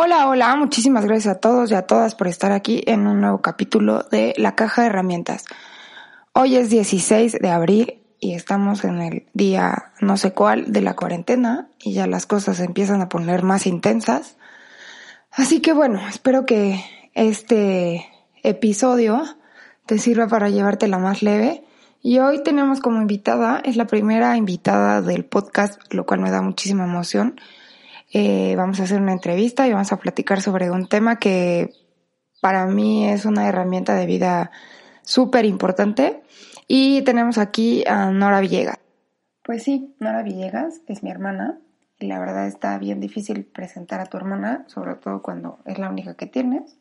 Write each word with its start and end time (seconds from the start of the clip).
Hola, 0.00 0.28
hola, 0.28 0.54
muchísimas 0.54 1.04
gracias 1.04 1.34
a 1.34 1.40
todos 1.40 1.72
y 1.72 1.74
a 1.74 1.82
todas 1.82 2.14
por 2.14 2.28
estar 2.28 2.52
aquí 2.52 2.84
en 2.86 3.08
un 3.08 3.20
nuevo 3.20 3.42
capítulo 3.42 4.04
de 4.12 4.32
La 4.36 4.54
Caja 4.54 4.82
de 4.82 4.88
Herramientas. 4.90 5.44
Hoy 6.34 6.54
es 6.54 6.70
16 6.70 7.32
de 7.32 7.50
abril 7.50 7.98
y 8.20 8.34
estamos 8.34 8.84
en 8.84 9.00
el 9.00 9.26
día 9.34 9.90
no 10.00 10.16
sé 10.16 10.30
cuál 10.30 10.72
de 10.72 10.82
la 10.82 10.94
cuarentena 10.94 11.68
y 11.80 11.94
ya 11.94 12.06
las 12.06 12.26
cosas 12.26 12.60
empiezan 12.60 13.00
a 13.00 13.08
poner 13.08 13.42
más 13.42 13.66
intensas. 13.66 14.36
Así 15.32 15.60
que 15.60 15.72
bueno, 15.72 16.00
espero 16.08 16.46
que 16.46 16.80
este 17.14 18.06
episodio 18.44 19.24
te 19.84 19.98
sirva 19.98 20.28
para 20.28 20.48
llevártela 20.48 20.98
más 20.98 21.24
leve. 21.24 21.64
Y 22.02 22.20
hoy 22.20 22.44
tenemos 22.44 22.78
como 22.78 23.00
invitada, 23.00 23.60
es 23.64 23.74
la 23.74 23.88
primera 23.88 24.36
invitada 24.36 25.02
del 25.02 25.24
podcast, 25.24 25.92
lo 25.92 26.06
cual 26.06 26.20
me 26.20 26.30
da 26.30 26.40
muchísima 26.40 26.84
emoción 26.84 27.40
eh, 28.10 28.54
vamos 28.56 28.80
a 28.80 28.84
hacer 28.84 29.00
una 29.00 29.12
entrevista 29.12 29.66
y 29.66 29.72
vamos 29.72 29.92
a 29.92 29.98
platicar 29.98 30.40
sobre 30.40 30.70
un 30.70 30.88
tema 30.88 31.18
que 31.18 31.72
para 32.40 32.66
mí 32.66 33.08
es 33.08 33.24
una 33.24 33.48
herramienta 33.48 33.94
de 33.94 34.06
vida 34.06 34.50
súper 35.02 35.44
importante. 35.44 36.22
Y 36.66 37.02
tenemos 37.02 37.38
aquí 37.38 37.84
a 37.86 38.10
Nora 38.10 38.40
Villegas. 38.40 38.78
Pues 39.42 39.62
sí, 39.62 39.94
Nora 39.98 40.22
Villegas 40.22 40.80
es 40.86 41.02
mi 41.02 41.10
hermana 41.10 41.58
y 41.98 42.06
la 42.06 42.18
verdad 42.18 42.46
está 42.46 42.78
bien 42.78 43.00
difícil 43.00 43.44
presentar 43.44 44.00
a 44.00 44.06
tu 44.06 44.16
hermana, 44.16 44.64
sobre 44.68 44.94
todo 44.94 45.22
cuando 45.22 45.58
es 45.64 45.78
la 45.78 45.88
única 45.88 46.14
que 46.14 46.26
tienes. 46.26 46.76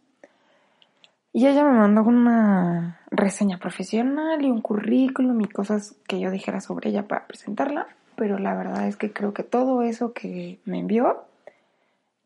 Y 1.33 1.47
ella 1.47 1.63
me 1.63 1.77
mandó 1.77 2.03
una 2.03 2.99
reseña 3.11 3.59
profesional 3.59 4.43
y 4.43 4.49
un 4.49 4.61
currículum 4.61 5.39
y 5.41 5.45
cosas 5.45 5.95
que 6.07 6.19
yo 6.19 6.31
dijera 6.31 6.61
sobre 6.61 6.89
ella 6.89 7.07
para 7.07 7.27
presentarla 7.27 7.87
pero 8.17 8.39
la 8.39 8.55
verdad 8.55 8.87
es 8.87 8.97
que 8.97 9.13
creo 9.13 9.33
que 9.33 9.43
todo 9.43 9.83
eso 9.83 10.11
que 10.11 10.59
me 10.65 10.79
envió 10.79 11.23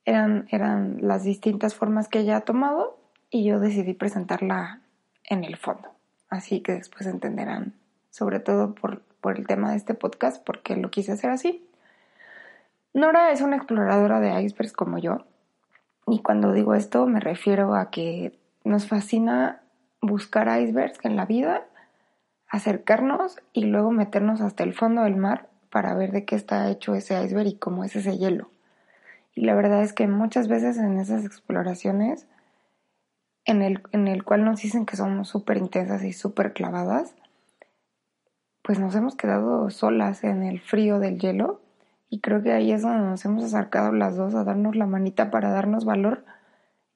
eran, 0.05 0.47
eran 0.49 0.97
las 1.01 1.23
distintas 1.23 1.75
formas 1.75 2.07
que 2.07 2.19
ella 2.19 2.37
ha 2.37 2.41
tomado 2.41 2.97
y 3.29 3.43
yo 3.43 3.59
decidí 3.59 3.93
presentarla 3.93 4.79
en 5.25 5.43
el 5.43 5.57
fondo. 5.57 5.89
Así 6.29 6.61
que 6.61 6.71
después 6.71 7.05
entenderán, 7.07 7.73
sobre 8.09 8.39
todo 8.39 8.73
por, 8.73 9.01
por 9.19 9.37
el 9.37 9.45
tema 9.45 9.71
de 9.71 9.77
este 9.77 9.93
podcast, 9.93 10.43
por 10.43 10.61
qué 10.61 10.77
lo 10.77 10.89
quise 10.89 11.11
hacer 11.11 11.29
así. 11.29 11.67
Nora 12.93 13.31
es 13.31 13.41
una 13.41 13.57
exploradora 13.57 14.21
de 14.21 14.41
icebergs 14.41 14.73
como 14.73 14.97
yo. 14.97 15.25
Y 16.07 16.21
cuando 16.21 16.53
digo 16.53 16.73
esto 16.73 17.05
me 17.05 17.19
refiero 17.19 17.75
a 17.75 17.91
que 17.91 18.39
nos 18.63 18.87
fascina 18.87 19.61
buscar 20.01 20.47
icebergs 20.61 21.03
en 21.03 21.17
la 21.17 21.25
vida, 21.25 21.65
acercarnos 22.47 23.39
y 23.51 23.65
luego 23.65 23.91
meternos 23.91 24.39
hasta 24.39 24.63
el 24.63 24.73
fondo 24.73 25.03
del 25.03 25.17
mar 25.17 25.50
para 25.71 25.95
ver 25.95 26.11
de 26.11 26.25
qué 26.25 26.35
está 26.35 26.69
hecho 26.69 26.93
ese 26.93 27.21
iceberg 27.23 27.47
y 27.47 27.55
cómo 27.55 27.83
es 27.83 27.95
ese 27.95 28.17
hielo. 28.17 28.51
Y 29.33 29.45
la 29.45 29.55
verdad 29.55 29.81
es 29.81 29.93
que 29.93 30.07
muchas 30.07 30.47
veces 30.47 30.77
en 30.77 30.99
esas 30.99 31.25
exploraciones, 31.25 32.27
en 33.45 33.61
el, 33.61 33.81
en 33.91 34.07
el 34.07 34.23
cual 34.23 34.43
nos 34.43 34.61
dicen 34.61 34.85
que 34.85 34.97
somos 34.97 35.29
súper 35.29 35.57
intensas 35.57 36.03
y 36.03 36.13
súper 36.13 36.53
clavadas, 36.53 37.15
pues 38.61 38.79
nos 38.79 38.93
hemos 38.95 39.15
quedado 39.15 39.69
solas 39.69 40.23
en 40.23 40.43
el 40.43 40.59
frío 40.59 40.99
del 40.99 41.17
hielo 41.17 41.61
y 42.09 42.19
creo 42.19 42.43
que 42.43 42.51
ahí 42.51 42.71
es 42.71 42.81
donde 42.81 42.99
nos 42.99 43.23
hemos 43.25 43.43
acercado 43.43 43.93
las 43.93 44.17
dos 44.17 44.35
a 44.35 44.43
darnos 44.43 44.75
la 44.75 44.85
manita 44.85 45.31
para 45.31 45.49
darnos 45.49 45.85
valor 45.85 46.25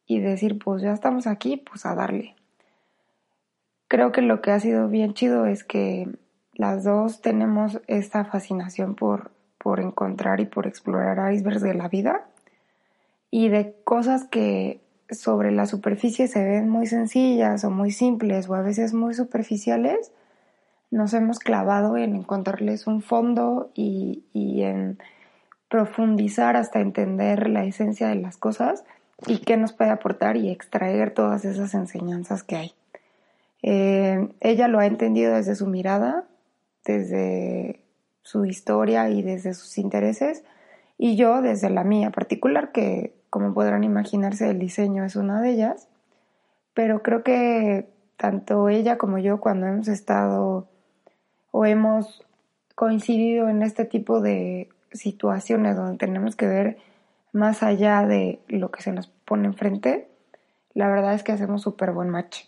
y 0.06 0.20
decir, 0.20 0.60
pues 0.60 0.82
ya 0.82 0.92
estamos 0.92 1.26
aquí, 1.26 1.58
pues 1.58 1.86
a 1.86 1.96
darle. 1.96 2.36
Creo 3.88 4.12
que 4.12 4.22
lo 4.22 4.42
que 4.42 4.52
ha 4.52 4.60
sido 4.60 4.90
bien 4.90 5.14
chido 5.14 5.46
es 5.46 5.64
que 5.64 6.10
las 6.56 6.84
dos 6.84 7.22
tenemos 7.22 7.82
esta 7.88 8.26
fascinación 8.26 8.96
por, 8.96 9.32
por 9.58 9.80
encontrar 9.80 10.40
y 10.40 10.46
por 10.46 10.68
explorar 10.68 11.34
icebergs 11.34 11.62
de 11.62 11.74
la 11.74 11.88
vida 11.88 12.26
y 13.32 13.50
de 13.50 13.76
cosas 13.84 14.26
que 14.26 14.82
sobre 15.10 15.52
la 15.52 15.66
superficie 15.66 16.28
se 16.28 16.44
ven 16.44 16.70
muy 16.70 16.88
sencillas 16.88 17.64
o 17.64 17.70
muy 17.70 17.92
simples 17.92 18.50
o 18.50 18.56
a 18.56 18.62
veces 18.62 18.94
muy 18.94 19.14
superficiales, 19.14 20.12
nos 20.90 21.14
hemos 21.14 21.40
clavado 21.40 21.98
en 21.98 22.16
encontrarles 22.16 22.88
un 22.88 23.02
fondo 23.02 23.70
y, 23.76 24.24
y 24.34 24.64
en 24.64 24.98
profundizar 25.68 26.56
hasta 26.56 26.80
entender 26.80 27.50
la 27.50 27.66
esencia 27.66 28.08
de 28.08 28.16
las 28.16 28.38
cosas 28.38 28.84
y 29.28 29.40
qué 29.40 29.58
nos 29.58 29.74
puede 29.74 29.92
aportar 29.92 30.38
y 30.38 30.50
extraer 30.50 31.14
todas 31.14 31.46
esas 31.46 31.74
enseñanzas 31.74 32.44
que 32.44 32.56
hay. 32.56 32.74
Eh, 33.62 34.30
ella 34.42 34.68
lo 34.68 34.80
ha 34.80 34.86
entendido 34.86 35.34
desde 35.34 35.56
su 35.56 35.68
mirada, 35.68 36.26
desde 36.86 37.82
su 38.22 38.46
historia 38.46 39.10
y 39.10 39.22
desde 39.22 39.54
sus 39.54 39.78
intereses 39.78 40.44
y 40.98 41.18
yo 41.18 41.42
desde 41.42 41.70
la 41.70 41.84
mía 41.84 42.12
particular, 42.12 42.72
que 42.72 43.14
como 43.30 43.54
podrán 43.54 43.84
imaginarse 43.84 44.50
el 44.50 44.60
diseño 44.60 45.04
es 45.04 45.16
una 45.16 45.42
de 45.42 45.52
ellas, 45.52 45.90
pero 46.74 47.04
creo 47.04 47.24
que 47.24 47.90
tanto 48.18 48.70
ella 48.70 48.98
como 48.98 49.18
yo 49.18 49.40
cuando 49.40 49.68
hemos 49.68 49.88
estado 49.88 50.68
o 51.52 51.66
hemos 51.66 52.24
coincidido 52.76 53.50
en 53.50 53.62
este 53.62 53.86
tipo 53.86 54.22
de 54.22 54.70
situaciones 54.92 55.76
donde 55.76 55.98
tenemos 55.98 56.36
que 56.36 56.48
ver 56.48 56.78
más 57.34 57.64
allá 57.64 58.06
de 58.06 58.40
lo 58.48 58.72
que 58.72 58.82
se 58.82 58.94
nos 58.94 59.08
pone 59.08 59.48
enfrente, 59.48 60.08
la 60.74 60.88
verdad 60.88 61.14
es 61.14 61.24
que 61.24 61.34
hacemos 61.34 61.62
súper 61.62 61.92
buen 61.92 62.10
match. 62.10 62.46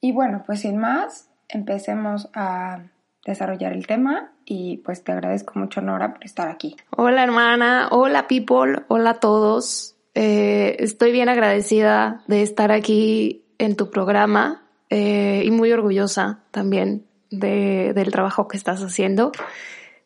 Y 0.00 0.12
bueno, 0.12 0.42
pues 0.46 0.60
sin 0.60 0.78
más, 0.78 1.28
empecemos 1.48 2.30
a 2.34 2.84
desarrollar 3.24 3.72
el 3.72 3.86
tema 3.86 4.32
y 4.44 4.78
pues 4.78 5.04
te 5.04 5.12
agradezco 5.12 5.58
mucho 5.58 5.80
Nora 5.80 6.14
por 6.14 6.24
estar 6.24 6.48
aquí. 6.48 6.76
Hola 6.90 7.22
hermana, 7.22 7.88
hola 7.90 8.26
people, 8.26 8.82
hola 8.88 9.10
a 9.10 9.20
todos. 9.20 9.94
Eh, 10.14 10.76
estoy 10.80 11.12
bien 11.12 11.28
agradecida 11.28 12.22
de 12.26 12.42
estar 12.42 12.72
aquí 12.72 13.44
en 13.58 13.76
tu 13.76 13.90
programa 13.90 14.62
eh, 14.90 15.42
y 15.44 15.50
muy 15.50 15.72
orgullosa 15.72 16.40
también 16.50 17.06
de, 17.30 17.92
del 17.94 18.10
trabajo 18.10 18.48
que 18.48 18.56
estás 18.56 18.80
haciendo. 18.82 19.32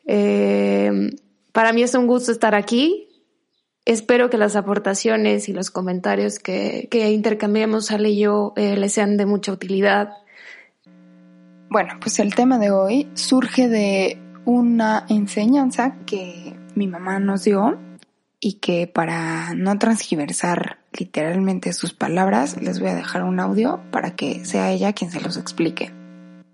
Eh, 0.06 1.10
para 1.52 1.72
mí 1.72 1.82
es 1.82 1.94
un 1.94 2.06
gusto 2.06 2.30
estar 2.30 2.54
aquí. 2.54 3.08
Espero 3.86 4.30
que 4.30 4.36
las 4.36 4.56
aportaciones 4.56 5.48
y 5.48 5.52
los 5.52 5.70
comentarios 5.70 6.38
que, 6.38 6.88
que 6.90 7.10
intercambiemos 7.10 7.90
Ale 7.90 8.10
y 8.10 8.18
yo 8.18 8.52
les 8.56 8.92
sean 8.92 9.16
de 9.16 9.26
mucha 9.26 9.52
utilidad 9.52 10.10
bueno, 11.70 11.94
pues 12.00 12.18
el 12.18 12.34
tema 12.34 12.58
de 12.58 12.70
hoy 12.70 13.08
surge 13.14 13.68
de 13.68 14.18
una 14.44 15.04
enseñanza 15.08 15.96
que 16.06 16.56
mi 16.74 16.86
mamá 16.86 17.18
nos 17.18 17.44
dio 17.44 17.78
y 18.40 18.54
que 18.54 18.86
para 18.86 19.54
no 19.54 19.78
transgiversar 19.78 20.78
literalmente 20.92 21.72
sus 21.72 21.92
palabras 21.92 22.60
les 22.60 22.80
voy 22.80 22.90
a 22.90 22.94
dejar 22.94 23.24
un 23.24 23.40
audio 23.40 23.80
para 23.90 24.14
que 24.14 24.44
sea 24.44 24.70
ella 24.70 24.92
quien 24.92 25.10
se 25.10 25.20
los 25.20 25.36
explique. 25.36 25.92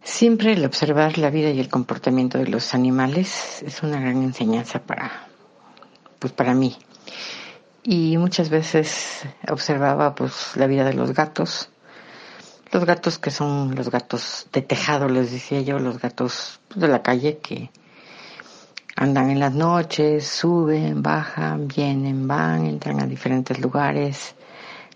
Siempre 0.02 0.52
el 0.52 0.64
observar 0.64 1.18
la 1.18 1.30
vida 1.30 1.50
y 1.50 1.60
el 1.60 1.68
comportamiento 1.68 2.38
de 2.38 2.48
los 2.48 2.74
animales 2.74 3.62
es 3.62 3.82
una 3.82 4.00
gran 4.00 4.22
enseñanza 4.22 4.80
para, 4.80 5.28
pues 6.18 6.32
para 6.32 6.54
mí. 6.54 6.76
Y 7.84 8.16
muchas 8.16 8.48
veces 8.48 9.24
observaba 9.48 10.14
pues 10.14 10.56
la 10.56 10.66
vida 10.66 10.84
de 10.84 10.94
los 10.94 11.14
gatos 11.14 11.71
los 12.72 12.86
gatos 12.86 13.18
que 13.18 13.30
son 13.30 13.74
los 13.74 13.90
gatos 13.90 14.46
de 14.50 14.62
tejado, 14.62 15.06
les 15.06 15.30
decía 15.30 15.60
yo, 15.60 15.78
los 15.78 16.00
gatos 16.00 16.58
de 16.74 16.88
la 16.88 17.02
calle 17.02 17.38
que 17.38 17.70
andan 18.96 19.30
en 19.30 19.40
las 19.40 19.52
noches, 19.52 20.26
suben, 20.26 21.02
bajan, 21.02 21.68
vienen, 21.68 22.26
van, 22.26 22.64
entran 22.64 23.00
a 23.00 23.06
diferentes 23.06 23.60
lugares, 23.60 24.34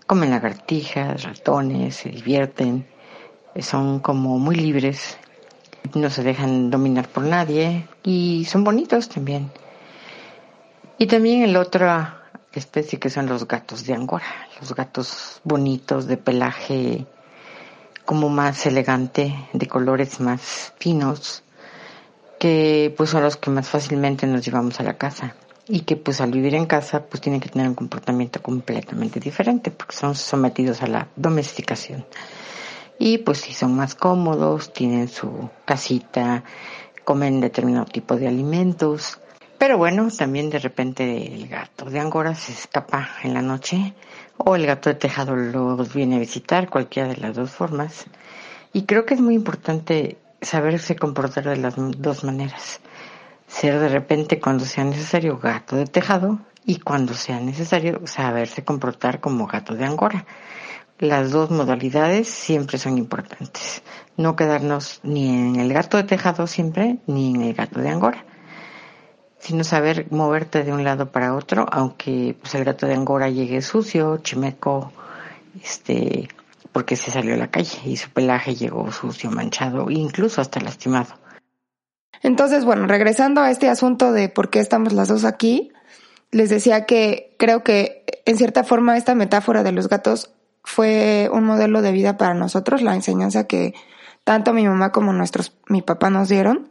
comen 0.07 0.31
lagartijas, 0.31 1.23
ratones, 1.23 1.97
se 1.97 2.09
divierten, 2.09 2.87
son 3.59 3.99
como 3.99 4.39
muy 4.39 4.55
libres, 4.55 5.19
no 5.93 6.09
se 6.09 6.23
dejan 6.23 6.71
dominar 6.71 7.07
por 7.07 7.23
nadie 7.23 7.87
y 8.03 8.45
son 8.45 8.63
bonitos 8.63 9.07
también. 9.07 9.51
Y 10.97 11.05
también 11.05 11.43
el 11.43 11.55
otra 11.55 12.23
especie 12.53 12.97
que 12.97 13.11
son 13.11 13.27
los 13.27 13.47
gatos 13.47 13.85
de 13.85 13.93
Angora, 13.93 14.47
los 14.59 14.73
gatos 14.73 15.41
bonitos 15.43 16.07
de 16.07 16.17
pelaje 16.17 17.05
como 18.07 18.29
más 18.29 18.65
elegante, 18.65 19.35
de 19.51 19.67
colores 19.67 20.21
más 20.21 20.71
finos, 20.79 21.43
que 22.39 22.93
pues 22.95 23.09
son 23.09 23.21
los 23.21 23.35
que 23.35 23.49
más 23.49 23.67
fácilmente 23.67 24.25
nos 24.25 24.45
llevamos 24.45 24.79
a 24.79 24.83
la 24.83 24.97
casa. 24.97 25.35
y 25.69 25.81
que 25.81 25.97
pues 25.97 26.21
al 26.21 26.31
vivir 26.31 26.55
en 26.55 26.65
casa 26.65 27.03
pues 27.03 27.19
tienen 27.19 27.41
que 27.41 27.49
tener 27.49 27.67
un 27.67 27.75
comportamiento 27.75 28.41
completamente 28.41 29.19
diferente 29.19 29.69
porque 29.69 29.97
son 29.97 30.15
sometidos 30.15 30.81
a 30.81 30.87
la 30.87 31.09
domesticación. 31.17 32.05
Y 32.97 33.17
pues 33.17 33.39
si 33.39 33.51
son 33.51 33.75
más 33.75 33.93
cómodos, 33.93 34.71
tienen 34.71 35.09
su 35.09 35.49
casita, 35.65 36.45
comen 37.03 37.41
determinado 37.41 37.87
tipo 37.87 38.15
de 38.15 38.29
alimentos. 38.29 39.19
Pero 39.57 39.77
bueno, 39.77 40.09
también 40.15 40.49
de 40.49 40.59
repente 40.59 41.33
el 41.33 41.47
gato 41.47 41.85
de 41.85 41.99
Angora 41.99 42.35
se 42.35 42.51
escapa 42.51 43.09
en 43.23 43.33
la 43.33 43.41
noche 43.41 43.93
o 44.37 44.55
el 44.55 44.65
gato 44.65 44.89
de 44.89 44.95
tejado 44.95 45.35
los 45.35 45.93
viene 45.93 46.17
a 46.17 46.19
visitar, 46.19 46.69
cualquiera 46.69 47.09
de 47.09 47.17
las 47.17 47.35
dos 47.35 47.51
formas. 47.51 48.05
Y 48.73 48.83
creo 48.83 49.05
que 49.05 49.15
es 49.15 49.21
muy 49.21 49.33
importante 49.33 50.17
saberse 50.41 50.95
comportar 50.95 51.45
de 51.45 51.57
las 51.57 51.75
dos 51.75 52.23
maneras 52.23 52.79
ser 53.47 53.79
de 53.79 53.89
repente 53.89 54.39
cuando 54.39 54.65
sea 54.65 54.83
necesario 54.83 55.39
gato 55.39 55.77
de 55.77 55.85
tejado 55.85 56.39
y 56.65 56.79
cuando 56.79 57.13
sea 57.13 57.39
necesario 57.39 58.01
saberse 58.05 58.63
comportar 58.63 59.19
como 59.21 59.47
gato 59.47 59.73
de 59.73 59.85
angora. 59.85 60.25
Las 60.99 61.31
dos 61.31 61.49
modalidades 61.49 62.27
siempre 62.27 62.77
son 62.77 62.97
importantes. 62.97 63.83
No 64.17 64.35
quedarnos 64.35 64.99
ni 65.03 65.29
en 65.29 65.55
el 65.55 65.71
gato 65.73 65.97
de 65.97 66.03
tejado 66.03 66.47
siempre 66.47 66.97
ni 67.07 67.35
en 67.35 67.41
el 67.41 67.53
gato 67.53 67.79
de 67.79 67.89
angora, 67.89 68.25
sino 69.39 69.63
saber 69.63 70.07
moverte 70.11 70.63
de 70.63 70.73
un 70.73 70.83
lado 70.83 71.11
para 71.11 71.35
otro, 71.35 71.65
aunque 71.71 72.35
pues, 72.39 72.55
el 72.55 72.63
gato 72.63 72.85
de 72.87 72.93
angora 72.93 73.29
llegue 73.29 73.61
sucio, 73.61 74.17
chimeco, 74.17 74.91
este, 75.63 76.27
porque 76.71 76.95
se 76.95 77.11
salió 77.11 77.33
a 77.33 77.37
la 77.37 77.49
calle 77.49 77.79
y 77.85 77.97
su 77.97 78.09
pelaje 78.09 78.55
llegó 78.55 78.91
sucio, 78.91 79.31
manchado, 79.31 79.89
incluso 79.89 80.41
hasta 80.41 80.59
lastimado. 80.59 81.15
Entonces, 82.23 82.65
bueno, 82.65 82.87
regresando 82.87 83.41
a 83.41 83.51
este 83.51 83.69
asunto 83.69 84.11
de 84.11 84.29
por 84.29 84.49
qué 84.49 84.59
estamos 84.59 84.93
las 84.93 85.07
dos 85.07 85.23
aquí, 85.23 85.71
les 86.31 86.49
decía 86.49 86.85
que 86.85 87.35
creo 87.37 87.63
que 87.63 88.03
en 88.25 88.37
cierta 88.37 88.63
forma 88.63 88.97
esta 88.97 89.15
metáfora 89.15 89.63
de 89.63 89.71
los 89.71 89.87
gatos 89.87 90.31
fue 90.63 91.29
un 91.31 91.45
modelo 91.45 91.81
de 91.81 91.91
vida 91.91 92.17
para 92.17 92.33
nosotros, 92.33 92.81
la 92.81 92.95
enseñanza 92.95 93.45
que 93.45 93.73
tanto 94.23 94.51
mi 94.51 94.67
mamá 94.67 94.91
como 94.91 95.13
nuestros, 95.13 95.53
mi 95.69 95.81
papá 95.81 96.09
nos 96.09 96.27
dieron. 96.27 96.69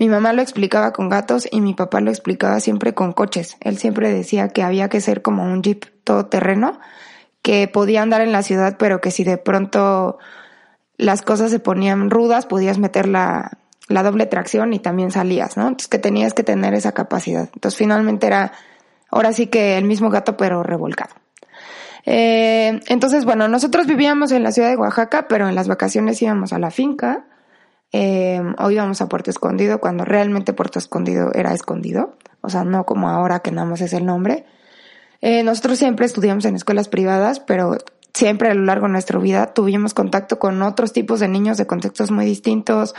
Mi 0.00 0.08
mamá 0.08 0.32
lo 0.32 0.40
explicaba 0.40 0.94
con 0.94 1.10
gatos 1.10 1.46
y 1.50 1.60
mi 1.60 1.74
papá 1.74 2.00
lo 2.00 2.10
explicaba 2.10 2.58
siempre 2.60 2.94
con 2.94 3.12
coches. 3.12 3.58
Él 3.60 3.76
siempre 3.76 4.10
decía 4.10 4.48
que 4.48 4.62
había 4.62 4.88
que 4.88 5.02
ser 5.02 5.20
como 5.20 5.44
un 5.44 5.62
jeep 5.62 5.84
todoterreno, 6.04 6.80
que 7.42 7.68
podía 7.68 8.00
andar 8.00 8.22
en 8.22 8.32
la 8.32 8.42
ciudad, 8.42 8.76
pero 8.78 9.02
que 9.02 9.10
si 9.10 9.24
de 9.24 9.36
pronto 9.36 10.18
las 10.96 11.20
cosas 11.20 11.50
se 11.50 11.58
ponían 11.58 12.08
rudas, 12.08 12.46
podías 12.46 12.78
meter 12.78 13.06
la, 13.06 13.58
la 13.88 14.02
doble 14.02 14.24
tracción 14.24 14.72
y 14.72 14.78
también 14.78 15.10
salías, 15.10 15.58
¿no? 15.58 15.64
Entonces 15.64 15.88
que 15.88 15.98
tenías 15.98 16.32
que 16.32 16.44
tener 16.44 16.72
esa 16.72 16.92
capacidad. 16.92 17.50
Entonces 17.52 17.76
finalmente 17.76 18.26
era, 18.26 18.52
ahora 19.10 19.34
sí 19.34 19.48
que 19.48 19.76
el 19.76 19.84
mismo 19.84 20.08
gato 20.08 20.34
pero 20.38 20.62
revolcado. 20.62 21.14
Eh, 22.06 22.80
entonces, 22.86 23.26
bueno, 23.26 23.48
nosotros 23.48 23.86
vivíamos 23.86 24.32
en 24.32 24.44
la 24.44 24.52
ciudad 24.52 24.70
de 24.70 24.76
Oaxaca, 24.76 25.28
pero 25.28 25.46
en 25.46 25.54
las 25.54 25.68
vacaciones 25.68 26.22
íbamos 26.22 26.54
a 26.54 26.58
la 26.58 26.70
finca, 26.70 27.26
eh, 27.92 28.40
o 28.58 28.70
íbamos 28.70 29.00
a 29.00 29.08
Puerto 29.08 29.30
Escondido, 29.30 29.80
cuando 29.80 30.04
realmente 30.04 30.52
Puerto 30.52 30.78
Escondido 30.78 31.32
era 31.34 31.52
escondido, 31.52 32.14
o 32.40 32.48
sea, 32.48 32.64
no 32.64 32.84
como 32.84 33.08
ahora 33.08 33.40
que 33.40 33.50
nada 33.50 33.66
más 33.66 33.80
es 33.80 33.92
el 33.92 34.06
nombre. 34.06 34.44
Eh, 35.20 35.42
nosotros 35.42 35.78
siempre 35.78 36.06
estudiamos 36.06 36.44
en 36.44 36.56
escuelas 36.56 36.88
privadas, 36.88 37.40
pero 37.40 37.76
siempre 38.14 38.50
a 38.50 38.54
lo 38.54 38.64
largo 38.64 38.86
de 38.86 38.92
nuestra 38.92 39.18
vida 39.18 39.52
tuvimos 39.54 39.94
contacto 39.94 40.38
con 40.38 40.62
otros 40.62 40.92
tipos 40.92 41.20
de 41.20 41.28
niños 41.28 41.58
de 41.58 41.66
contextos 41.66 42.10
muy 42.10 42.24
distintos, 42.24 42.94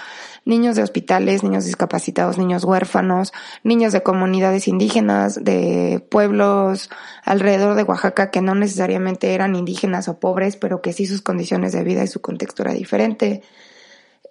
niños 0.45 0.75
de 0.75 0.83
hospitales, 0.83 1.43
niños 1.43 1.65
discapacitados, 1.65 2.37
niños 2.37 2.63
huérfanos, 2.63 3.33
niños 3.63 3.93
de 3.93 4.03
comunidades 4.03 4.67
indígenas, 4.67 5.43
de 5.43 6.05
pueblos 6.09 6.89
alrededor 7.23 7.75
de 7.75 7.83
Oaxaca 7.83 8.31
que 8.31 8.41
no 8.41 8.55
necesariamente 8.55 9.33
eran 9.33 9.55
indígenas 9.55 10.07
o 10.07 10.19
pobres, 10.19 10.55
pero 10.55 10.81
que 10.81 10.93
sí 10.93 11.05
sus 11.05 11.21
condiciones 11.21 11.73
de 11.73 11.83
vida 11.83 12.03
y 12.03 12.07
su 12.07 12.21
contexto 12.21 12.63
era 12.63 12.73
diferente. 12.73 13.41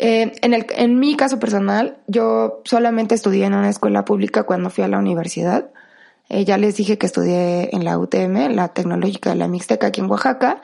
Eh, 0.02 0.32
en, 0.40 0.54
el, 0.54 0.64
en 0.70 0.98
mi 0.98 1.14
caso 1.14 1.38
personal, 1.38 1.98
yo 2.06 2.62
solamente 2.64 3.14
estudié 3.14 3.44
en 3.44 3.52
una 3.52 3.68
escuela 3.68 4.06
pública 4.06 4.44
cuando 4.44 4.70
fui 4.70 4.82
a 4.82 4.88
la 4.88 4.98
universidad. 4.98 5.72
Eh, 6.30 6.46
ya 6.46 6.56
les 6.56 6.74
dije 6.74 6.96
que 6.96 7.04
estudié 7.04 7.68
en 7.76 7.84
la 7.84 7.98
UTM, 7.98 8.54
la 8.54 8.68
Tecnológica 8.68 9.28
de 9.28 9.36
la 9.36 9.46
Mixteca 9.46 9.88
aquí 9.88 10.00
en 10.00 10.10
Oaxaca, 10.10 10.62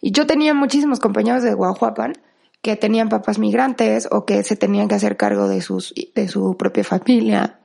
y 0.00 0.12
yo 0.12 0.26
tenía 0.26 0.54
muchísimos 0.54 1.00
compañeros 1.00 1.42
de 1.42 1.52
Guajuapan 1.52 2.14
que 2.62 2.76
tenían 2.76 3.10
papás 3.10 3.38
migrantes 3.38 4.08
o 4.10 4.24
que 4.24 4.42
se 4.42 4.56
tenían 4.56 4.88
que 4.88 4.94
hacer 4.94 5.18
cargo 5.18 5.48
de 5.48 5.60
sus 5.60 5.92
de 6.14 6.26
su 6.28 6.56
propia 6.56 6.82
familia. 6.82 7.58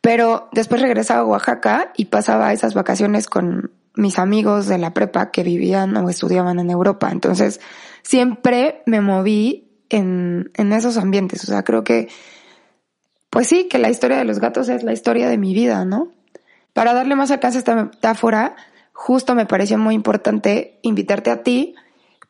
Pero 0.00 0.48
después 0.52 0.80
regresaba 0.80 1.20
a 1.20 1.26
Oaxaca 1.26 1.92
y 1.94 2.06
pasaba 2.06 2.54
esas 2.54 2.72
vacaciones 2.72 3.26
con 3.26 3.72
mis 3.94 4.18
amigos 4.18 4.66
de 4.66 4.78
la 4.78 4.94
prepa 4.94 5.30
que 5.30 5.42
vivían 5.42 5.94
o 5.98 6.08
estudiaban 6.08 6.58
en 6.58 6.70
Europa. 6.70 7.10
Entonces, 7.12 7.60
siempre 8.02 8.82
me 8.86 9.00
moví 9.00 9.68
en, 9.88 10.50
en 10.54 10.72
esos 10.72 10.96
ambientes. 10.96 11.44
O 11.44 11.46
sea, 11.46 11.62
creo 11.64 11.84
que 11.84 12.08
pues 13.30 13.48
sí, 13.48 13.68
que 13.68 13.78
la 13.78 13.90
historia 13.90 14.18
de 14.18 14.24
los 14.24 14.40
gatos 14.40 14.68
es 14.68 14.82
la 14.82 14.92
historia 14.92 15.28
de 15.28 15.38
mi 15.38 15.52
vida, 15.52 15.84
¿no? 15.84 16.08
Para 16.72 16.94
darle 16.94 17.14
más 17.14 17.30
alcance 17.30 17.58
a 17.58 17.60
esta 17.60 17.74
metáfora, 17.74 18.56
justo 18.92 19.34
me 19.34 19.46
pareció 19.46 19.78
muy 19.78 19.94
importante 19.94 20.78
invitarte 20.82 21.30
a 21.30 21.42
ti 21.42 21.74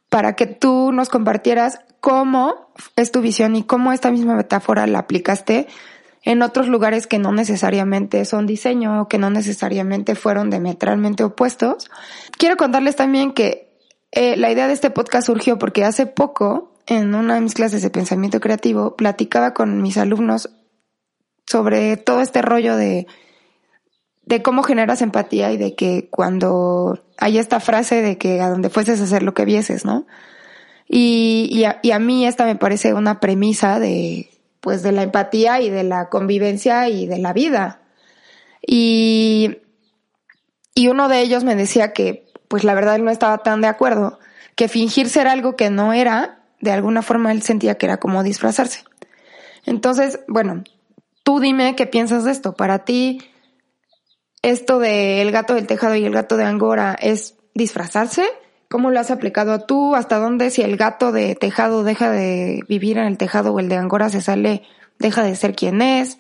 para 0.09 0.35
que 0.35 0.47
tú 0.47 0.91
nos 0.93 1.09
compartieras 1.09 1.81
cómo 2.01 2.73
es 2.97 3.13
tu 3.13 3.21
visión 3.21 3.57
y 3.57 3.63
cómo 3.63 3.93
esta 3.93 4.11
misma 4.11 4.35
metáfora 4.35 4.87
la 4.87 5.01
aplicaste 5.01 5.69
en 6.23 6.43
otros 6.43 6.69
lugares 6.69 7.07
que 7.07 7.19
no 7.19 7.33
necesariamente 7.33 8.25
son 8.25 8.47
diseño 8.47 9.07
que 9.09 9.19
no 9.19 9.31
necesariamente 9.31 10.15
fueron 10.15 10.51
diametralmente 10.51 11.25
opuestos. 11.25 11.91
Quiero 12.37 12.57
contarles 12.57 12.97
también 12.97 13.33
que 13.33 13.68
eh, 14.13 14.37
la 14.37 14.51
idea 14.51 14.67
de 14.67 14.75
este 14.75 14.91
podcast 14.91 15.27
surgió 15.27 15.59
porque 15.59 15.85
hace 15.85 16.07
poco, 16.07 16.73
en 16.87 17.15
una 17.15 17.35
de 17.35 17.41
mis 17.41 17.55
clases 17.55 17.83
de 17.83 17.91
pensamiento 17.91 18.41
creativo, 18.41 18.97
platicaba 18.97 19.55
con 19.55 19.83
mis 19.83 19.99
alumnos 19.99 20.51
sobre 21.47 21.97
todo 21.97 22.21
este 22.21 22.43
rollo 22.43 22.77
de, 22.77 23.07
de 24.27 24.43
cómo 24.43 24.63
generas 24.63 25.01
empatía 25.01 25.51
y 25.53 25.57
de 25.57 25.75
que 25.75 26.09
cuando 26.11 27.03
hay 27.17 27.39
esta 27.39 27.61
frase 27.61 28.03
de 28.03 28.19
que 28.19 28.41
a 28.41 28.51
donde 28.51 28.69
fueses 28.69 29.01
a 29.01 29.05
hacer 29.05 29.23
lo 29.23 29.33
que 29.33 29.47
vieses, 29.47 29.85
¿no? 29.87 30.07
Y, 30.87 31.65
a, 31.65 31.81
y 31.83 31.91
a 31.91 31.99
mí 31.99 32.27
esta 32.27 32.45
me 32.45 32.57
parece 32.57 32.95
una 32.95 33.21
premisa 33.21 33.79
de, 33.79 34.31
pues, 34.61 34.83
de 34.83 34.93
la 34.93 35.03
empatía 35.03 35.61
y 35.61 35.71
de 35.71 35.83
la 35.83 36.09
convivencia 36.09 36.89
y 36.89 37.07
de 37.07 37.19
la 37.19 37.33
vida. 37.33 37.83
Y, 38.67 39.59
y 40.75 40.89
uno 40.89 41.09
de 41.09 41.21
ellos 41.21 41.45
me 41.45 41.57
decía 41.57 41.93
que, 41.93 42.28
pues, 42.49 42.65
la 42.65 42.75
verdad 42.75 42.97
él 42.97 43.05
no 43.05 43.11
estaba 43.11 43.39
tan 43.39 43.61
de 43.61 43.69
acuerdo, 43.69 44.19
que 44.57 44.69
fingir 44.69 45.09
ser 45.09 45.29
algo 45.29 45.57
que 45.57 45.71
no 45.71 45.93
era, 45.93 46.41
de 46.61 46.73
alguna 46.73 47.03
forma 47.03 47.33
él 47.33 47.43
sentía 47.43 47.77
que 47.77 47.87
era 47.87 47.99
como 47.99 48.23
disfrazarse. 48.23 48.85
Entonces, 49.65 50.21
bueno, 50.27 50.65
Tú 51.29 51.41
dime 51.41 51.77
qué 51.77 51.87
piensas 51.87 52.25
de 52.25 52.31
esto. 52.31 52.55
Para 52.55 52.87
ti, 52.87 53.21
esto 54.41 54.79
de 54.79 55.21
el 55.21 55.31
gato 55.31 55.53
del 55.53 55.67
tejado 55.67 55.95
y 55.95 56.07
el 56.07 56.15
gato 56.15 56.39
de 56.39 56.45
Angora 56.45 56.97
es 56.99 57.37
disfrazarse. 57.55 58.25
¿Cómo 58.71 58.91
lo 58.91 58.99
has 58.99 59.11
aplicado 59.11 59.61
tú? 59.67 59.95
¿Hasta 59.95 60.17
dónde 60.17 60.51
si 60.51 60.63
el 60.63 60.79
gato 60.79 61.13
de 61.13 61.35
tejado 61.35 61.85
deja 61.85 62.11
de 62.11 62.65
vivir 62.67 62.97
en 62.97 63.05
el 63.05 63.19
tejado 63.19 63.53
o 63.53 63.61
el 63.61 63.69
de 63.69 63.77
Angora 63.77 64.09
se 64.09 64.23
sale, 64.23 64.63
deja 64.99 65.23
de 65.23 65.37
ser 65.37 65.55
quien 65.55 65.83
es? 65.83 66.17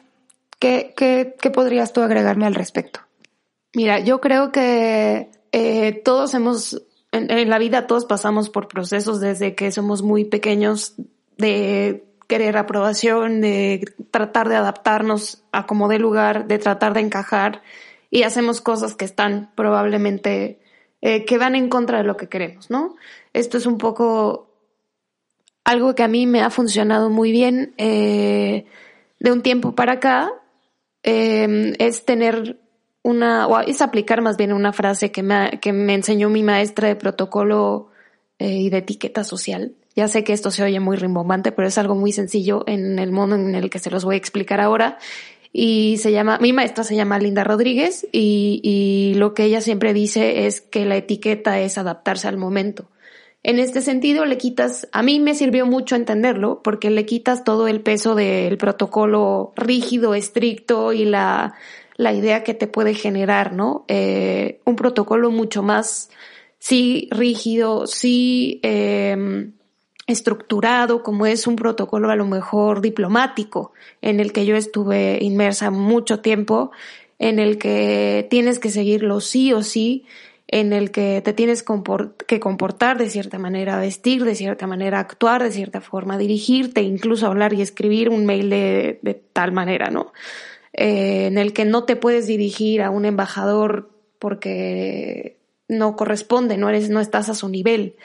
¿Qué, 0.59 0.93
qué, 0.95 1.37
qué 1.41 1.51
podrías 1.51 1.95
tú 1.95 2.03
agregarme 2.03 2.45
al 2.45 2.55
respecto? 2.55 3.01
Mira, 3.75 4.01
yo 4.01 4.21
creo 4.21 4.53
que 4.53 5.31
eh, 5.59 5.93
todos 6.05 6.35
hemos, 6.35 6.83
en, 7.11 7.51
la 7.51 7.59
vida 7.59 7.87
todos 7.87 8.05
pasamos 8.05 8.49
por 8.49 8.69
procesos 8.69 9.21
desde 9.21 9.55
que 9.55 9.73
somos 9.73 10.03
muy 10.03 10.25
pequeños 10.25 10.95
de 11.37 12.05
querer 12.29 12.57
aprobación, 12.57 13.41
de 13.41 13.93
tratar 14.11 14.49
de 14.49 14.57
adaptarnos 14.57 15.43
a 15.51 15.67
como 15.67 15.89
de 15.89 15.99
lugar, 15.99 16.47
de 16.47 16.59
tratar 16.59 16.95
de 16.95 17.01
encajar 17.01 17.63
y 18.11 18.23
hacemos 18.23 18.61
cosas 18.61 18.95
que 18.95 19.05
están 19.05 19.51
probablemente, 19.57 20.61
eh, 21.01 21.25
que 21.25 21.39
van 21.39 21.57
en 21.57 21.69
contra 21.69 21.99
de 21.99 22.05
lo 22.05 22.17
que 22.17 22.29
queremos, 22.29 22.71
¿no? 22.71 22.95
Esto 23.33 23.59
es 23.59 23.67
un 23.67 23.79
poco 23.79 24.53
algo 25.65 25.95
que 25.95 26.05
a 26.05 26.09
mí 26.09 26.27
me 26.27 26.43
ha 26.43 26.51
funcionado 26.51 27.11
muy 27.11 27.33
bien 27.33 27.75
eh, 27.79 28.67
de 29.19 29.33
un 29.33 29.43
tiempo 29.43 29.75
para 29.75 29.95
acá, 29.95 30.31
es 31.03 32.05
tener 32.05 32.59
una, 33.03 33.47
o 33.47 33.61
es 33.61 33.81
aplicar 33.81 34.23
más 34.23 34.37
bien 34.37 34.53
una 34.53 34.73
frase 34.73 35.11
que 35.13 35.23
me, 35.23 35.59
que 35.61 35.73
me 35.73 35.95
enseñó 35.95 36.29
mi 36.31 36.43
maestra 36.43 36.89
de 36.89 36.97
protocolo 36.97 37.89
y 38.39 38.71
de 38.71 38.79
etiqueta 38.79 39.25
social, 39.25 39.75
ya 39.99 40.07
sé 40.07 40.23
que 40.23 40.33
esto 40.33 40.53
se 40.53 40.63
oye 40.63 40.79
muy 40.79 40.97
rimbombante, 40.97 41.51
pero 41.51 41.67
es 41.67 41.77
algo 41.77 41.97
muy 41.97 42.13
sencillo 42.13 42.63
en 42.69 43.01
el 43.01 43.11
modo 43.11 43.35
en 43.35 43.57
el 43.57 43.69
que 43.69 43.81
se 43.81 43.91
los 43.91 44.05
voy 44.05 44.15
a 44.15 44.19
explicar 44.19 44.61
ahora. 44.61 44.97
Y 45.53 45.97
se 45.99 46.13
llama, 46.13 46.39
mi 46.41 46.53
maestra 46.53 46.85
se 46.85 46.95
llama 46.95 47.19
Linda 47.19 47.43
Rodríguez 47.43 48.07
y, 48.13 48.61
y 48.63 49.15
lo 49.15 49.35
que 49.35 49.43
ella 49.43 49.61
siempre 49.61 49.93
dice 49.95 50.47
es 50.47 50.61
que 50.61 50.85
la 50.85 50.97
etiqueta 50.97 51.59
es 51.59 51.79
adaptarse 51.79 52.29
al 52.29 52.37
momento. 52.37 52.89
En 53.43 53.59
este 53.59 53.81
sentido, 53.81 54.25
le 54.25 54.39
quitas, 54.39 54.87
a 54.93 55.03
mí 55.03 55.19
me 55.19 55.35
sirvió 55.35 55.67
mucho 55.67 55.97
entenderlo, 55.97 56.61
porque 56.63 56.91
le 56.91 57.05
quitas 57.05 57.43
todo 57.43 57.67
el 57.67 57.81
peso 57.81 58.15
del 58.15 58.57
protocolo 58.57 59.53
rígido, 59.57 60.15
estricto 60.15 60.93
y 60.93 61.07
la, 61.07 61.55
la 61.99 62.15
idea 62.15 62.43
que 62.43 62.55
te 62.55 62.67
puede 62.67 62.95
generar, 62.95 63.53
¿no? 63.53 63.85
Eh, 63.89 64.61
un 64.65 64.77
protocolo 64.77 65.31
mucho 65.31 65.63
más, 65.63 66.09
sí, 66.59 67.09
rígido, 67.11 67.87
sí, 67.87 68.61
eh, 68.63 69.51
estructurado, 70.07 71.03
como 71.03 71.27
es 71.27 71.47
un 71.47 71.57
protocolo 71.57 72.11
a 72.11 72.17
lo 72.17 72.25
mejor 72.25 72.81
diplomático, 72.81 73.73
en 74.01 74.21
el 74.21 74.33
que 74.33 74.47
yo 74.47 74.57
estuve 74.57 75.19
inmersa 75.21 75.71
mucho 75.71 76.21
tiempo, 76.21 76.71
en 77.19 77.39
el 77.39 77.59
que 77.59 78.27
tienes 78.31 78.59
que 78.59 78.71
seguirlo 78.71 79.21
sí 79.21 79.53
o 79.53 79.63
sí, 79.63 80.07
en 80.49 80.73
el 80.73 80.91
que 80.91 81.21
te 81.23 81.35
tienes 81.35 81.63
que 82.27 82.41
comportar 82.41 82.97
de 82.97 83.11
cierta 83.11 83.39
manera, 83.39 83.79
vestir 83.79 84.25
de 84.25 84.35
cierta 84.35 84.67
manera, 84.67 84.99
actuar 84.99 85.43
de 85.43 85.53
cierta 85.53 85.83
forma, 85.83 86.17
dirigirte, 86.17 86.81
incluso 86.81 87.27
hablar 87.27 87.53
y 87.53 87.61
escribir 87.61 88.09
un 88.09 88.25
mail 88.25 88.49
de, 88.49 89.23
tal 89.35 89.53
manera, 89.53 89.91
¿no? 89.91 90.13
Eh, 90.73 91.27
en 91.27 91.39
el 91.39 91.53
que 91.53 91.65
no 91.65 91.85
te 91.85 91.97
puedes 91.97 92.27
dirigir 92.27 92.83
a 92.83 92.91
un 92.91 93.05
embajador 93.05 93.91
porque 94.19 95.39
no 95.69 95.97
corresponde, 95.97 96.57
no 96.57 96.69
eres, 96.69 96.91
no 96.91 97.01
estás 97.01 97.29
a 97.29 97.35
su 97.35 97.49
nivel. 97.49 97.97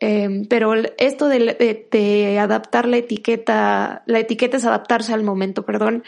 Eh, 0.00 0.46
pero 0.48 0.74
esto 0.98 1.28
de, 1.28 1.86
de, 1.90 2.38
adaptar 2.38 2.88
la 2.88 2.96
etiqueta, 2.96 4.02
la 4.06 4.18
etiqueta 4.18 4.56
es 4.56 4.64
adaptarse 4.64 5.12
al 5.12 5.22
momento, 5.22 5.64
perdón, 5.64 6.02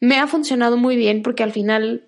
me 0.00 0.18
ha 0.18 0.26
funcionado 0.26 0.78
muy 0.78 0.96
bien 0.96 1.22
porque 1.22 1.42
al 1.42 1.52
final 1.52 2.06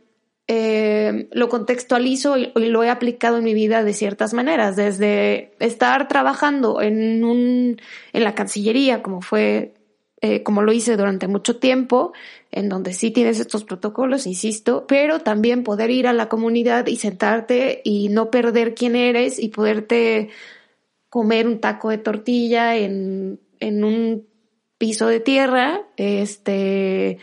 eh, 0.49 1.29
lo 1.33 1.49
contextualizo 1.49 2.37
y, 2.37 2.53
lo 2.55 2.83
he 2.83 2.91
aplicado 2.91 3.39
en 3.39 3.45
mi 3.45 3.55
vida 3.55 3.85
de 3.85 3.95
ciertas 3.95 4.35
maneras, 4.35 4.77
desde 4.77 5.55
estar 5.61 6.09
trabajando 6.09 6.81
en 6.81 7.25
un, 7.25 7.81
en 8.13 8.25
la 8.25 8.35
Cancillería, 8.35 9.03
como 9.03 9.21
fue, 9.21 9.75
eh, 10.23 10.43
como 10.43 10.63
lo 10.63 10.73
hice 10.73 10.97
durante 10.97 11.29
mucho 11.29 11.59
tiempo, 11.59 12.13
en 12.51 12.69
donde 12.69 12.93
sí 12.93 13.11
tienes 13.11 13.41
estos 13.41 13.65
protocolos, 13.65 14.27
insisto, 14.27 14.87
pero 14.87 15.19
también 15.19 15.65
poder 15.65 15.91
ir 15.91 16.07
a 16.07 16.13
la 16.13 16.29
comunidad 16.29 16.87
y 16.87 16.97
sentarte 16.97 17.83
y 17.85 18.09
no 18.09 18.31
perder 18.31 18.75
quién 18.75 18.97
eres 18.97 19.39
y 19.39 19.49
poderte 19.49 20.31
comer 21.09 21.47
un 21.47 21.61
taco 21.61 21.91
de 21.91 21.99
tortilla 21.99 22.77
en, 22.77 23.41
en 23.61 23.85
un 23.85 24.27
piso 24.79 25.07
de 25.07 25.21
tierra, 25.21 25.83
este, 25.97 27.19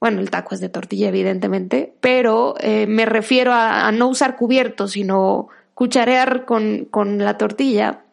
bueno, 0.00 0.20
el 0.20 0.30
taco 0.30 0.54
es 0.54 0.60
de 0.60 0.68
tortilla, 0.68 1.08
evidentemente, 1.08 1.94
pero 2.00 2.54
eh, 2.60 2.86
me 2.86 3.06
refiero 3.06 3.52
a, 3.52 3.90
no 3.90 4.08
usar 4.08 4.36
cubiertos, 4.36 4.92
sino 4.92 5.48
cucharear 5.72 6.44
con, 6.44 6.84
con 6.90 7.18
la 7.18 7.38
tortilla. 7.38 8.03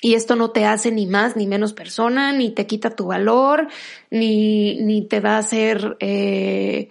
Y 0.00 0.14
esto 0.14 0.36
no 0.36 0.50
te 0.50 0.66
hace 0.66 0.90
ni 0.90 1.06
más 1.06 1.36
ni 1.36 1.46
menos 1.46 1.72
persona, 1.72 2.32
ni 2.32 2.50
te 2.50 2.66
quita 2.66 2.90
tu 2.90 3.06
valor, 3.06 3.68
ni, 4.10 4.80
ni 4.82 5.06
te 5.08 5.20
va 5.20 5.36
a 5.36 5.38
hacer, 5.38 5.96
eh, 6.00 6.90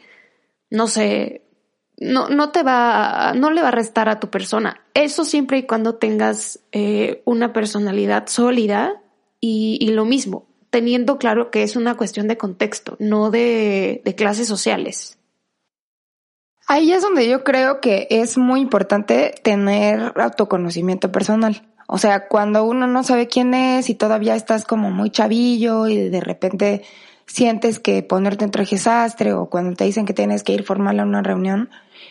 no 0.69 0.87
sé, 0.87 1.43
no, 1.97 2.29
no 2.29 2.51
te 2.51 2.63
va, 2.63 3.33
no 3.35 3.51
le 3.51 3.61
va 3.61 3.67
a 3.67 3.71
restar 3.71 4.09
a 4.09 4.19
tu 4.19 4.29
persona. 4.29 4.81
Eso 4.93 5.25
siempre 5.25 5.59
y 5.59 5.63
cuando 5.63 5.95
tengas 5.95 6.59
eh, 6.71 7.21
una 7.25 7.53
personalidad 7.53 8.27
sólida 8.27 9.01
y, 9.39 9.77
y, 9.79 9.89
lo 9.89 10.05
mismo, 10.05 10.47
teniendo 10.73 11.19
claro 11.19 11.51
que 11.51 11.61
es 11.61 11.75
una 11.75 11.95
cuestión 11.95 12.27
de 12.27 12.35
contexto, 12.35 12.95
no 12.97 13.29
de, 13.29 14.01
clases 14.17 14.47
sociales. 14.47 15.19
Ahí 16.65 16.91
es 16.91 17.03
donde 17.03 17.29
yo 17.29 17.43
creo 17.43 17.79
que 17.79 18.07
es 18.09 18.39
muy 18.39 18.61
importante 18.61 19.35
tener 19.43 20.13
autoconocimiento 20.15 21.11
personal. 21.11 21.72
O 21.95 21.99
sea, 21.99 22.27
cuando 22.27 22.63
uno 22.65 22.87
no 22.87 23.03
sabe 23.03 23.27
quién 23.27 23.53
es 23.53 23.87
y 23.87 23.93
todavía 23.93 24.33
estás 24.33 24.65
como 24.65 24.89
muy 24.89 25.11
chavillo 25.11 25.85
y 25.85 26.09
de 26.09 26.21
repente 26.21 26.81
sientes 27.27 27.77
que 27.77 28.01
ponerte 28.01 28.43
en 28.43 28.49
traje 28.49 28.79
sastre 28.79 29.33
o 29.33 29.45
cuando 29.45 29.75
te 29.75 29.83
dicen 29.83 30.07
que 30.07 30.15
tienes 30.15 30.41
que 30.41 30.53
ir 30.53 30.63
formal 30.63 30.99
a 30.99 31.03
una 31.03 31.21
reunión, 31.21 31.69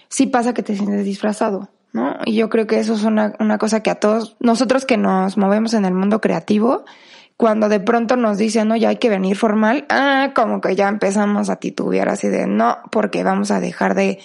sí 0.08 0.28
pasa 0.28 0.54
que 0.54 0.62
te 0.62 0.76
sientes 0.76 1.04
disfrazado, 1.04 1.68
¿no? 1.92 2.16
Y 2.26 2.36
yo 2.36 2.48
creo 2.48 2.68
que 2.68 2.78
eso 2.78 2.94
es 2.94 3.02
una, 3.02 3.34
una 3.40 3.58
cosa 3.58 3.82
que 3.82 3.90
a 3.90 3.96
todos, 3.96 4.36
nosotros 4.38 4.86
que 4.86 4.98
nos 4.98 5.36
movemos 5.36 5.74
en 5.74 5.84
el 5.84 5.94
mundo 5.94 6.20
creativo, 6.20 6.84
cuando 7.36 7.68
de 7.68 7.80
pronto 7.80 8.14
nos 8.14 8.38
dicen, 8.38 8.68
no, 8.68 8.76
ya 8.76 8.90
hay 8.90 8.98
que 8.98 9.08
venir 9.08 9.34
formal, 9.34 9.86
ah, 9.88 10.30
como 10.32 10.60
que 10.60 10.76
ya 10.76 10.86
empezamos 10.86 11.50
a 11.50 11.56
titubear 11.56 12.08
así 12.08 12.28
de, 12.28 12.46
no, 12.46 12.78
porque 12.92 13.24
vamos 13.24 13.50
a 13.50 13.58
dejar 13.58 13.96
de, 13.96 14.20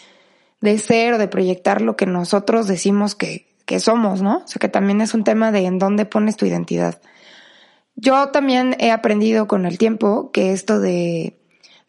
de 0.62 0.78
ser 0.78 1.16
o 1.16 1.18
de 1.18 1.28
proyectar 1.28 1.82
lo 1.82 1.96
que 1.96 2.06
nosotros 2.06 2.68
decimos 2.68 3.16
que, 3.16 3.47
que 3.68 3.80
somos, 3.82 4.22
¿no? 4.22 4.38
O 4.38 4.48
sea, 4.48 4.60
que 4.60 4.70
también 4.70 5.02
es 5.02 5.14
un 5.14 5.26
tema 5.26 5.52
de 5.52 5.66
en 5.66 5.78
dónde 5.78 6.06
pones 6.06 6.38
tu 6.38 6.46
identidad. 6.46 7.00
Yo 7.96 8.30
también 8.30 8.76
he 8.80 8.92
aprendido 8.92 9.48
con 9.48 9.66
el 9.66 9.78
tiempo 9.78 10.32
que 10.32 10.54
esto 10.54 10.80
de, 10.80 11.38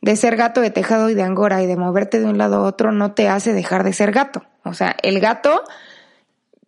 de 0.02 0.16
ser 0.16 0.36
gato 0.36 0.60
de 0.60 0.70
tejado 0.70 1.08
y 1.08 1.14
de 1.14 1.22
angora 1.22 1.62
y 1.62 1.66
de 1.66 1.76
moverte 1.76 2.18
de 2.18 2.26
un 2.26 2.36
lado 2.36 2.56
a 2.56 2.62
otro 2.62 2.90
no 2.90 3.12
te 3.12 3.28
hace 3.28 3.52
dejar 3.52 3.84
de 3.84 3.92
ser 3.92 4.10
gato. 4.10 4.42
O 4.64 4.74
sea, 4.74 4.96
el 5.02 5.20
gato 5.20 5.62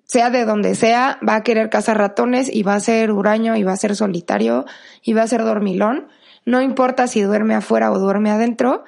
sea 0.05 0.31
de 0.31 0.45
donde 0.45 0.77
sea, 0.77 1.19
va 1.29 1.35
a 1.35 1.43
querer 1.43 1.71
cazar 1.71 1.99
ratones 1.99 2.49
y 2.53 2.63
va 2.63 2.75
a 2.75 2.81
ser 2.81 3.11
huraño 3.11 3.57
y 3.57 3.65
va 3.65 3.73
a 3.73 3.77
ser 3.77 3.97
solitario 3.97 4.65
y 5.03 5.13
va 5.13 5.23
a 5.23 5.29
ser 5.29 5.43
dormilón. 5.43 6.07
No 6.45 6.63
importa 6.63 7.09
si 7.09 7.21
duerme 7.21 7.57
afuera 7.57 7.91
o 7.91 7.99
duerme 7.99 8.31
adentro 8.31 8.85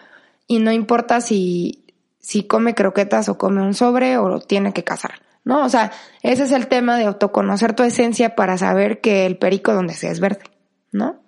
y 0.46 0.60
no 0.60 0.70
importa 0.70 1.20
si, 1.20 1.84
si 2.20 2.44
come 2.44 2.74
croquetas 2.74 3.28
o 3.28 3.38
come 3.38 3.60
un 3.60 3.74
sobre 3.74 4.18
o 4.18 4.38
tiene 4.38 4.72
que 4.72 4.84
cazar. 4.84 5.31
¿No? 5.44 5.64
O 5.64 5.68
sea, 5.68 5.92
ese 6.22 6.44
es 6.44 6.52
el 6.52 6.68
tema 6.68 6.96
de 6.96 7.04
autoconocer 7.04 7.74
tu 7.74 7.82
esencia 7.82 8.36
para 8.36 8.56
saber 8.58 9.00
que 9.00 9.26
el 9.26 9.38
perico 9.38 9.74
donde 9.74 9.94
sea 9.94 10.12
es 10.12 10.20
verde, 10.20 10.44
¿no? 10.92 11.20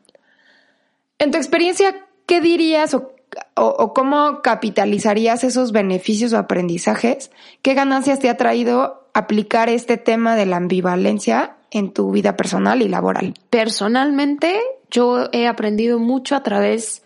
En 1.18 1.30
tu 1.30 1.38
experiencia, 1.38 2.06
¿qué 2.26 2.40
dirías 2.40 2.94
o, 2.94 3.14
o, 3.54 3.94
cómo 3.94 4.42
capitalizarías 4.42 5.44
esos 5.44 5.72
beneficios 5.72 6.32
o 6.32 6.38
aprendizajes? 6.38 7.30
¿Qué 7.62 7.74
ganancias 7.74 8.18
te 8.18 8.28
ha 8.28 8.36
traído 8.36 9.08
aplicar 9.14 9.68
este 9.68 9.96
tema 9.96 10.36
de 10.36 10.46
la 10.46 10.56
ambivalencia 10.56 11.56
en 11.70 11.92
tu 11.92 12.10
vida 12.10 12.36
personal 12.36 12.82
y 12.82 12.88
laboral? 12.88 13.34
Personalmente, 13.50 14.60
yo 14.90 15.28
he 15.32 15.46
aprendido 15.46 15.98
mucho 15.98 16.36
a 16.36 16.42
través, 16.42 17.02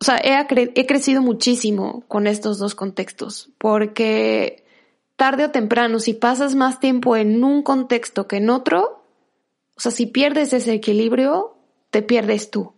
o 0.00 0.04
sea, 0.04 0.16
he, 0.16 0.72
he 0.74 0.86
crecido 0.86 1.22
muchísimo 1.22 2.04
con 2.08 2.26
estos 2.26 2.58
dos 2.58 2.74
contextos, 2.74 3.50
porque 3.58 4.63
tarde 5.16 5.44
o 5.44 5.50
temprano, 5.50 5.98
si 5.98 6.14
pasas 6.14 6.54
más 6.54 6.80
tiempo 6.80 7.16
en 7.16 7.42
un 7.44 7.62
contexto 7.62 8.26
que 8.26 8.36
en 8.36 8.50
otro, 8.50 9.02
o 9.76 9.80
sea, 9.80 9.92
si 9.92 10.06
pierdes 10.06 10.52
ese 10.52 10.72
equilibrio, 10.72 11.56
te 11.90 12.02
pierdes 12.02 12.50
tú. 12.50 12.72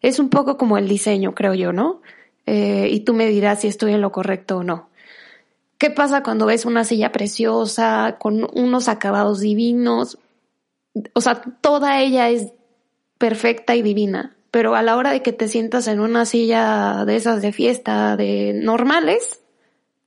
Es 0.00 0.18
un 0.18 0.30
poco 0.30 0.56
como 0.56 0.78
el 0.78 0.88
diseño, 0.88 1.34
creo 1.34 1.54
yo, 1.54 1.72
¿no? 1.72 2.00
Eh, 2.46 2.88
y 2.90 3.00
tú 3.00 3.14
me 3.14 3.26
dirás 3.26 3.60
si 3.60 3.68
estoy 3.68 3.92
en 3.92 4.00
lo 4.00 4.12
correcto 4.12 4.58
o 4.58 4.64
no. 4.64 4.88
¿Qué 5.78 5.90
pasa 5.90 6.22
cuando 6.22 6.46
ves 6.46 6.64
una 6.64 6.84
silla 6.84 7.12
preciosa, 7.12 8.16
con 8.18 8.48
unos 8.52 8.88
acabados 8.88 9.40
divinos? 9.40 10.18
O 11.12 11.20
sea, 11.20 11.40
toda 11.60 12.00
ella 12.00 12.30
es 12.30 12.48
perfecta 13.18 13.76
y 13.76 13.82
divina, 13.82 14.36
pero 14.50 14.74
a 14.74 14.82
la 14.82 14.96
hora 14.96 15.10
de 15.12 15.22
que 15.22 15.32
te 15.32 15.48
sientas 15.48 15.86
en 15.86 16.00
una 16.00 16.24
silla 16.24 17.04
de 17.04 17.16
esas 17.16 17.42
de 17.42 17.52
fiesta, 17.52 18.16
de 18.16 18.54
normales, 18.54 19.40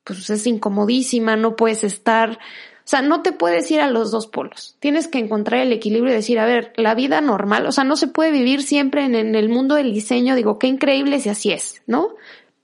pues 0.04 0.30
es 0.30 0.48
incomodísima, 0.48 1.36
no 1.36 1.56
puedes 1.56 1.84
estar, 1.84 2.32
o 2.32 2.88
sea, 2.92 3.02
no 3.02 3.22
te 3.22 3.32
puedes 3.32 3.70
ir 3.72 3.82
a 3.82 3.90
los 3.90 4.12
dos 4.12 4.28
polos. 4.28 4.76
Tienes 4.80 5.08
que 5.08 5.20
encontrar 5.20 5.62
el 5.62 5.72
equilibrio 5.72 6.12
y 6.12 6.16
decir, 6.16 6.40
a 6.40 6.46
ver, 6.46 6.74
la 6.76 6.96
vida 6.96 7.22
normal, 7.22 7.66
o 7.68 7.72
sea, 7.72 7.84
no 7.84 7.96
se 7.96 8.08
puede 8.08 8.32
vivir 8.32 8.64
siempre 8.64 9.06
en, 9.06 9.16
en 9.16 9.36
el 9.36 9.50
mundo 9.50 9.76
del 9.76 9.94
diseño, 9.94 10.36
digo, 10.36 10.60
qué 10.60 10.68
increíble 10.68 11.20
si 11.20 11.30
así 11.30 11.52
es, 11.52 11.82
¿no? 11.88 12.16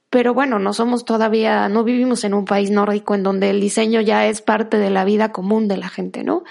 Pero 0.10 0.34
bueno, 0.34 0.58
no 0.58 0.72
somos 0.74 1.04
todavía, 1.04 1.68
no 1.68 1.84
vivimos 1.84 2.24
en 2.24 2.34
un 2.34 2.46
país 2.46 2.72
nórdico 2.72 3.14
en 3.14 3.24
donde 3.24 3.50
el 3.50 3.60
diseño 3.60 4.00
ya 4.00 4.26
es 4.28 4.42
parte 4.42 4.78
de 4.78 4.90
la 4.90 5.04
vida 5.04 5.34
común 5.34 5.68
de 5.68 5.78
la 5.78 5.90
gente, 5.90 6.24
¿no? 6.24 6.44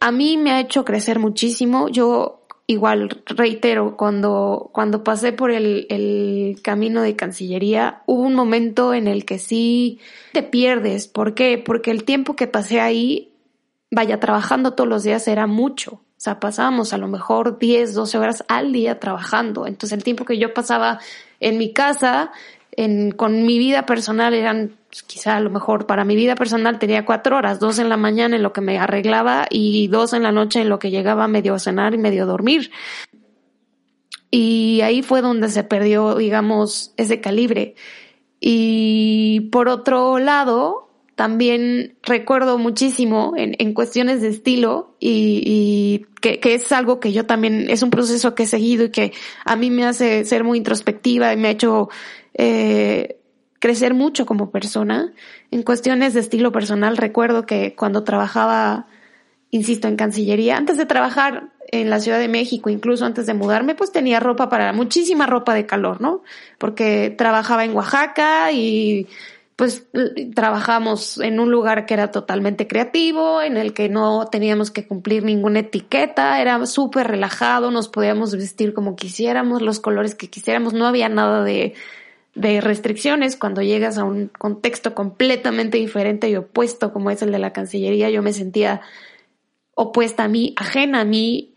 A 0.00 0.12
mí 0.12 0.36
me 0.36 0.52
ha 0.52 0.60
hecho 0.60 0.84
crecer 0.84 1.18
muchísimo. 1.18 1.88
Yo 1.88 2.41
igual 2.72 3.22
reitero, 3.26 3.96
cuando, 3.96 4.70
cuando 4.72 5.04
pasé 5.04 5.32
por 5.32 5.50
el, 5.50 5.86
el 5.88 6.60
camino 6.62 7.02
de 7.02 7.16
Cancillería, 7.16 8.02
hubo 8.06 8.22
un 8.22 8.34
momento 8.34 8.94
en 8.94 9.06
el 9.08 9.24
que 9.24 9.38
sí 9.38 10.00
te 10.32 10.42
pierdes. 10.42 11.08
¿Por 11.08 11.34
qué? 11.34 11.58
Porque 11.58 11.90
el 11.90 12.04
tiempo 12.04 12.36
que 12.36 12.46
pasé 12.46 12.80
ahí, 12.80 13.32
vaya, 13.90 14.18
trabajando 14.20 14.74
todos 14.74 14.88
los 14.88 15.02
días 15.02 15.28
era 15.28 15.46
mucho. 15.46 15.92
O 16.22 16.24
sea, 16.24 16.38
pasábamos 16.38 16.92
a 16.92 16.98
lo 16.98 17.08
mejor 17.08 17.58
10, 17.58 17.94
12 17.94 18.18
horas 18.18 18.44
al 18.46 18.72
día 18.72 19.00
trabajando. 19.00 19.66
Entonces 19.66 19.96
el 19.96 20.04
tiempo 20.04 20.24
que 20.24 20.38
yo 20.38 20.54
pasaba 20.54 21.00
en 21.40 21.58
mi 21.58 21.72
casa 21.72 22.30
en, 22.72 23.12
con 23.12 23.44
mi 23.44 23.58
vida 23.58 23.86
personal 23.86 24.34
eran, 24.34 24.72
pues, 24.88 25.02
quizá 25.02 25.36
a 25.36 25.40
lo 25.40 25.50
mejor 25.50 25.86
para 25.86 26.04
mi 26.04 26.16
vida 26.16 26.34
personal 26.34 26.78
tenía 26.78 27.04
cuatro 27.04 27.36
horas, 27.36 27.60
dos 27.60 27.78
en 27.78 27.88
la 27.88 27.96
mañana 27.96 28.36
en 28.36 28.42
lo 28.42 28.52
que 28.52 28.60
me 28.60 28.78
arreglaba 28.78 29.46
y 29.50 29.88
dos 29.88 30.12
en 30.14 30.22
la 30.22 30.32
noche 30.32 30.60
en 30.60 30.68
lo 30.68 30.78
que 30.78 30.90
llegaba 30.90 31.28
medio 31.28 31.54
a 31.54 31.58
cenar 31.58 31.94
y 31.94 31.98
medio 31.98 32.24
a 32.24 32.26
dormir. 32.26 32.70
Y 34.30 34.80
ahí 34.80 35.02
fue 35.02 35.20
donde 35.20 35.48
se 35.50 35.62
perdió, 35.62 36.16
digamos, 36.16 36.94
ese 36.96 37.20
calibre. 37.20 37.74
Y 38.40 39.50
por 39.52 39.68
otro 39.68 40.18
lado, 40.18 40.88
también 41.14 41.98
recuerdo 42.02 42.56
muchísimo 42.56 43.34
en, 43.36 43.54
en 43.58 43.74
cuestiones 43.74 44.22
de 44.22 44.28
estilo 44.28 44.96
y, 44.98 45.42
y 45.44 46.06
que, 46.22 46.40
que, 46.40 46.54
es 46.54 46.72
algo 46.72 46.98
que 46.98 47.12
yo 47.12 47.26
también, 47.26 47.68
es 47.68 47.82
un 47.82 47.90
proceso 47.90 48.34
que 48.34 48.44
he 48.44 48.46
seguido 48.46 48.86
y 48.86 48.90
que 48.90 49.12
a 49.44 49.54
mí 49.56 49.70
me 49.70 49.84
hace 49.84 50.24
ser 50.24 50.42
muy 50.42 50.56
introspectiva 50.56 51.32
y 51.32 51.36
me 51.36 51.48
ha 51.48 51.50
hecho 51.52 51.90
eh, 52.34 53.18
crecer 53.58 53.94
mucho 53.94 54.26
como 54.26 54.50
persona. 54.50 55.12
En 55.50 55.62
cuestiones 55.62 56.14
de 56.14 56.20
estilo 56.20 56.52
personal, 56.52 56.96
recuerdo 56.96 57.46
que 57.46 57.74
cuando 57.74 58.04
trabajaba, 58.04 58.86
insisto, 59.50 59.88
en 59.88 59.96
Cancillería, 59.96 60.56
antes 60.56 60.76
de 60.76 60.86
trabajar 60.86 61.50
en 61.68 61.88
la 61.88 62.00
Ciudad 62.00 62.18
de 62.18 62.28
México, 62.28 62.70
incluso 62.70 63.04
antes 63.06 63.26
de 63.26 63.34
mudarme, 63.34 63.74
pues 63.74 63.92
tenía 63.92 64.20
ropa 64.20 64.48
para, 64.48 64.72
muchísima 64.72 65.26
ropa 65.26 65.54
de 65.54 65.66
calor, 65.66 66.00
¿no? 66.00 66.22
Porque 66.58 67.14
trabajaba 67.16 67.64
en 67.64 67.74
Oaxaca 67.74 68.52
y 68.52 69.06
pues 69.56 69.86
trabajamos 70.34 71.18
en 71.18 71.38
un 71.38 71.50
lugar 71.50 71.86
que 71.86 71.94
era 71.94 72.10
totalmente 72.10 72.66
creativo, 72.66 73.42
en 73.42 73.56
el 73.56 73.74
que 73.74 73.88
no 73.88 74.26
teníamos 74.26 74.70
que 74.70 74.86
cumplir 74.86 75.22
ninguna 75.22 75.60
etiqueta, 75.60 76.40
era 76.40 76.66
súper 76.66 77.06
relajado, 77.06 77.70
nos 77.70 77.88
podíamos 77.88 78.34
vestir 78.34 78.74
como 78.74 78.96
quisiéramos, 78.96 79.62
los 79.62 79.78
colores 79.78 80.14
que 80.14 80.28
quisiéramos, 80.28 80.72
no 80.72 80.86
había 80.86 81.08
nada 81.08 81.44
de 81.44 81.74
de 82.34 82.60
restricciones 82.60 83.36
cuando 83.36 83.62
llegas 83.62 83.98
a 83.98 84.04
un 84.04 84.28
contexto 84.28 84.94
completamente 84.94 85.78
diferente 85.78 86.30
y 86.30 86.36
opuesto 86.36 86.92
como 86.92 87.10
es 87.10 87.22
el 87.22 87.30
de 87.30 87.38
la 87.38 87.52
Cancillería. 87.52 88.10
Yo 88.10 88.22
me 88.22 88.32
sentía 88.32 88.80
opuesta 89.74 90.24
a 90.24 90.28
mí, 90.28 90.54
ajena 90.56 91.00
a 91.00 91.04
mí. 91.04 91.54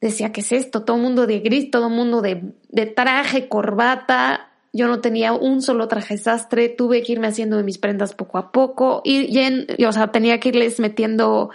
Decía, 0.00 0.32
¿qué 0.32 0.40
es 0.42 0.52
esto? 0.52 0.84
Todo 0.84 0.98
mundo 0.98 1.26
de 1.26 1.40
gris, 1.40 1.70
todo 1.70 1.88
mundo 1.88 2.22
de, 2.22 2.42
de 2.68 2.86
traje, 2.86 3.48
corbata. 3.48 4.50
Yo 4.72 4.86
no 4.86 5.00
tenía 5.00 5.32
un 5.32 5.62
solo 5.62 5.88
traje 5.88 6.16
sastre, 6.16 6.68
tuve 6.68 7.02
que 7.02 7.12
irme 7.12 7.28
haciendo 7.28 7.56
de 7.56 7.62
mis 7.62 7.78
prendas 7.78 8.14
poco 8.14 8.38
a 8.38 8.52
poco 8.52 9.02
y, 9.04 9.38
en, 9.38 9.66
o 9.86 9.92
sea, 9.92 10.08
tenía 10.08 10.40
que 10.40 10.50
irles 10.50 10.80
metiendo 10.80 11.50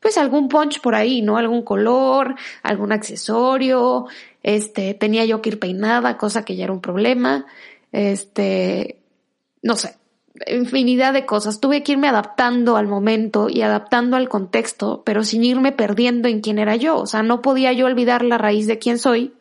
pues 0.00 0.18
algún 0.18 0.48
punch 0.48 0.80
por 0.80 0.94
ahí, 0.94 1.22
¿no? 1.22 1.36
Algún 1.36 1.62
color, 1.62 2.34
algún 2.62 2.92
accesorio, 2.92 4.06
este, 4.42 4.94
tenía 4.94 5.24
yo 5.24 5.42
que 5.42 5.50
ir 5.50 5.58
peinada, 5.58 6.16
cosa 6.16 6.44
que 6.44 6.54
ya 6.54 6.64
era 6.64 6.72
un 6.72 6.80
problema 6.80 7.46
este, 7.96 8.98
no 9.62 9.74
sé, 9.74 9.96
infinidad 10.46 11.14
de 11.14 11.24
cosas. 11.24 11.60
Tuve 11.60 11.82
que 11.82 11.92
irme 11.92 12.08
adaptando 12.08 12.76
al 12.76 12.86
momento 12.86 13.48
y 13.48 13.62
adaptando 13.62 14.18
al 14.18 14.28
contexto, 14.28 15.02
pero 15.04 15.24
sin 15.24 15.42
irme 15.44 15.72
perdiendo 15.72 16.28
en 16.28 16.42
quién 16.42 16.58
era 16.58 16.76
yo. 16.76 16.98
O 16.98 17.06
sea, 17.06 17.22
no 17.22 17.40
podía 17.40 17.72
yo 17.72 17.86
olvidar 17.86 18.22
la 18.22 18.36
raíz 18.36 18.66
de 18.66 18.78
quién 18.78 18.98
soy, 18.98 19.32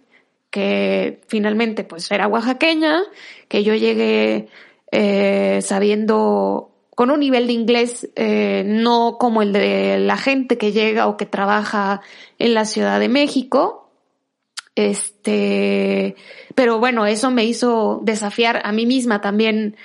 que 0.51 1.21
finalmente 1.27 1.83
pues 1.83 2.09
era 2.11 2.29
oaxaqueña, 2.29 3.01
que 3.49 3.65
yo 3.65 3.75
llegué 3.75 4.47
eh, 4.89 5.59
sabiendo 5.61 6.71
con 6.95 7.11
un 7.11 7.19
nivel 7.19 7.47
de 7.47 7.53
inglés 7.53 8.09
eh, 8.15 8.63
no 8.65 9.17
como 9.19 9.41
el 9.41 9.51
de 9.51 9.97
la 9.99 10.15
gente 10.15 10.57
que 10.57 10.71
llega 10.71 11.07
o 11.07 11.17
que 11.17 11.25
trabaja 11.25 11.99
en 12.39 12.53
la 12.53 12.63
Ciudad 12.63 13.01
de 13.01 13.09
México, 13.09 13.84
este, 14.75 16.15
pero 16.53 16.79
bueno, 16.79 17.05
eso 17.05 17.31
me 17.31 17.45
hizo 17.45 18.01
desafiar 18.03 18.61
a 18.63 18.71
mí 18.71 18.85
misma 18.85 19.21
también, 19.21 19.77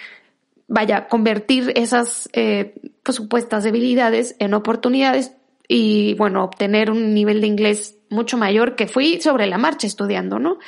vaya, 0.66 1.06
convertir 1.06 1.72
esas 1.76 2.28
eh, 2.32 2.74
pues, 3.02 3.16
supuestas 3.16 3.64
debilidades 3.64 4.36
en 4.38 4.54
oportunidades 4.54 5.32
y 5.68 6.14
bueno, 6.14 6.42
obtener 6.42 6.90
un 6.90 7.14
nivel 7.14 7.40
de 7.40 7.46
inglés 7.46 7.96
mucho 8.08 8.36
mayor 8.36 8.74
que 8.74 8.88
fui 8.88 9.20
sobre 9.20 9.46
la 9.46 9.58
marcha 9.58 9.86
estudiando, 9.86 10.40
¿no? 10.40 10.58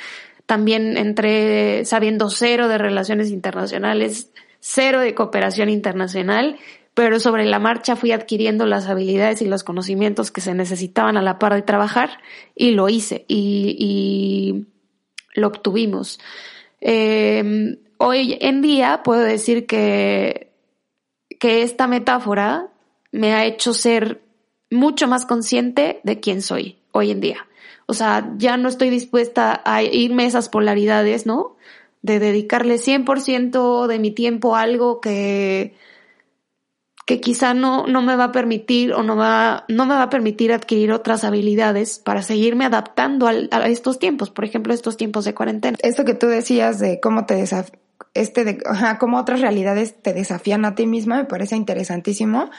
También 0.45 0.97
entré 0.97 1.83
sabiendo 1.83 2.29
cero 2.29 2.69
de 2.69 2.77
relaciones 2.77 3.29
internacionales, 3.29 4.31
cero 4.59 5.01
de 5.01 5.13
cooperación 5.13 5.69
internacional 5.69 6.57
pero 6.93 7.19
sobre 7.19 7.45
la 7.45 7.59
marcha 7.59 7.95
fui 7.95 8.11
adquiriendo 8.11 8.65
las 8.65 8.87
habilidades 8.87 9.41
y 9.41 9.45
los 9.45 9.63
conocimientos 9.63 10.31
que 10.31 10.41
se 10.41 10.53
necesitaban 10.53 11.17
a 11.17 11.21
la 11.21 11.39
par 11.39 11.55
de 11.55 11.63
trabajar 11.63 12.19
y 12.55 12.71
lo 12.71 12.89
hice 12.89 13.25
y, 13.27 14.65
lo 15.35 15.47
obtuvimos. 15.47 16.19
Em, 16.79 17.77
hoy 17.97 18.37
en 18.39 18.61
día 18.61 19.01
puedo 19.03 19.21
decir 19.21 19.65
que, 19.65 20.51
que 21.39 21.63
esta 21.63 21.87
metáfora 21.87 22.69
me 23.11 23.33
ha 23.33 23.45
hecho 23.45 23.73
ser 23.73 24.21
mucho 24.69 25.07
más 25.07 25.25
consciente 25.25 26.01
de 26.03 26.19
quién 26.19 26.43
soy 26.43 26.77
hoy 26.91 27.09
en 27.09 27.21
día. 27.21 27.47
O 27.87 27.93
sea, 27.93 28.31
ya 28.37 28.57
no 28.57 28.69
estoy 28.69 28.91
dispuesta 28.91 29.61
a 29.65 29.81
irme 29.81 30.25
esas 30.25 30.49
polaridades, 30.49 31.25
¿no? 31.25 31.55
De 32.03 32.19
dedicarle 32.19 32.75
100% 32.75 33.87
de 33.87 33.99
mi 33.99 34.11
tiempo 34.11 34.55
a 34.55 34.61
algo 34.61 35.01
que, 35.01 35.75
que 37.05 37.19
quizá 37.19 37.53
no, 37.53 37.85
no 37.85 38.01
me 38.01 38.15
va 38.15 38.25
a 38.25 38.31
permitir 38.31 38.93
o 38.93 39.03
no, 39.03 39.15
va, 39.15 39.65
no 39.67 39.85
me 39.85 39.95
va 39.95 40.03
a 40.03 40.09
permitir 40.09 40.53
adquirir 40.53 40.91
otras 40.91 41.23
habilidades 41.23 41.99
para 41.99 42.21
seguirme 42.21 42.65
adaptando 42.65 43.27
a 43.27 43.67
estos 43.67 43.99
tiempos, 43.99 44.29
por 44.29 44.45
ejemplo, 44.45 44.73
estos 44.73 44.95
tiempos 44.95 45.25
de 45.25 45.33
cuarentena. 45.33 45.77
Esto 45.81 46.05
que 46.05 46.13
tú 46.13 46.27
decías 46.27 46.79
de 46.79 46.99
cómo 47.01 47.25
te 47.25 47.43
este 48.13 48.45
de, 48.45 48.63
cómo 48.99 49.17
otras 49.17 49.41
realidades 49.41 50.01
te 50.01 50.13
desafían 50.13 50.65
a 50.65 50.75
ti 50.75 50.85
misma 50.85 51.17
me 51.17 51.25
parece 51.25 51.55
interesantísimo, 51.55 52.49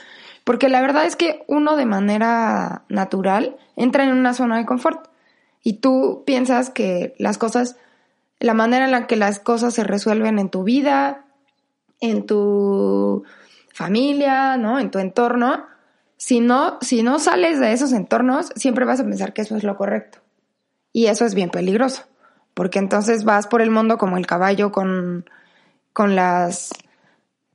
porque 0.43 0.69
la 0.69 0.81
verdad 0.81 1.05
es 1.05 1.15
que 1.15 1.43
uno 1.47 1.75
de 1.75 1.85
manera 1.85 2.83
natural 2.87 3.57
entra 3.75 4.03
en 4.03 4.11
una 4.11 4.33
zona 4.33 4.57
de 4.57 4.65
confort 4.65 5.07
y 5.63 5.79
tú 5.79 6.23
piensas 6.25 6.69
que 6.69 7.15
las 7.17 7.39
cosas, 7.39 7.77
la 8.39 8.53
manera 8.53 8.85
en 8.85 8.91
la 8.91 9.07
que 9.07 9.15
las 9.15 9.39
cosas 9.39 9.73
se 9.73 9.83
resuelven 9.83 10.37
en 10.37 10.49
tu 10.49 10.63
vida, 10.63 11.25
en 11.99 12.27
tu 12.27 13.23
familia, 13.75 14.55
¿no? 14.55 14.79
En 14.79 14.89
tu 14.89 14.99
entorno. 14.99 15.65
Si 16.15 16.39
no, 16.39 16.77
si 16.79 17.03
no 17.03 17.19
sales 17.19 17.59
de 17.59 17.73
esos 17.73 17.91
entornos, 17.91 18.53
siempre 18.55 18.85
vas 18.85 19.01
a 19.01 19.03
pensar 19.03 19.33
que 19.33 19.41
eso 19.41 19.57
es 19.57 19.65
lo 19.65 19.75
correcto. 19.75 20.19
Y 20.93 21.07
eso 21.07 21.25
es 21.25 21.35
bien 21.35 21.49
peligroso, 21.49 22.03
porque 22.53 22.79
entonces 22.79 23.25
vas 23.25 23.47
por 23.47 23.61
el 23.61 23.71
mundo 23.71 23.97
como 23.97 24.15
el 24.15 24.25
caballo 24.25 24.71
con, 24.71 25.29
con 25.91 26.15
las, 26.15 26.73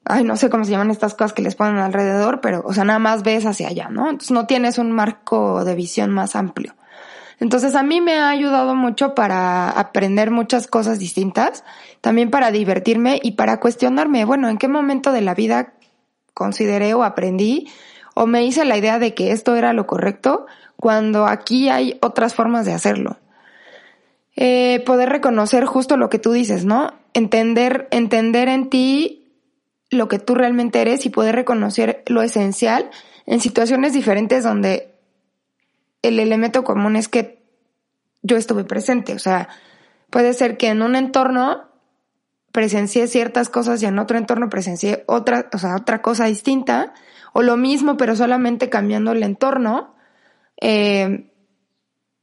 ay, 0.05 0.25
no 0.25 0.37
sé 0.37 0.51
cómo 0.51 0.65
se 0.67 0.73
llaman 0.73 0.91
estas 0.91 1.15
cosas 1.15 1.33
que 1.33 1.41
les 1.41 1.55
ponen 1.55 1.79
alrededor, 1.79 2.43
pero, 2.43 2.63
o 2.67 2.75
sea, 2.75 2.85
nada 2.85 2.99
más 2.99 3.23
ves 3.23 3.47
hacia 3.47 3.69
allá, 3.69 3.89
¿no? 3.89 4.11
Entonces 4.11 4.33
no 4.33 4.47
tienes 4.47 4.77
un 4.77 4.93
marco 4.93 5.65
de 5.65 5.75
visión 5.75 6.11
más 6.11 6.37
amplio. 6.37 6.75
Entonces 7.39 7.75
a 7.75 7.83
mí 7.83 8.03
me 8.03 8.19
ha 8.19 8.29
ayudado 8.29 8.75
mucho 8.75 9.15
para 9.15 9.71
aprender 9.71 10.31
muchas 10.31 10.67
cosas 10.67 10.99
distintas, 10.99 11.65
también 12.03 12.29
para 12.29 12.51
divertirme 12.51 13.21
y 13.23 13.33
para 13.33 13.59
cuestionarme, 13.59 14.27
bueno, 14.27 14.51
¿en 14.51 14.59
qué 14.59 14.69
momento 14.69 15.13
de 15.13 15.23
la 15.23 15.35
vida 15.35 15.73
consideré 16.41 16.95
o 16.95 17.05
aprendí 17.05 17.69
o 18.15 18.27
me 18.27 18.47
hice 18.47 18.65
la 18.65 18.79
idea 18.79 18.99
de 18.99 19.13
que 19.13 19.31
esto 19.31 19.57
era 19.57 19.75
lo 19.75 19.87
correcto 19.87 20.47
cuando 20.77 21.27
aquí 21.27 21.69
hay 21.69 21.99
otras 22.01 22.35
formas 22.35 22.65
de 22.65 22.73
hacerlo. 22.73 23.19
Eh, 24.37 24.83
poder 24.87 25.11
reconocer 25.11 25.67
justo 25.67 25.99
lo 25.99 26.09
que 26.09 26.19
tú 26.19 26.33
dices, 26.33 26.65
¿no? 26.65 26.95
Entender, 27.13 27.89
entender 27.91 28.49
en 28.49 28.71
ti 28.71 29.35
lo 29.91 30.09
que 30.09 30.19
tú 30.19 30.35
realmente 30.35 30.81
eres 30.81 31.05
y 31.05 31.11
poder 31.11 31.35
reconocer 31.35 32.03
lo 32.07 32.23
esencial 32.23 32.89
en 33.27 33.41
situaciones 33.41 33.93
diferentes 33.93 34.43
donde 34.43 34.95
el 36.01 36.19
elemento 36.19 36.65
común 36.65 36.97
es 36.97 37.09
que 37.09 37.43
yo 38.23 38.39
estuve 38.39 38.65
presente. 38.65 39.13
O 39.13 39.19
sea, 39.19 39.51
puede 40.09 40.33
ser 40.33 40.57
que 40.57 40.69
en 40.69 40.81
un 40.81 40.97
entorno 40.97 41.70
presencié 42.53 43.07
ciertas 43.07 43.49
cosas 43.49 43.83
y 43.83 43.87
en 43.87 43.99
otro 43.99 44.19
entorno 44.19 44.49
presencié 44.49 45.05
otra, 45.07 45.49
o 45.53 45.59
sea, 45.59 45.77
otra 45.77 46.03
cosa 46.03 46.27
distinta, 46.27 46.93
o 47.33 47.43
lo 47.43 47.57
mismo, 47.57 47.97
pero 47.97 48.17
solamente 48.17 48.69
cambiando 48.69 49.13
el 49.13 49.23
entorno, 49.23 49.95
eh, 50.61 51.33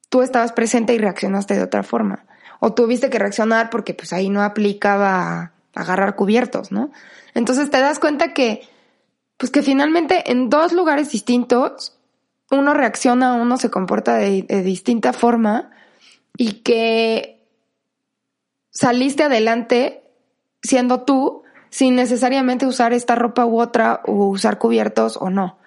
tú 0.10 0.22
estabas 0.22 0.52
presente 0.52 0.94
y 0.94 0.98
reaccionaste 0.98 1.56
de 1.56 1.64
otra 1.64 1.84
forma. 1.84 2.26
O 2.60 2.74
tuviste 2.74 3.10
que 3.10 3.20
reaccionar 3.20 3.70
porque 3.70 3.94
pues 3.94 4.14
ahí 4.14 4.30
no 4.30 4.42
aplicaba 4.42 5.54
agarrar 5.76 6.16
cubiertos, 6.16 6.72
¿no? 6.72 6.92
Entonces 7.34 7.70
te 7.70 7.80
das 7.80 8.00
cuenta 8.00 8.34
que, 8.34 8.68
pues 9.38 9.52
que 9.52 9.62
finalmente 9.62 10.32
en 10.32 10.50
dos 10.50 10.74
lugares 10.74 11.12
distintos, 11.12 11.98
uno 12.50 12.74
reacciona, 12.74 13.36
uno 13.36 13.58
se 13.58 13.70
comporta 13.70 14.16
de 14.16 14.64
distinta 14.64 15.14
forma 15.14 15.70
y 16.36 16.64
que 16.64 17.46
saliste 18.72 19.24
adelante 19.24 20.07
siendo 20.68 21.02
tú 21.02 21.44
sin 21.70 21.96
necesariamente 21.96 22.66
usar 22.66 22.94
esta 22.94 23.16
ropa 23.16 23.46
u 23.46 23.60
otra 23.60 24.02
o 24.06 24.28
usar 24.28 24.58
cubiertos 24.58 25.18
o 25.18 25.30
no. 25.30 25.58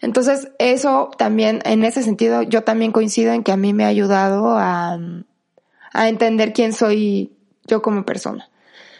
Entonces, 0.00 0.50
eso 0.58 1.10
también, 1.16 1.60
en 1.64 1.84
ese 1.84 2.02
sentido, 2.02 2.42
yo 2.42 2.62
también 2.62 2.92
coincido 2.92 3.32
en 3.32 3.44
que 3.44 3.52
a 3.52 3.56
mí 3.56 3.72
me 3.72 3.84
ha 3.84 3.88
ayudado 3.88 4.56
a, 4.56 4.98
a 5.92 6.08
entender 6.08 6.52
quién 6.52 6.72
soy 6.72 7.32
yo 7.66 7.82
como 7.82 8.04
persona. 8.04 8.48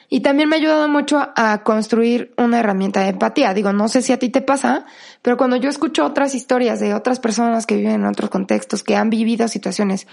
Y 0.08 0.20
también 0.20 0.48
me 0.48 0.56
ha 0.56 0.58
ayudado 0.58 0.88
mucho 0.88 1.26
a 1.34 1.62
construir 1.64 2.34
una 2.36 2.60
herramienta 2.60 3.00
de 3.00 3.08
empatía. 3.08 3.54
Digo, 3.54 3.72
no 3.72 3.88
sé 3.88 4.02
si 4.02 4.12
a 4.12 4.18
ti 4.18 4.28
te 4.28 4.42
pasa, 4.42 4.84
pero 5.22 5.38
cuando 5.38 5.56
yo 5.56 5.70
escucho 5.70 6.04
otras 6.04 6.34
historias 6.34 6.80
de 6.80 6.92
otras 6.92 7.18
personas 7.18 7.66
que 7.66 7.76
viven 7.76 7.94
en 7.94 8.04
otros 8.04 8.28
contextos, 8.28 8.82
que 8.82 8.94
han 8.94 9.08
vivido 9.08 9.48
situaciones 9.48 10.06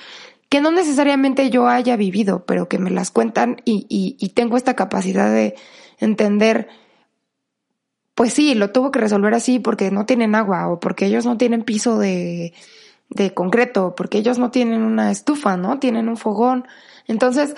que 0.50 0.62
no 0.62 0.72
necesariamente 0.72 1.50
yo 1.50 1.68
haya 1.68 1.96
vivido, 1.96 2.46
pero 2.46 2.68
que 2.68 2.80
me 2.80 2.90
las 2.90 3.12
cuentan 3.12 3.62
y, 3.66 3.86
y, 3.88 4.18
y 4.20 4.30
tengo 4.30 4.58
esta 4.58 4.76
capacidad 4.76 5.32
de 5.32 5.56
entender 6.00 6.68
pues 8.20 8.34
sí, 8.34 8.54
lo 8.54 8.72
tuvo 8.72 8.92
que 8.92 9.00
resolver 9.00 9.34
así 9.34 9.60
porque 9.60 9.92
no 9.92 10.06
tienen 10.06 10.36
agua 10.36 10.68
o 10.68 10.82
porque 10.82 11.06
ellos 11.06 11.26
no 11.26 11.38
tienen 11.38 11.64
piso 11.64 11.98
de, 11.98 12.54
de 13.10 13.34
concreto, 13.34 13.96
porque 13.96 14.18
ellos 14.18 14.38
no 14.38 14.52
tienen 14.52 14.82
una 14.82 15.10
estufa, 15.10 15.56
¿no? 15.56 15.80
Tienen 15.80 16.10
un 16.10 16.18
fogón. 16.18 16.68
Entonces, 17.08 17.56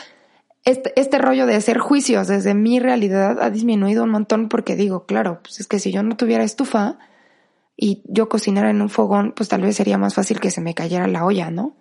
este, 0.63 0.93
este 1.01 1.17
rollo 1.17 1.47
de 1.47 1.55
hacer 1.55 1.79
juicios 1.79 2.27
desde 2.27 2.53
mi 2.53 2.79
realidad 2.79 3.41
ha 3.41 3.49
disminuido 3.49 4.03
un 4.03 4.11
montón 4.11 4.49
porque 4.49 4.75
digo, 4.75 5.07
claro, 5.07 5.39
pues 5.41 5.59
es 5.59 5.65
que 5.65 5.79
si 5.79 5.91
yo 5.91 6.03
no 6.03 6.15
tuviera 6.15 6.43
estufa 6.43 6.99
y 7.75 8.03
yo 8.05 8.29
cocinara 8.29 8.69
en 8.69 8.83
un 8.83 8.89
fogón, 8.89 9.33
pues 9.35 9.49
tal 9.49 9.63
vez 9.63 9.75
sería 9.75 9.97
más 9.97 10.13
fácil 10.13 10.39
que 10.39 10.51
se 10.51 10.61
me 10.61 10.75
cayera 10.75 11.07
la 11.07 11.25
olla, 11.25 11.49
¿no? 11.49 11.73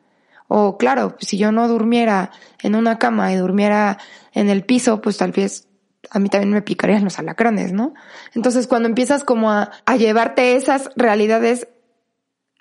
O 0.53 0.77
claro, 0.79 1.17
si 1.21 1.39
yo 1.39 1.53
no 1.53 1.69
durmiera 1.69 2.33
en 2.61 2.75
una 2.75 2.99
cama 2.99 3.33
y 3.33 3.37
durmiera 3.37 3.99
en 4.33 4.51
el 4.51 4.65
piso, 4.65 5.01
pues 5.01 5.17
tal 5.17 5.31
vez 5.31 5.69
a 6.11 6.19
mí 6.19 6.29
también 6.29 6.53
me 6.53 6.61
picarían 6.61 7.05
los 7.05 7.21
alacranes, 7.21 7.73
¿no? 7.73 7.95
Entonces 8.35 8.67
cuando 8.67 8.89
empiezas 8.89 9.23
como 9.23 9.53
a, 9.53 9.71
a 9.87 9.95
llevarte 9.95 10.57
esas 10.57 10.91
realidades 10.97 11.69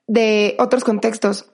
de 0.05 0.55
otros 0.59 0.83
contextos 0.83 1.51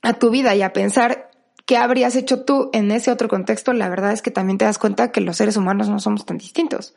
a 0.00 0.14
tu 0.14 0.30
vida 0.30 0.54
y 0.54 0.62
a 0.62 0.72
pensar 0.72 1.30
qué 1.66 1.76
habrías 1.76 2.16
hecho 2.16 2.42
tú 2.42 2.70
en 2.72 2.90
ese 2.90 3.10
otro 3.10 3.28
contexto, 3.28 3.74
la 3.74 3.90
verdad 3.90 4.12
es 4.12 4.22
que 4.22 4.30
también 4.30 4.56
te 4.56 4.64
das 4.64 4.78
cuenta 4.78 5.12
que 5.12 5.20
los 5.20 5.36
seres 5.36 5.58
humanos 5.58 5.90
no 5.90 6.00
somos 6.00 6.24
tan 6.24 6.38
distintos, 6.38 6.94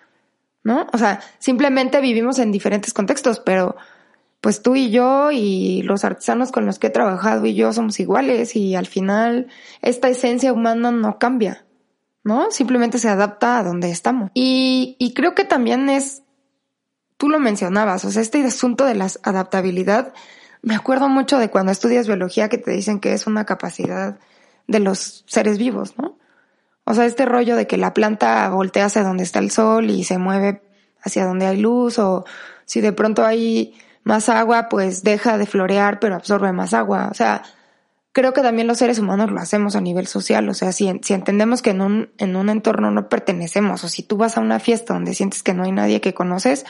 ¿no? 0.64 0.88
O 0.94 0.98
sea, 0.98 1.20
simplemente 1.40 2.00
vivimos 2.00 2.40
en 2.40 2.54
diferentes 2.54 2.94
contextos, 2.94 3.42
pero 3.42 3.76
pues 4.42 4.62
tú 4.62 4.76
y 4.76 4.90
yo 4.90 5.32
y 5.32 5.82
los 5.84 6.06
artesanos 6.06 6.52
con 6.52 6.66
los 6.66 6.80
que 6.80 6.88
he 6.88 6.92
trabajado 6.92 7.46
y 7.46 7.56
yo 7.56 7.74
somos 7.74 8.00
iguales 8.00 8.56
y 8.56 8.76
al 8.76 8.88
final 8.88 9.48
esta 9.82 10.10
esencia 10.10 10.54
humana 10.54 10.92
no 10.92 11.20
cambia. 11.20 11.66
¿no? 12.24 12.52
Simplemente 12.52 13.00
se 13.00 13.10
adapta 13.10 13.60
a 13.60 13.64
donde 13.64 13.90
estamos. 13.90 14.32
Y, 14.34 14.96
y 15.00 15.14
creo 15.14 15.36
que 15.36 15.46
también 15.46 15.90
es, 15.90 16.24
tú 17.18 17.30
lo 17.30 17.40
mencionabas, 17.40 18.06
o 18.06 18.12
sea, 18.12 18.22
este 18.22 18.44
asunto 18.44 18.86
de 18.86 18.96
la 18.96 19.08
adaptabilidad, 19.24 20.14
me 20.62 20.76
acuerdo 20.76 21.08
mucho 21.10 21.38
de 21.38 21.50
cuando 21.50 21.72
estudias 21.72 22.08
biología 22.08 22.50
que 22.50 22.58
te 22.58 22.72
dicen 22.72 23.00
que 23.00 23.14
es 23.14 23.28
una 23.28 23.46
capacidad 23.46 24.20
de 24.68 24.80
los 24.80 25.24
seres 25.28 25.58
vivos, 25.58 25.98
¿no? 25.98 26.18
O 26.84 26.94
sea, 26.94 27.06
este 27.06 27.26
rollo 27.26 27.56
de 27.56 27.68
que 27.68 27.78
la 27.78 27.94
planta 27.94 28.50
voltea 28.50 28.86
hacia 28.86 29.04
donde 29.04 29.24
está 29.24 29.40
el 29.40 29.52
sol 29.52 29.90
y 29.90 30.04
se 30.04 30.18
mueve 30.18 30.64
hacia 31.02 31.26
donde 31.26 31.46
hay 31.46 31.58
luz, 31.58 32.00
o 32.00 32.26
si 32.66 32.82
de 32.82 32.92
pronto 32.92 33.26
hay 33.26 33.76
más 34.10 34.28
agua, 34.28 34.70
pues 34.70 35.04
deja 35.04 35.38
de 35.38 35.46
florear, 35.46 36.00
pero 36.00 36.16
absorbe 36.16 36.52
más 36.52 36.74
agua. 36.74 37.10
O 37.12 37.14
sea, 37.14 37.44
creo 38.12 38.34
que 38.34 38.42
también 38.42 38.66
los 38.68 38.80
seres 38.80 38.98
humanos 38.98 39.32
lo 39.32 39.40
hacemos 39.40 39.76
a 39.76 39.82
nivel 39.82 40.08
social. 40.08 40.50
O 40.50 40.56
sea, 40.56 40.72
si, 40.72 40.92
si 41.04 41.14
entendemos 41.14 41.62
que 41.62 41.70
en 41.70 41.82
un, 41.82 42.10
en 42.18 42.36
un 42.36 42.50
entorno 42.50 42.90
no 42.90 43.08
pertenecemos, 43.08 43.84
o 43.84 43.88
si 43.88 44.02
tú 44.02 44.18
vas 44.18 44.36
a 44.36 44.42
una 44.42 44.60
fiesta 44.60 44.96
donde 44.96 45.14
sientes 45.14 45.44
que 45.44 45.54
no 45.54 45.64
hay 45.64 45.72
nadie 45.72 46.02
que 46.02 46.16
conoces, 46.16 46.66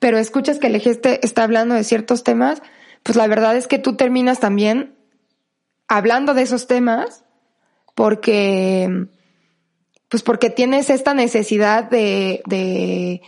pero 0.00 0.18
escuchas 0.18 0.58
que 0.58 0.66
el 0.66 0.74
eje 0.74 1.00
está 1.22 1.44
hablando 1.44 1.76
de 1.76 1.84
ciertos 1.84 2.24
temas, 2.24 2.60
pues 3.04 3.14
la 3.14 3.28
verdad 3.28 3.56
es 3.56 3.68
que 3.68 3.78
tú 3.78 3.94
terminas 3.94 4.40
también 4.40 4.96
hablando 5.86 6.34
de 6.34 6.42
esos 6.42 6.66
temas 6.66 7.24
porque, 7.94 9.06
pues 10.08 10.24
porque 10.24 10.50
tienes 10.50 10.90
esta 10.90 11.14
necesidad 11.14 11.84
de, 11.84 12.42
de, 12.46 13.22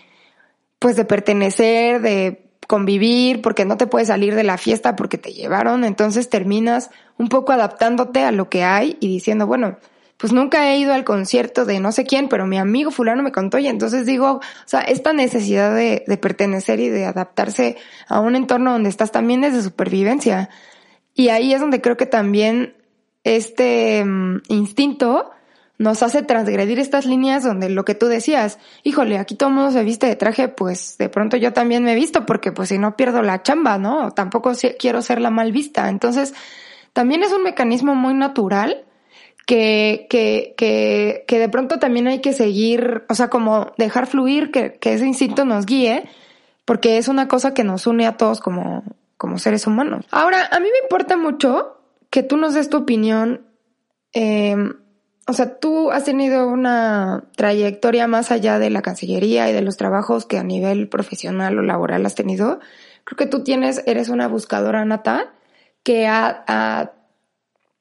pues 0.81 0.97
de 0.97 1.05
pertenecer, 1.05 2.03
de 2.03 2.48
convivir, 2.69 3.41
porque 3.41 3.65
no 3.65 3.79
te 3.79 3.87
puedes 3.87 4.09
salir 4.09 4.35
de 4.35 4.45
la 4.45 4.59
fiesta 4.59 4.95
porque 4.95 5.17
te 5.17 5.33
llevaron, 5.33 5.85
entonces 5.85 6.29
terminas 6.29 6.91
un 7.17 7.31
poco 7.31 7.53
adaptándote 7.53 8.23
a 8.23 8.31
lo 8.31 8.51
que 8.51 8.63
hay 8.63 8.99
y 9.01 9.09
diciendo, 9.09 9.47
bueno, 9.47 9.79
pues 10.19 10.35
nunca 10.35 10.71
he 10.71 10.79
ido 10.79 10.93
al 10.93 11.03
concierto 11.03 11.65
de 11.65 11.81
no 11.81 11.93
sé 11.93 12.05
quién, 12.05 12.29
pero 12.29 12.47
mi 12.47 12.59
amigo 12.59 12.91
fulano 12.91 13.23
me 13.23 13.33
contó 13.33 13.59
y 13.59 13.69
entonces 13.69 14.05
digo, 14.05 14.33
o 14.33 14.41
sea, 14.67 14.81
esta 14.83 15.15
necesidad 15.15 15.75
de, 15.75 16.05
de 16.07 16.17
pertenecer 16.19 16.79
y 16.79 16.91
de 16.91 17.07
adaptarse 17.07 17.79
a 18.07 18.21
un 18.21 18.37
entorno 18.37 18.73
donde 18.73 18.91
estás 18.91 19.13
también 19.13 19.45
es 19.45 19.55
de 19.55 19.63
supervivencia. 19.63 20.51
Y 21.15 21.31
ahí 21.31 21.55
es 21.55 21.61
donde 21.61 21.81
creo 21.81 21.97
que 21.97 22.07
también 22.07 22.75
este 23.25 24.05
mm, 24.05 24.43
instinto 24.49 25.31
nos 25.79 26.03
hace 26.03 26.23
transgredir 26.23 26.81
estas 26.81 27.07
líneas 27.07 27.45
donde 27.45 27.71
lo 27.71 27.85
que 27.85 27.95
tú 27.95 28.07
decías, 28.07 28.59
híjole, 28.83 29.17
aquí 29.19 29.37
todo 29.37 29.49
el 29.49 29.55
mundo 29.55 29.71
se 29.71 29.85
viste 29.85 30.07
de 30.07 30.17
traje, 30.17 30.49
pues 30.49 30.99
de 30.99 31.09
pronto 31.09 31.37
yo 31.37 31.53
también 31.53 31.85
me 31.85 31.93
he 31.93 31.95
visto 31.95 32.27
porque 32.27 32.51
pues 32.51 32.69
si 32.69 32.79
no 32.79 32.97
pierdo 32.97 33.23
la 33.23 33.43
chamba, 33.43 33.79
¿no? 33.79 34.11
Tampoco 34.11 34.53
quiero 34.79 35.03
ser 35.03 35.21
la 35.21 35.31
mal 35.31 35.53
vista. 35.53 35.89
Entonces, 35.89 36.35
también 36.93 37.23
es 37.23 37.33
un 37.33 37.45
mecanismo 37.45 37.95
muy 37.95 38.13
natural 38.13 38.85
que, 39.47 40.09
que, 40.11 40.55
que, 40.57 41.25
que 41.29 41.39
de 41.39 41.49
pronto 41.49 41.79
también 41.79 42.09
hay 42.09 42.21
que 42.21 42.33
seguir, 42.33 43.05
o 43.09 43.15
sea, 43.15 43.31
como 43.31 43.73
dejar 43.79 44.09
fluir, 44.09 44.51
que, 44.51 44.75
que 44.75 44.95
ese 44.95 45.07
instinto 45.07 45.45
nos 45.45 45.65
guíe, 45.65 46.09
porque 46.65 46.99
es 46.99 47.07
una 47.07 47.29
cosa 47.29 47.55
que 47.55 47.63
nos 47.63 47.87
une 47.87 48.07
a 48.07 48.17
todos 48.17 48.41
como, 48.41 48.83
como 49.17 49.39
seres 49.39 49.67
humanos. 49.67 50.07
Ahora, 50.11 50.49
a 50.51 50.59
mí 50.59 50.69
me 50.73 50.79
importa 50.83 51.17
mucho 51.17 51.79
que 52.11 52.25
tú 52.25 52.37
nos 52.37 52.55
des 52.55 52.69
tu 52.69 52.79
opinión 52.79 53.47
eh, 54.13 54.57
o 55.29 55.35
sea, 55.35 55.59
tú 55.59 55.91
has 55.91 56.05
tenido 56.05 56.49
una 56.49 57.25
trayectoria 57.37 58.07
más 58.07 58.31
allá 58.31 58.59
de 58.59 58.71
la 58.71 58.81
Cancillería 58.81 59.51
y 59.51 59.53
de 59.53 59.61
los 59.61 59.77
trabajos 59.77 60.25
que 60.25 60.39
a 60.39 60.43
nivel 60.43 60.89
profesional 60.89 61.59
o 61.59 61.63
laboral 61.63 62.07
has 62.07 62.15
tenido. 62.15 62.61
Creo 63.05 63.17
que 63.19 63.27
tú 63.27 63.45
tienes, 63.45 63.83
eres 63.85 64.09
una 64.09 64.27
buscadora 64.27 64.87
nata 64.87 65.35
que 65.83 66.07
ha, 66.07 66.95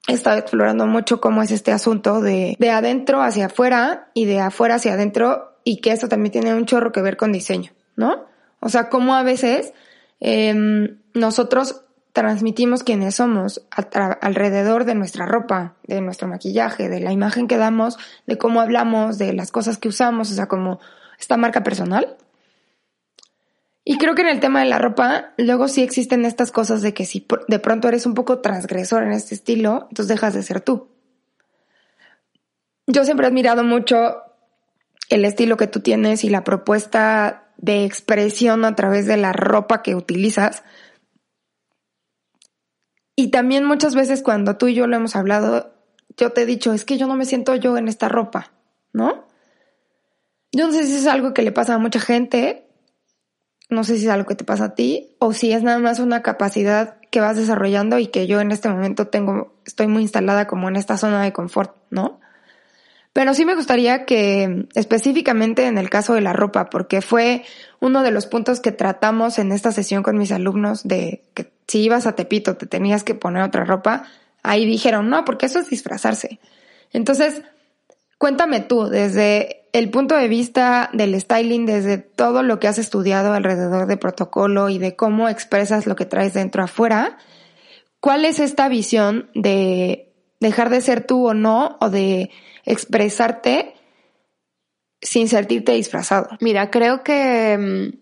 estado 0.10 0.38
explorando 0.39 0.88
mucho 0.88 1.21
cómo 1.21 1.41
es 1.41 1.51
este 1.51 1.71
asunto 1.71 2.19
de, 2.19 2.57
de 2.60 2.69
adentro 2.69 3.21
hacia 3.21 3.45
afuera 3.45 4.10
y 4.13 4.25
de 4.25 4.39
afuera 4.41 4.75
hacia 4.75 4.93
adentro 4.93 5.57
y 5.63 5.79
que 5.79 5.93
eso 5.93 6.10
también 6.10 6.33
tiene 6.33 6.53
un 6.53 6.65
chorro 6.65 6.91
que 6.91 7.01
ver 7.01 7.15
con 7.15 7.31
diseño, 7.31 7.71
¿no? 7.95 8.25
O 8.60 8.67
sea, 8.67 8.89
cómo 8.89 9.15
a 9.15 9.23
veces 9.23 9.73
em, 10.19 10.99
nosotros 11.13 11.86
transmitimos 12.17 12.82
quiénes 12.82 13.13
somos 13.13 13.62
alrededor 13.69 14.86
de 14.86 14.95
nuestra 14.95 15.27
ropa, 15.27 15.75
de 15.84 16.01
nuestro 16.01 16.27
maquillaje, 16.27 16.89
de 16.89 16.99
la 16.99 17.12
imagen 17.12 17.47
que 17.47 17.58
damos, 17.58 17.99
de 18.25 18.39
cómo 18.39 18.60
hablamos, 18.60 19.19
de 19.19 19.34
las 19.34 19.51
cosas 19.51 19.77
que 19.77 19.88
usamos, 19.88 20.32
o 20.32 20.34
sea, 20.34 20.47
como 20.47 20.80
esta 21.19 21.38
marca 21.38 21.62
personal. 21.62 22.17
Y 23.84 23.99
creo 23.99 24.15
que 24.15 24.23
en 24.23 24.30
el 24.30 24.39
tema 24.39 24.62
de 24.62 24.65
la 24.65 24.80
ropa, 24.80 25.34
luego 25.38 25.67
sí 25.67 25.84
existen 25.84 26.25
estas 26.25 26.51
cosas 26.51 26.82
de 26.82 26.95
que 26.95 27.06
si 27.06 27.23
de 27.47 27.60
pronto 27.60 27.88
eres 27.88 28.08
un 28.08 28.15
poco 28.15 28.39
transgresor 28.39 29.03
en 29.03 29.12
este 29.12 29.36
estilo, 29.36 29.86
entonces 29.91 30.08
dejas 30.08 30.34
de 30.34 30.41
ser 30.41 30.60
tú. 30.60 30.88
Yo 32.88 33.06
siempre 33.06 33.27
he 33.27 33.30
admirado 33.30 33.63
mucho 33.63 34.23
el 35.10 35.23
estilo 35.23 35.56
que 35.56 35.67
tú 35.67 35.82
tienes 35.82 36.23
y 36.23 36.32
la 36.32 36.43
propuesta 36.43 37.43
de 37.58 37.86
expresión 37.86 38.65
a 38.65 38.75
través 38.75 39.06
de 39.06 39.17
la 39.17 39.34
ropa 39.34 39.84
que 39.84 39.93
utilizas, 39.93 40.63
y 43.19 43.32
también 43.32 43.65
muchas 43.65 43.95
veces 43.95 44.21
cuando 44.21 44.58
tú 44.58 44.67
y 44.67 44.75
yo 44.75 44.86
lo 44.86 44.95
hemos 44.95 45.15
hablado, 45.15 45.73
yo 46.17 46.32
te 46.34 46.43
he 46.43 46.45
dicho, 46.45 46.71
es 46.71 46.86
que 46.86 46.99
yo 46.99 47.08
no 47.08 47.15
me 47.15 47.25
siento 47.25 47.56
yo 47.56 47.75
en 47.75 47.88
esta 47.88 48.08
ropa, 48.08 48.51
¿no? 48.93 49.25
Yo 50.51 50.67
no 50.67 50.71
sé 50.71 50.86
si 50.86 50.97
es 50.97 51.08
algo 51.08 51.34
que 51.34 51.41
le 51.41 51.51
pasa 51.51 51.73
a 51.73 51.80
mucha 51.80 51.99
gente, 51.99 52.67
no 53.69 53.84
sé 53.84 53.97
si 53.97 54.06
es 54.06 54.12
algo 54.12 54.27
que 54.27 54.36
te 54.36 54.43
pasa 54.43 54.65
a 54.65 54.75
ti, 54.75 55.15
o 55.17 55.34
si 55.34 55.51
es 55.51 55.63
nada 55.63 55.80
más 55.80 55.99
una 55.99 56.21
capacidad 56.21 56.99
que 57.10 57.19
vas 57.19 57.38
desarrollando 57.38 57.97
y 57.97 58.06
que 58.06 58.27
yo 58.27 58.39
en 58.39 58.51
este 58.51 58.69
momento 58.69 59.08
tengo, 59.08 59.56
estoy 59.65 59.88
muy 59.88 60.03
instalada 60.03 60.45
como 60.45 60.69
en 60.69 60.75
esta 60.75 60.95
zona 60.95 61.23
de 61.23 61.34
confort, 61.34 61.75
¿no? 61.89 62.19
Pero 63.17 63.34
sí 63.34 63.45
me 63.45 63.56
gustaría 63.56 64.06
que 64.06 64.67
específicamente 64.75 65.65
en 65.65 65.80
el 65.80 65.89
caso 65.89 66.13
de 66.13 66.21
la 66.21 66.34
ropa, 66.34 66.69
porque 66.69 67.01
fue 67.01 67.43
uno 67.80 68.03
de 68.03 68.12
los 68.12 68.27
puntos 68.27 68.60
que 68.60 68.71
tratamos 68.71 69.39
en 69.39 69.51
esta 69.51 69.71
sesión 69.71 70.03
con 70.03 70.19
mis 70.19 70.32
alumnos 70.32 70.88
de 70.88 71.23
que 71.34 71.51
si 71.67 71.80
ibas 71.80 72.06
a 72.06 72.13
Tepito 72.13 72.58
te 72.58 72.67
tenías 72.67 73.03
que 73.03 73.15
poner 73.15 73.41
otra 73.41 73.65
ropa, 73.65 74.03
ahí 74.43 74.67
dijeron, 74.67 75.10
no, 75.10 75.25
porque 75.25 75.47
eso 75.47 75.58
es 75.58 75.67
disfrazarse. 75.67 76.39
Entonces, 76.93 77.41
cuéntame 78.19 78.60
tú, 78.60 78.86
desde 78.86 79.63
el 79.73 79.89
punto 79.89 80.15
de 80.15 80.27
vista 80.27 80.91
del 80.93 81.19
styling, 81.19 81.65
desde 81.65 81.97
todo 81.97 82.43
lo 82.43 82.60
que 82.60 82.67
has 82.67 82.77
estudiado 82.77 83.34
alrededor 83.34 83.88
de 83.88 83.97
protocolo 83.97 84.69
y 84.69 84.77
de 84.77 84.95
cómo 84.95 85.27
expresas 85.27 85.88
lo 85.88 85.95
que 85.95 86.06
traes 86.06 86.36
dentro 86.36 86.62
afuera, 86.62 87.17
¿cuál 87.99 88.25
es 88.25 88.39
esta 88.39 88.69
visión 88.69 89.32
de 89.34 90.07
dejar 90.39 90.69
de 90.69 90.82
ser 90.82 91.06
tú 91.06 91.28
o 91.28 91.34
no, 91.34 91.78
o 91.80 91.89
de 91.89 92.32
expresarte 92.65 93.73
sin 95.02 95.28
sentirte 95.28 95.73
disfrazado? 95.73 96.30
Mira, 96.41 96.69
creo 96.69 97.04
que 97.04 97.58
mm, 97.58 97.97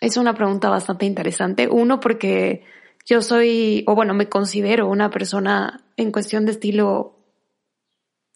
es 0.00 0.16
una 0.16 0.34
pregunta 0.34 0.68
bastante 0.68 1.06
interesante. 1.06 1.68
Uno, 1.68 2.00
porque 2.00 2.64
yo 3.06 3.22
soy, 3.22 3.84
o 3.86 3.94
bueno, 3.94 4.14
me 4.14 4.28
considero 4.28 4.88
una 4.88 5.10
persona 5.10 5.84
en 5.96 6.12
cuestión 6.12 6.44
de 6.46 6.52
estilo 6.52 7.18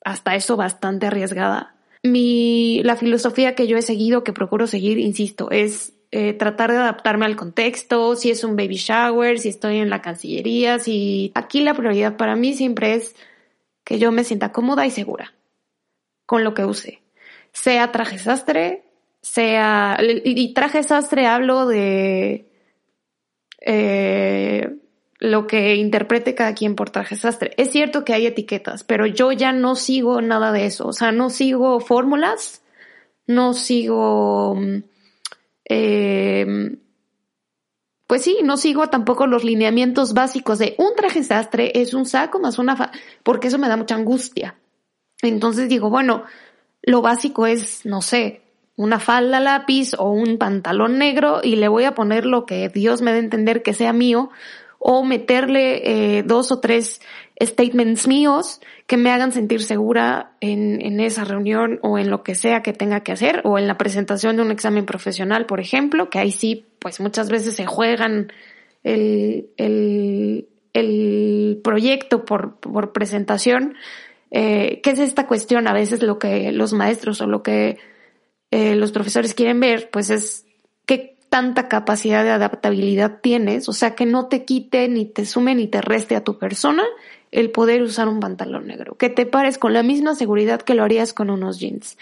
hasta 0.04 0.34
eso 0.34 0.56
bastante 0.56 1.06
arriesgada. 1.06 1.76
Mi, 2.02 2.82
la 2.84 2.96
filosofía 2.96 3.54
que 3.54 3.66
yo 3.66 3.76
he 3.76 3.82
seguido, 3.82 4.24
que 4.24 4.32
procuro 4.32 4.66
seguir, 4.66 4.98
insisto, 4.98 5.50
es 5.50 5.97
eh, 6.10 6.32
tratar 6.32 6.72
de 6.72 6.78
adaptarme 6.78 7.26
al 7.26 7.36
contexto, 7.36 8.16
si 8.16 8.30
es 8.30 8.42
un 8.42 8.56
baby 8.56 8.76
shower, 8.76 9.38
si 9.38 9.50
estoy 9.50 9.78
en 9.78 9.90
la 9.90 10.00
cancillería, 10.00 10.78
si 10.78 11.32
aquí 11.34 11.60
la 11.60 11.74
prioridad 11.74 12.16
para 12.16 12.34
mí 12.34 12.54
siempre 12.54 12.94
es 12.94 13.14
que 13.84 13.98
yo 13.98 14.10
me 14.12 14.24
sienta 14.24 14.52
cómoda 14.52 14.86
y 14.86 14.90
segura 14.90 15.34
con 16.26 16.44
lo 16.44 16.54
que 16.54 16.64
use. 16.64 17.02
Sea 17.52 17.92
traje 17.92 18.18
sastre, 18.18 18.84
sea, 19.20 19.98
y 20.02 20.54
traje 20.54 20.82
sastre 20.82 21.26
hablo 21.26 21.66
de 21.66 22.46
eh, 23.60 24.76
lo 25.18 25.46
que 25.46 25.76
interprete 25.76 26.34
cada 26.34 26.54
quien 26.54 26.74
por 26.74 26.90
traje 26.90 27.16
sastre. 27.16 27.52
Es 27.56 27.70
cierto 27.70 28.04
que 28.04 28.14
hay 28.14 28.26
etiquetas, 28.26 28.84
pero 28.84 29.06
yo 29.06 29.32
ya 29.32 29.52
no 29.52 29.74
sigo 29.74 30.20
nada 30.22 30.52
de 30.52 30.66
eso, 30.66 30.86
o 30.86 30.92
sea, 30.92 31.12
no 31.12 31.30
sigo 31.30 31.80
fórmulas, 31.80 32.62
no 33.26 33.52
sigo... 33.52 34.58
Eh, 35.68 36.78
pues 38.08 38.22
sí, 38.22 38.38
no 38.42 38.56
sigo 38.56 38.88
tampoco 38.88 39.26
los 39.26 39.44
lineamientos 39.44 40.14
básicos 40.14 40.58
de 40.58 40.74
un 40.78 40.94
traje 40.96 41.22
sastre 41.22 41.72
es 41.74 41.92
un 41.92 42.06
saco 42.06 42.40
más 42.40 42.58
una 42.58 42.74
fa 42.74 42.90
porque 43.22 43.48
eso 43.48 43.58
me 43.58 43.68
da 43.68 43.76
mucha 43.76 43.96
angustia. 43.96 44.58
Entonces 45.20 45.68
digo, 45.68 45.90
bueno, 45.90 46.24
lo 46.80 47.02
básico 47.02 47.46
es, 47.46 47.84
no 47.84 48.00
sé, 48.00 48.40
una 48.76 48.98
falda 48.98 49.40
lápiz 49.40 49.92
o 49.98 50.10
un 50.10 50.38
pantalón 50.38 50.96
negro 50.96 51.40
y 51.42 51.56
le 51.56 51.68
voy 51.68 51.84
a 51.84 51.94
poner 51.94 52.24
lo 52.24 52.46
que 52.46 52.70
Dios 52.70 53.02
me 53.02 53.10
dé 53.10 53.18
a 53.18 53.20
entender 53.20 53.62
que 53.62 53.74
sea 53.74 53.92
mío 53.92 54.30
o 54.78 55.04
meterle 55.04 56.18
eh, 56.18 56.22
dos 56.22 56.50
o 56.50 56.60
tres 56.60 57.02
statements 57.40 58.08
míos 58.08 58.60
que 58.86 58.96
me 58.96 59.10
hagan 59.10 59.32
sentir 59.32 59.62
segura 59.62 60.32
en, 60.40 60.80
en, 60.80 61.00
esa 61.00 61.24
reunión 61.24 61.78
o 61.82 61.98
en 61.98 62.10
lo 62.10 62.22
que 62.22 62.34
sea 62.34 62.62
que 62.62 62.72
tenga 62.72 63.00
que 63.00 63.12
hacer 63.12 63.42
o 63.44 63.58
en 63.58 63.68
la 63.68 63.78
presentación 63.78 64.36
de 64.36 64.42
un 64.42 64.50
examen 64.50 64.86
profesional, 64.86 65.46
por 65.46 65.60
ejemplo, 65.60 66.10
que 66.10 66.18
ahí 66.18 66.32
sí, 66.32 66.66
pues 66.78 67.00
muchas 67.00 67.30
veces 67.30 67.54
se 67.54 67.66
juegan 67.66 68.32
el, 68.82 69.50
el, 69.56 70.48
el 70.72 71.60
proyecto 71.62 72.24
por, 72.24 72.56
por 72.56 72.92
presentación. 72.92 73.76
Eh, 74.30 74.80
¿Qué 74.82 74.90
es 74.90 74.98
esta 74.98 75.26
cuestión? 75.26 75.68
A 75.68 75.72
veces 75.72 76.02
lo 76.02 76.18
que 76.18 76.52
los 76.52 76.72
maestros 76.72 77.20
o 77.20 77.26
lo 77.26 77.42
que 77.42 77.78
eh, 78.50 78.74
los 78.74 78.92
profesores 78.92 79.34
quieren 79.34 79.60
ver, 79.60 79.90
pues 79.90 80.10
es 80.10 80.47
tanta 81.28 81.68
capacidad 81.68 82.24
de 82.24 82.30
adaptabilidad 82.30 83.20
tienes, 83.20 83.68
o 83.68 83.72
sea, 83.72 83.94
que 83.94 84.06
no 84.06 84.26
te 84.26 84.44
quite 84.44 84.88
ni 84.88 85.04
te 85.04 85.26
sume 85.26 85.54
ni 85.54 85.66
te 85.66 85.80
reste 85.80 86.16
a 86.16 86.24
tu 86.24 86.38
persona 86.38 86.84
el 87.30 87.50
poder 87.50 87.82
usar 87.82 88.08
un 88.08 88.20
pantalón 88.20 88.66
negro, 88.66 88.96
que 88.96 89.10
te 89.10 89.26
pares 89.26 89.58
con 89.58 89.72
la 89.72 89.82
misma 89.82 90.14
seguridad 90.14 90.62
que 90.62 90.74
lo 90.74 90.84
harías 90.84 91.12
con 91.12 91.28
unos 91.28 91.58
jeans. 91.58 91.98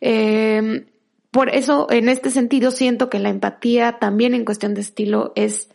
Eh, 0.00 0.86
por 1.30 1.50
eso, 1.50 1.88
en 1.90 2.08
este 2.08 2.30
sentido, 2.30 2.70
siento 2.70 3.10
que 3.10 3.18
la 3.18 3.28
empatía 3.28 3.98
también 3.98 4.34
en 4.34 4.44
cuestión 4.44 4.74
de 4.74 4.80
estilo 4.80 5.32
es 5.34 5.68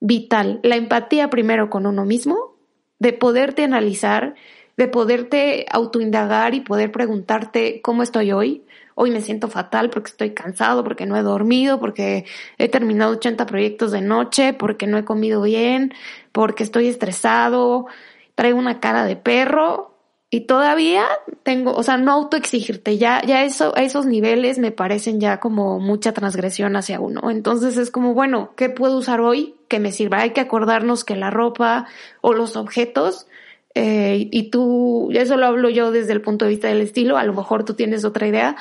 vital. 0.00 0.60
La 0.62 0.76
empatía 0.76 1.30
primero 1.30 1.70
con 1.70 1.86
uno 1.86 2.04
mismo, 2.04 2.56
de 2.98 3.12
poderte 3.12 3.64
analizar, 3.64 4.34
de 4.76 4.86
poderte 4.88 5.66
autoindagar 5.70 6.54
y 6.54 6.60
poder 6.60 6.92
preguntarte 6.92 7.80
cómo 7.80 8.02
estoy 8.02 8.32
hoy. 8.32 8.62
Hoy 9.00 9.12
me 9.12 9.20
siento 9.20 9.46
fatal 9.46 9.90
porque 9.90 10.10
estoy 10.10 10.30
cansado, 10.34 10.82
porque 10.82 11.06
no 11.06 11.16
he 11.16 11.22
dormido, 11.22 11.78
porque 11.78 12.24
he 12.58 12.68
terminado 12.68 13.12
80 13.12 13.46
proyectos 13.46 13.92
de 13.92 14.00
noche, 14.00 14.54
porque 14.54 14.88
no 14.88 14.98
he 14.98 15.04
comido 15.04 15.42
bien, 15.42 15.94
porque 16.32 16.64
estoy 16.64 16.88
estresado, 16.88 17.86
traigo 18.34 18.58
una 18.58 18.80
cara 18.80 19.04
de 19.04 19.14
perro 19.14 19.94
y 20.30 20.40
todavía 20.40 21.06
tengo, 21.44 21.74
o 21.74 21.82
sea, 21.84 21.96
no 21.96 22.10
autoexigirte, 22.10 22.98
ya, 22.98 23.22
ya 23.24 23.44
eso, 23.44 23.72
a 23.76 23.82
esos 23.82 24.04
niveles 24.04 24.58
me 24.58 24.72
parecen 24.72 25.20
ya 25.20 25.38
como 25.38 25.78
mucha 25.78 26.12
transgresión 26.12 26.74
hacia 26.74 26.98
uno. 26.98 27.30
Entonces 27.30 27.76
es 27.76 27.92
como, 27.92 28.14
bueno, 28.14 28.50
¿qué 28.56 28.68
puedo 28.68 28.98
usar 28.98 29.20
hoy 29.20 29.54
que 29.68 29.78
me 29.78 29.92
sirva? 29.92 30.22
Hay 30.22 30.30
que 30.30 30.40
acordarnos 30.40 31.04
que 31.04 31.14
la 31.14 31.30
ropa 31.30 31.86
o 32.20 32.34
los 32.34 32.56
objetos, 32.56 33.28
eh, 33.74 34.28
y 34.32 34.50
tú, 34.50 35.08
eso 35.12 35.36
lo 35.36 35.46
hablo 35.46 35.68
yo 35.70 35.92
desde 35.92 36.12
el 36.12 36.20
punto 36.20 36.44
de 36.44 36.50
vista 36.50 36.68
del 36.68 36.80
estilo, 36.80 37.16
a 37.16 37.24
lo 37.24 37.32
mejor 37.32 37.64
tú 37.64 37.74
tienes 37.74 38.04
otra 38.04 38.26
idea, 38.26 38.56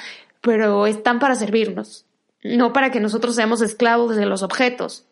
pero 0.47 0.87
están 0.87 1.19
para 1.19 1.35
servirnos, 1.35 2.05
no 2.41 2.71
para 2.71 2.89
que 2.89 3.01
nosotros 3.01 3.35
seamos 3.35 3.61
esclavos 3.61 4.15
de 4.15 4.25
los 4.25 4.43
objetos. 4.43 5.05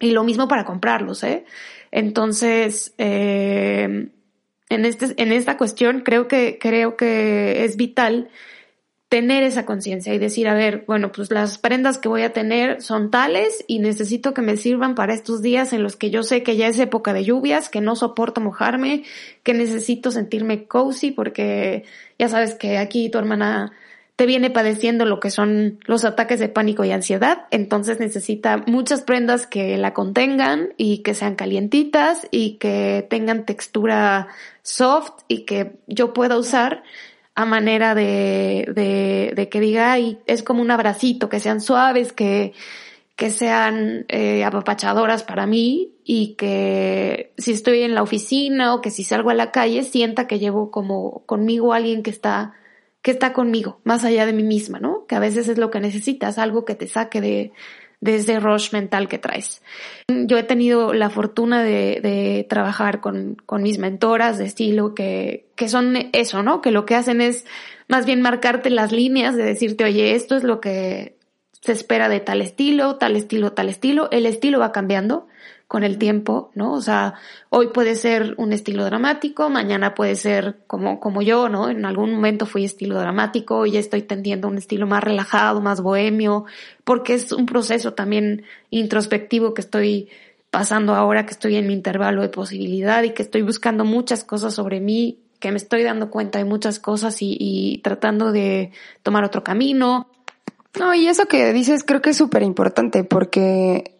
Y 0.00 0.12
lo 0.12 0.24
mismo 0.24 0.48
para 0.48 0.64
comprarlos, 0.64 1.22
¿eh? 1.22 1.44
Entonces, 1.90 2.94
eh, 2.96 4.08
en, 4.70 4.84
este, 4.86 5.22
en 5.22 5.32
esta 5.32 5.58
cuestión 5.58 6.00
creo 6.00 6.28
que, 6.28 6.56
creo 6.58 6.96
que 6.96 7.66
es 7.66 7.76
vital 7.76 8.30
tener 9.10 9.42
esa 9.42 9.66
conciencia 9.66 10.14
y 10.14 10.18
decir, 10.18 10.48
a 10.48 10.54
ver, 10.54 10.84
bueno, 10.86 11.12
pues 11.12 11.30
las 11.30 11.58
prendas 11.58 11.98
que 11.98 12.08
voy 12.08 12.22
a 12.22 12.32
tener 12.32 12.80
son 12.80 13.10
tales 13.10 13.62
y 13.66 13.80
necesito 13.80 14.32
que 14.32 14.40
me 14.40 14.56
sirvan 14.56 14.94
para 14.94 15.12
estos 15.12 15.42
días 15.42 15.74
en 15.74 15.82
los 15.82 15.96
que 15.96 16.08
yo 16.08 16.22
sé 16.22 16.42
que 16.42 16.56
ya 16.56 16.68
es 16.68 16.78
época 16.78 17.12
de 17.12 17.24
lluvias, 17.24 17.68
que 17.68 17.82
no 17.82 17.96
soporto 17.96 18.40
mojarme, 18.40 19.02
que 19.42 19.52
necesito 19.52 20.10
sentirme 20.10 20.64
cozy 20.66 21.10
porque 21.10 21.84
ya 22.18 22.30
sabes 22.30 22.54
que 22.54 22.78
aquí 22.78 23.10
tu 23.10 23.18
hermana 23.18 23.72
te 24.20 24.26
viene 24.26 24.50
padeciendo 24.50 25.06
lo 25.06 25.18
que 25.18 25.30
son 25.30 25.80
los 25.86 26.04
ataques 26.04 26.38
de 26.40 26.50
pánico 26.50 26.84
y 26.84 26.92
ansiedad, 26.92 27.46
entonces 27.50 28.00
necesita 28.00 28.62
muchas 28.66 29.00
prendas 29.00 29.46
que 29.46 29.78
la 29.78 29.94
contengan 29.94 30.74
y 30.76 30.98
que 30.98 31.14
sean 31.14 31.36
calientitas 31.36 32.28
y 32.30 32.58
que 32.58 33.06
tengan 33.08 33.46
textura 33.46 34.28
soft 34.60 35.22
y 35.26 35.46
que 35.46 35.76
yo 35.86 36.12
pueda 36.12 36.36
usar 36.36 36.82
a 37.34 37.46
manera 37.46 37.94
de, 37.94 39.48
que 39.50 39.60
diga, 39.60 39.96
es 40.26 40.42
como 40.42 40.60
un 40.60 40.70
abracito, 40.70 41.30
que 41.30 41.40
sean 41.40 41.62
suaves, 41.62 42.12
que, 42.12 42.52
que 43.16 43.30
sean 43.30 44.04
eh, 44.08 44.44
apapachadoras 44.44 45.22
para 45.22 45.46
mí 45.46 45.94
y 46.04 46.34
que 46.34 47.32
si 47.38 47.52
estoy 47.52 47.84
en 47.84 47.94
la 47.94 48.02
oficina 48.02 48.74
o 48.74 48.82
que 48.82 48.90
si 48.90 49.02
salgo 49.02 49.30
a 49.30 49.34
la 49.34 49.50
calle 49.50 49.82
sienta 49.82 50.26
que 50.26 50.38
llevo 50.38 50.70
como 50.70 51.22
conmigo 51.24 51.72
alguien 51.72 52.02
que 52.02 52.10
está 52.10 52.52
que 53.02 53.10
está 53.10 53.32
conmigo, 53.32 53.80
más 53.84 54.04
allá 54.04 54.26
de 54.26 54.32
mí 54.32 54.42
misma, 54.42 54.78
¿no? 54.78 55.06
Que 55.06 55.14
a 55.14 55.20
veces 55.20 55.48
es 55.48 55.58
lo 55.58 55.70
que 55.70 55.80
necesitas, 55.80 56.38
algo 56.38 56.64
que 56.64 56.74
te 56.74 56.86
saque 56.86 57.20
de, 57.20 57.52
de 58.00 58.16
ese 58.16 58.40
rush 58.40 58.72
mental 58.72 59.08
que 59.08 59.18
traes. 59.18 59.62
Yo 60.08 60.38
he 60.38 60.42
tenido 60.42 60.92
la 60.92 61.10
fortuna 61.10 61.62
de, 61.62 62.00
de 62.02 62.46
trabajar 62.48 63.00
con, 63.00 63.36
con, 63.46 63.62
mis 63.62 63.78
mentoras 63.78 64.38
de 64.38 64.46
estilo 64.46 64.94
que, 64.94 65.46
que 65.54 65.68
son 65.68 65.96
eso, 66.12 66.42
¿no? 66.42 66.60
Que 66.60 66.70
lo 66.70 66.84
que 66.84 66.94
hacen 66.94 67.20
es 67.20 67.46
más 67.88 68.06
bien 68.06 68.20
marcarte 68.20 68.70
las 68.70 68.92
líneas 68.92 69.36
de 69.36 69.44
decirte, 69.44 69.84
oye, 69.84 70.14
esto 70.14 70.36
es 70.36 70.44
lo 70.44 70.60
que 70.60 71.16
se 71.60 71.72
espera 71.72 72.08
de 72.08 72.20
tal 72.20 72.40
estilo, 72.42 72.96
tal 72.96 73.16
estilo, 73.16 73.52
tal 73.52 73.68
estilo. 73.68 74.08
El 74.10 74.26
estilo 74.26 74.58
va 74.58 74.72
cambiando 74.72 75.26
con 75.70 75.84
el 75.84 75.98
tiempo, 75.98 76.50
¿no? 76.56 76.72
O 76.72 76.80
sea, 76.80 77.14
hoy 77.48 77.68
puede 77.68 77.94
ser 77.94 78.34
un 78.38 78.52
estilo 78.52 78.84
dramático, 78.84 79.48
mañana 79.50 79.94
puede 79.94 80.16
ser 80.16 80.56
como, 80.66 80.98
como 80.98 81.22
yo, 81.22 81.48
¿no? 81.48 81.70
En 81.70 81.84
algún 81.84 82.12
momento 82.12 82.44
fui 82.44 82.64
estilo 82.64 82.98
dramático 82.98 83.66
y 83.66 83.76
estoy 83.76 84.02
tendiendo 84.02 84.48
un 84.48 84.58
estilo 84.58 84.88
más 84.88 85.04
relajado, 85.04 85.60
más 85.60 85.80
bohemio, 85.80 86.44
porque 86.82 87.14
es 87.14 87.30
un 87.30 87.46
proceso 87.46 87.94
también 87.94 88.42
introspectivo 88.70 89.54
que 89.54 89.60
estoy 89.60 90.08
pasando 90.50 90.96
ahora 90.96 91.24
que 91.24 91.34
estoy 91.34 91.54
en 91.54 91.68
mi 91.68 91.72
intervalo 91.72 92.22
de 92.22 92.30
posibilidad 92.30 93.04
y 93.04 93.10
que 93.10 93.22
estoy 93.22 93.42
buscando 93.42 93.84
muchas 93.84 94.24
cosas 94.24 94.52
sobre 94.52 94.80
mí, 94.80 95.20
que 95.38 95.52
me 95.52 95.56
estoy 95.58 95.84
dando 95.84 96.10
cuenta 96.10 96.40
de 96.40 96.46
muchas 96.46 96.80
cosas 96.80 97.22
y, 97.22 97.36
y 97.38 97.78
tratando 97.78 98.32
de 98.32 98.72
tomar 99.04 99.22
otro 99.22 99.44
camino. 99.44 100.08
No, 100.80 100.92
y 100.96 101.06
eso 101.06 101.26
que 101.26 101.52
dices 101.52 101.84
creo 101.84 102.02
que 102.02 102.10
es 102.10 102.16
súper 102.16 102.42
importante 102.42 103.04
porque 103.04 103.99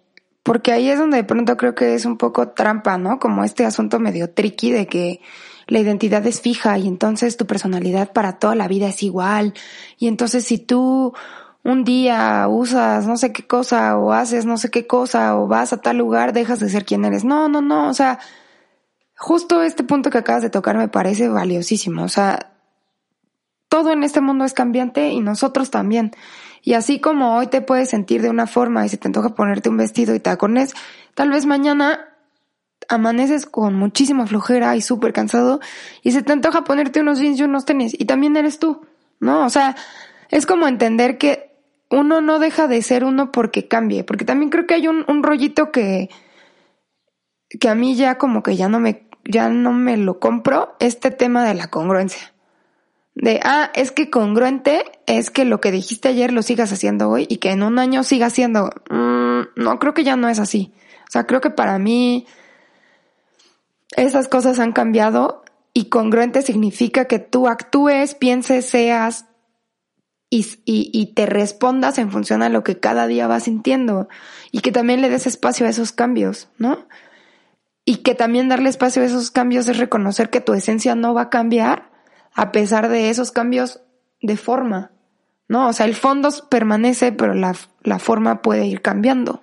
porque 0.50 0.72
ahí 0.72 0.90
es 0.90 0.98
donde 0.98 1.18
de 1.18 1.22
pronto 1.22 1.56
creo 1.56 1.76
que 1.76 1.94
es 1.94 2.04
un 2.04 2.18
poco 2.18 2.48
trampa, 2.48 2.98
¿no? 2.98 3.20
Como 3.20 3.44
este 3.44 3.64
asunto 3.64 4.00
medio 4.00 4.30
tricky 4.30 4.72
de 4.72 4.88
que 4.88 5.20
la 5.68 5.78
identidad 5.78 6.26
es 6.26 6.40
fija 6.40 6.76
y 6.76 6.88
entonces 6.88 7.36
tu 7.36 7.46
personalidad 7.46 8.12
para 8.12 8.40
toda 8.40 8.56
la 8.56 8.66
vida 8.66 8.88
es 8.88 9.00
igual. 9.04 9.54
Y 9.96 10.08
entonces 10.08 10.44
si 10.44 10.58
tú 10.58 11.14
un 11.62 11.84
día 11.84 12.48
usas 12.48 13.06
no 13.06 13.16
sé 13.16 13.32
qué 13.32 13.46
cosa 13.46 13.96
o 13.96 14.12
haces 14.12 14.44
no 14.44 14.56
sé 14.56 14.72
qué 14.72 14.88
cosa 14.88 15.36
o 15.36 15.46
vas 15.46 15.72
a 15.72 15.80
tal 15.80 15.98
lugar, 15.98 16.32
dejas 16.32 16.58
de 16.58 16.68
ser 16.68 16.84
quien 16.84 17.04
eres. 17.04 17.24
No, 17.24 17.48
no, 17.48 17.60
no, 17.60 17.88
o 17.88 17.94
sea, 17.94 18.18
justo 19.16 19.62
este 19.62 19.84
punto 19.84 20.10
que 20.10 20.18
acabas 20.18 20.42
de 20.42 20.50
tocar 20.50 20.76
me 20.76 20.88
parece 20.88 21.28
valiosísimo. 21.28 22.02
O 22.02 22.08
sea, 22.08 22.54
todo 23.68 23.92
en 23.92 24.02
este 24.02 24.20
mundo 24.20 24.44
es 24.44 24.52
cambiante 24.52 25.10
y 25.10 25.20
nosotros 25.20 25.70
también. 25.70 26.10
Y 26.62 26.74
así 26.74 27.00
como 27.00 27.36
hoy 27.36 27.46
te 27.46 27.62
puedes 27.62 27.90
sentir 27.90 28.22
de 28.22 28.30
una 28.30 28.46
forma 28.46 28.84
y 28.84 28.88
se 28.88 28.96
te 28.96 29.08
antoja 29.08 29.34
ponerte 29.34 29.68
un 29.68 29.76
vestido 29.76 30.14
y 30.14 30.20
tacones, 30.20 30.74
tal 31.14 31.30
vez 31.30 31.46
mañana 31.46 32.06
amaneces 32.88 33.46
con 33.46 33.74
muchísima 33.74 34.26
flojera 34.26 34.74
y 34.76 34.80
súper 34.80 35.12
cansado 35.12 35.60
y 36.02 36.12
se 36.12 36.22
te 36.22 36.32
antoja 36.32 36.64
ponerte 36.64 37.00
unos 37.00 37.20
jeans 37.20 37.38
y 37.38 37.44
unos 37.44 37.64
tenis 37.64 37.94
y 37.98 38.04
también 38.04 38.36
eres 38.36 38.58
tú, 38.58 38.86
¿no? 39.20 39.44
O 39.44 39.50
sea, 39.50 39.76
es 40.30 40.46
como 40.46 40.66
entender 40.66 41.18
que 41.18 41.50
uno 41.90 42.20
no 42.20 42.38
deja 42.38 42.68
de 42.68 42.82
ser 42.82 43.04
uno 43.04 43.32
porque 43.32 43.68
cambie, 43.68 44.04
porque 44.04 44.24
también 44.24 44.50
creo 44.50 44.66
que 44.66 44.74
hay 44.74 44.88
un, 44.88 45.22
rollito 45.22 45.72
que, 45.72 46.10
que 47.58 47.68
a 47.68 47.74
mí 47.74 47.96
ya 47.96 48.18
como 48.18 48.42
que 48.42 48.56
ya 48.56 48.68
no 48.68 48.80
me, 48.80 49.08
ya 49.24 49.48
no 49.48 49.72
me 49.72 49.96
lo 49.96 50.18
compro, 50.20 50.76
este 50.78 51.10
tema 51.10 51.44
de 51.44 51.54
la 51.54 51.68
congruencia 51.68 52.32
de, 53.20 53.38
ah, 53.44 53.70
es 53.74 53.90
que 53.90 54.08
congruente 54.08 54.82
es 55.06 55.30
que 55.30 55.44
lo 55.44 55.60
que 55.60 55.70
dijiste 55.70 56.08
ayer 56.08 56.32
lo 56.32 56.42
sigas 56.42 56.72
haciendo 56.72 57.10
hoy 57.10 57.26
y 57.28 57.36
que 57.36 57.50
en 57.50 57.62
un 57.62 57.78
año 57.78 58.02
sigas 58.02 58.32
haciendo. 58.32 58.70
Mm, 58.88 59.42
no, 59.56 59.78
creo 59.78 59.92
que 59.92 60.04
ya 60.04 60.16
no 60.16 60.28
es 60.28 60.38
así. 60.38 60.72
O 61.06 61.10
sea, 61.10 61.26
creo 61.26 61.42
que 61.42 61.50
para 61.50 61.78
mí 61.78 62.26
esas 63.94 64.26
cosas 64.26 64.58
han 64.58 64.72
cambiado 64.72 65.44
y 65.74 65.90
congruente 65.90 66.40
significa 66.40 67.04
que 67.04 67.18
tú 67.18 67.46
actúes, 67.46 68.14
pienses, 68.14 68.64
seas 68.64 69.26
y, 70.30 70.46
y, 70.64 71.12
te 71.14 71.26
respondas 71.26 71.98
en 71.98 72.10
función 72.10 72.42
a 72.42 72.48
lo 72.48 72.62
que 72.62 72.78
cada 72.78 73.06
día 73.08 73.26
vas 73.26 73.44
sintiendo 73.44 74.08
y 74.52 74.60
que 74.60 74.70
también 74.70 75.02
le 75.02 75.10
des 75.10 75.26
espacio 75.26 75.66
a 75.66 75.68
esos 75.68 75.90
cambios, 75.92 76.48
¿no? 76.56 76.86
Y 77.84 77.96
que 77.96 78.14
también 78.14 78.48
darle 78.48 78.70
espacio 78.70 79.02
a 79.02 79.06
esos 79.06 79.32
cambios 79.32 79.68
es 79.68 79.76
reconocer 79.76 80.30
que 80.30 80.40
tu 80.40 80.54
esencia 80.54 80.94
no 80.94 81.14
va 81.14 81.22
a 81.22 81.30
cambiar 81.30 81.89
a 82.32 82.52
pesar 82.52 82.88
de 82.88 83.10
esos 83.10 83.32
cambios 83.32 83.80
de 84.22 84.36
forma, 84.36 84.92
¿no? 85.48 85.68
O 85.68 85.72
sea, 85.72 85.86
el 85.86 85.94
fondo 85.94 86.28
permanece, 86.48 87.12
pero 87.12 87.34
la, 87.34 87.56
la 87.82 87.98
forma 87.98 88.42
puede 88.42 88.66
ir 88.66 88.82
cambiando. 88.82 89.42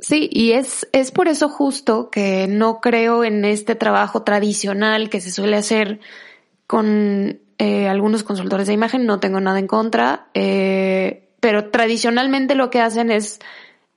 Sí, 0.00 0.28
y 0.32 0.52
es, 0.52 0.86
es 0.92 1.10
por 1.10 1.26
eso 1.26 1.48
justo 1.48 2.08
que 2.10 2.46
no 2.46 2.80
creo 2.80 3.24
en 3.24 3.44
este 3.44 3.74
trabajo 3.74 4.22
tradicional 4.22 5.10
que 5.10 5.20
se 5.20 5.32
suele 5.32 5.56
hacer 5.56 5.98
con 6.68 7.40
eh, 7.58 7.88
algunos 7.88 8.22
consultores 8.22 8.68
de 8.68 8.74
imagen, 8.74 9.06
no 9.06 9.18
tengo 9.18 9.40
nada 9.40 9.58
en 9.58 9.66
contra, 9.66 10.28
eh, 10.34 11.30
pero 11.40 11.70
tradicionalmente 11.70 12.54
lo 12.54 12.70
que 12.70 12.80
hacen 12.80 13.10
es 13.10 13.40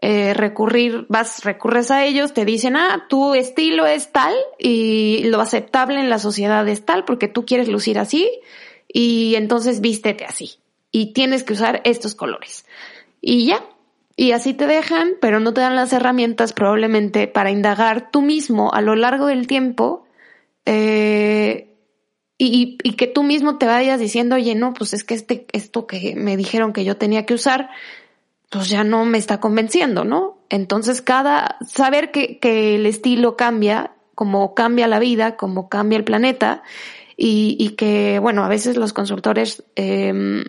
eh, 0.04 0.34
recurrir, 0.34 1.06
vas, 1.10 1.44
recurres 1.44 1.92
a 1.92 2.04
ellos, 2.06 2.34
te 2.34 2.44
dicen, 2.44 2.76
ah, 2.76 3.06
tu 3.08 3.36
estilo 3.36 3.86
es 3.86 4.12
tal 4.12 4.34
y 4.58 5.24
lo 5.26 5.40
aceptable 5.40 6.00
en 6.00 6.10
la 6.10 6.18
sociedad 6.18 6.68
es 6.68 6.84
tal 6.86 7.06
porque 7.06 7.28
tú 7.28 7.46
quieres 7.46 7.68
lucir 7.68 8.00
así 8.00 8.28
y 8.88 9.36
entonces 9.36 9.80
vístete 9.80 10.26
así 10.26 10.56
y 10.92 11.14
tienes 11.14 11.44
que 11.44 11.54
usar 11.54 11.82
estos 11.86 12.16
colores. 12.16 12.66
Y 13.22 13.46
ya, 13.46 13.64
y 14.16 14.32
así 14.32 14.56
te 14.56 14.66
dejan, 14.66 15.12
pero 15.22 15.40
no 15.40 15.54
te 15.54 15.62
dan 15.62 15.76
las 15.76 15.94
herramientas 15.94 16.54
probablemente 16.54 17.28
para 17.28 17.52
indagar 17.52 18.10
tú 18.10 18.24
mismo 18.24 18.74
a 18.74 18.82
lo 18.82 18.96
largo 18.96 19.28
del 19.28 19.46
tiempo 19.46 20.08
eh, 20.66 21.76
y, 22.40 22.80
y, 22.82 22.94
que 22.94 23.06
tú 23.06 23.22
mismo 23.22 23.60
te 23.60 23.68
vayas 23.68 24.00
diciendo, 24.00 24.36
oye, 24.36 24.56
no, 24.56 24.74
pues 24.74 24.94
es 24.94 25.04
que 25.04 25.14
este, 25.14 25.46
esto 25.54 25.86
que 25.86 26.16
me 26.16 26.38
dijeron 26.38 26.74
que 26.74 26.84
yo 26.84 26.98
tenía 26.98 27.28
que 27.28 27.36
usar, 27.36 27.70
pues 28.52 28.70
ya 28.70 28.84
no 28.84 29.06
me 29.06 29.18
está 29.18 29.40
convenciendo, 29.40 30.04
¿no? 30.04 30.38
Entonces 30.50 31.02
cada, 31.02 31.58
saber 31.66 32.12
que, 32.12 32.38
que 32.38 32.76
el 32.76 32.86
estilo 32.86 33.38
cambia, 33.38 33.94
como 34.14 34.54
cambia 34.54 34.88
la 34.88 35.00
vida, 35.00 35.38
como 35.38 35.70
cambia 35.70 35.98
el 35.98 36.04
planeta, 36.04 36.62
y, 37.16 37.56
y 37.58 37.72
que, 37.72 38.20
bueno, 38.20 38.44
a 38.44 38.50
veces 38.50 38.76
los 38.76 38.92
consultores 38.92 39.64
eh, 39.76 40.44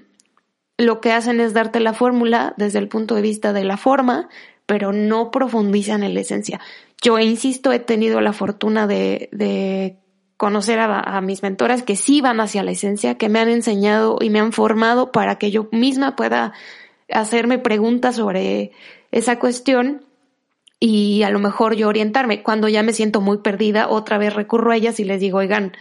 lo 0.79 1.01
que 1.01 1.13
hacen 1.13 1.41
es 1.41 1.55
darte 1.55 1.79
la 1.79 1.93
fórmula 1.93 2.55
desde 2.57 2.81
el 2.81 2.89
punto 2.89 3.15
de 3.15 3.23
vista 3.23 3.53
de 3.53 3.65
la 3.65 3.77
forma, 3.77 4.29
pero 4.67 4.93
no 4.93 5.31
profundizan 5.31 6.03
en 6.03 6.15
la 6.15 6.21
esencia. 6.21 6.61
Yo, 7.01 7.21
insisto, 7.21 7.71
he 7.71 7.79
tenido 7.79 8.21
la 8.21 8.33
fortuna 8.33 8.89
de, 8.89 9.29
de 9.31 9.99
conocer 10.37 10.81
a, 10.81 10.99
a, 10.99 11.21
mis 11.21 11.43
mentoras 11.45 11.85
que 11.85 11.95
sí 11.95 12.21
van 12.21 12.41
hacia 12.41 12.65
la 12.65 12.73
esencia, 12.73 13.17
que 13.17 13.29
me 13.29 13.39
han 13.39 13.49
enseñado 13.49 14.19
y 14.21 14.31
me 14.31 14.41
han 14.41 14.53
formado 14.53 15.13
para 15.13 15.37
que 15.37 15.53
yo 15.53 15.69
misma 15.71 16.17
pueda 16.17 16.53
hacerme 17.13 17.59
preguntas 17.59 18.17
sobre 18.17 18.73
esa 19.11 19.39
cuestión 19.39 20.05
y 20.81 21.23
a 21.23 21.31
lo 21.31 21.39
mejor 21.39 21.77
yo 21.77 21.89
orientarme. 21.89 22.43
Cuando 22.43 22.69
ya 22.69 22.83
me 22.83 22.93
siento 22.93 23.21
muy 23.21 23.39
perdida, 23.39 23.89
otra 23.89 24.19
vez 24.19 24.35
recurro 24.35 24.73
a 24.73 24.77
ellas 24.77 24.99
y 24.99 25.05
les 25.05 25.21
digo, 25.21 25.39
oigan, 25.39 25.73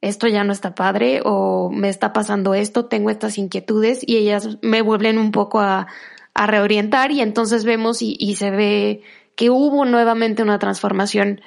esto 0.00 0.28
ya 0.28 0.44
no 0.44 0.52
está 0.52 0.74
padre 0.74 1.20
o 1.24 1.70
me 1.70 1.88
está 1.88 2.12
pasando 2.12 2.54
esto, 2.54 2.86
tengo 2.86 3.10
estas 3.10 3.38
inquietudes 3.38 4.00
y 4.06 4.16
ellas 4.16 4.58
me 4.62 4.82
vuelven 4.82 5.18
un 5.18 5.32
poco 5.32 5.60
a, 5.60 5.88
a 6.32 6.46
reorientar 6.46 7.10
y 7.10 7.20
entonces 7.20 7.64
vemos 7.64 8.02
y, 8.02 8.16
y, 8.18 8.36
se 8.36 8.50
ve 8.50 9.02
que 9.36 9.50
hubo 9.50 9.84
nuevamente 9.84 10.42
una 10.42 10.58
transformación 10.58 11.40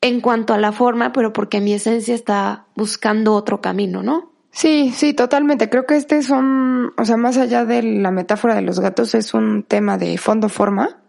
en 0.00 0.20
cuanto 0.20 0.54
a 0.54 0.58
la 0.58 0.72
forma, 0.72 1.12
pero 1.12 1.32
porque 1.32 1.60
mi 1.60 1.72
esencia 1.72 2.14
está 2.14 2.66
buscando 2.76 3.34
otro 3.34 3.60
camino, 3.60 4.02
¿no? 4.02 4.32
Sí, 4.50 4.92
sí, 4.94 5.14
totalmente. 5.14 5.68
Creo 5.68 5.86
que 5.86 5.96
este 5.96 6.16
es 6.18 6.30
o 6.30 7.04
sea, 7.04 7.16
más 7.16 7.36
allá 7.36 7.64
de 7.64 7.82
la 7.82 8.10
metáfora 8.10 8.54
de 8.54 8.62
los 8.62 8.80
gatos, 8.80 9.14
es 9.14 9.34
un 9.34 9.62
tema 9.62 9.98
de 9.98 10.18
fondo-forma 10.18 11.00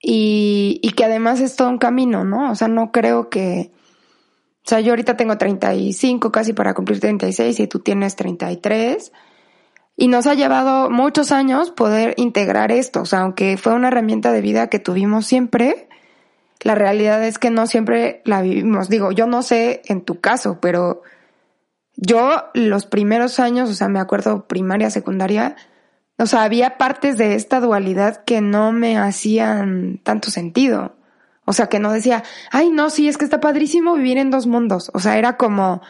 y, 0.00 0.80
y 0.82 0.90
que 0.92 1.04
además 1.04 1.40
es 1.40 1.56
todo 1.56 1.68
un 1.68 1.78
camino, 1.78 2.24
¿no? 2.24 2.50
O 2.50 2.54
sea, 2.54 2.68
no 2.68 2.92
creo 2.92 3.28
que, 3.28 3.72
o 4.66 4.68
sea, 4.68 4.80
yo 4.80 4.92
ahorita 4.92 5.16
tengo 5.16 5.38
35, 5.38 6.32
casi 6.32 6.52
para 6.52 6.74
cumplir 6.74 6.98
36, 6.98 7.60
y 7.60 7.66
tú 7.68 7.80
tienes 7.80 8.16
33. 8.16 9.12
Y 9.96 10.08
nos 10.08 10.26
ha 10.26 10.34
llevado 10.34 10.90
muchos 10.90 11.32
años 11.32 11.70
poder 11.70 12.14
integrar 12.16 12.72
esto. 12.72 13.02
O 13.02 13.06
sea, 13.06 13.20
aunque 13.20 13.56
fue 13.56 13.74
una 13.74 13.88
herramienta 13.88 14.32
de 14.32 14.42
vida 14.42 14.68
que 14.68 14.78
tuvimos 14.78 15.24
siempre, 15.24 15.88
la 16.62 16.74
realidad 16.74 17.24
es 17.24 17.38
que 17.38 17.50
no 17.50 17.66
siempre 17.66 18.22
la 18.24 18.42
vivimos. 18.42 18.88
Digo, 18.88 19.12
yo 19.12 19.26
no 19.26 19.42
sé 19.42 19.82
en 19.86 20.02
tu 20.02 20.20
caso, 20.20 20.58
pero 20.60 21.02
yo 21.96 22.44
los 22.54 22.86
primeros 22.86 23.40
años, 23.40 23.70
o 23.70 23.74
sea, 23.74 23.88
me 23.88 24.00
acuerdo 24.00 24.46
primaria, 24.46 24.90
secundaria, 24.90 25.56
o 26.18 26.26
sea, 26.26 26.42
había 26.42 26.78
partes 26.78 27.18
de 27.18 27.34
esta 27.34 27.60
dualidad 27.60 28.24
que 28.24 28.40
no 28.40 28.72
me 28.72 28.98
hacían 28.98 30.00
tanto 30.02 30.30
sentido. 30.30 30.96
O 31.44 31.52
sea, 31.52 31.68
que 31.68 31.78
no 31.78 31.92
decía, 31.92 32.24
ay, 32.50 32.70
no, 32.70 32.90
sí, 32.90 33.08
es 33.08 33.18
que 33.18 33.24
está 33.24 33.40
padrísimo 33.40 33.94
vivir 33.94 34.18
en 34.18 34.30
dos 34.30 34.46
mundos. 34.46 34.90
O 34.94 34.98
sea, 34.98 35.16
era 35.18 35.36
como, 35.36 35.80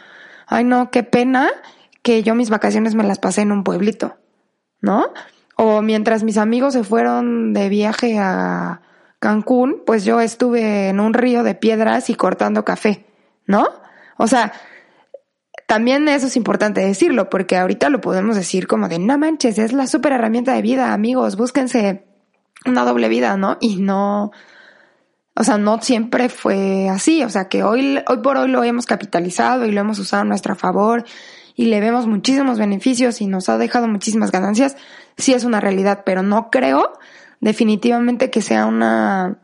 ay, 0.45 0.63
no, 0.63 0.91
qué 0.91 1.03
pena 1.03 1.49
que 2.03 2.23
yo 2.23 2.35
mis 2.35 2.49
vacaciones 2.49 2.93
me 2.93 3.03
las 3.03 3.19
pasé 3.19 3.41
en 3.41 3.51
un 3.51 3.63
pueblito, 3.63 4.17
¿no? 4.81 5.11
O 5.55 5.81
mientras 5.81 6.23
mis 6.23 6.37
amigos 6.37 6.73
se 6.73 6.83
fueron 6.83 7.53
de 7.53 7.69
viaje 7.69 8.19
a 8.19 8.81
Cancún, 9.19 9.81
pues 9.85 10.05
yo 10.05 10.21
estuve 10.21 10.89
en 10.89 10.99
un 10.99 11.13
río 11.13 11.41
de 11.43 11.55
piedras 11.55 12.09
y 12.09 12.15
cortando 12.15 12.63
café, 12.63 13.05
¿no? 13.47 13.67
O 14.17 14.27
sea, 14.27 14.53
también 15.67 16.07
eso 16.07 16.27
es 16.27 16.37
importante 16.37 16.81
decirlo, 16.81 17.29
porque 17.29 17.57
ahorita 17.57 17.89
lo 17.89 18.01
podemos 18.01 18.37
decir 18.37 18.67
como 18.67 18.87
de, 18.87 18.99
no 18.99 19.17
manches, 19.17 19.59
es 19.59 19.73
la 19.73 19.85
super 19.85 20.13
herramienta 20.13 20.53
de 20.53 20.61
vida, 20.61 20.93
amigos, 20.93 21.35
búsquense 21.35 22.05
una 22.65 22.85
doble 22.85 23.09
vida, 23.09 23.35
¿no? 23.35 23.57
Y 23.59 23.75
no, 23.75 24.31
o 25.35 25.43
sea, 25.43 25.57
no 25.57 25.81
siempre 25.81 26.29
fue 26.29 26.89
así. 26.89 27.21
O 27.23 27.29
sea, 27.29 27.49
que 27.49 27.63
hoy, 27.63 27.99
hoy 28.07 28.17
por 28.23 28.37
hoy 28.37 28.47
lo 28.49 28.63
hemos 28.63 28.85
capitalizado 28.85 29.65
y 29.65 29.71
lo 29.71 29.81
hemos 29.81 29.99
usado 29.99 30.21
a 30.21 30.25
nuestro 30.25 30.55
favor 30.55 31.05
y 31.55 31.65
le 31.65 31.81
vemos 31.81 32.07
muchísimos 32.07 32.57
beneficios 32.57 33.19
y 33.19 33.27
nos 33.27 33.49
ha 33.49 33.57
dejado 33.57 33.87
muchísimas 33.87 34.31
ganancias. 34.31 34.77
Sí 35.17 35.33
es 35.33 35.43
una 35.43 35.59
realidad, 35.59 36.03
pero 36.05 36.23
no 36.23 36.49
creo 36.49 36.93
definitivamente 37.41 38.31
que 38.31 38.41
sea 38.41 38.65
una, 38.65 39.37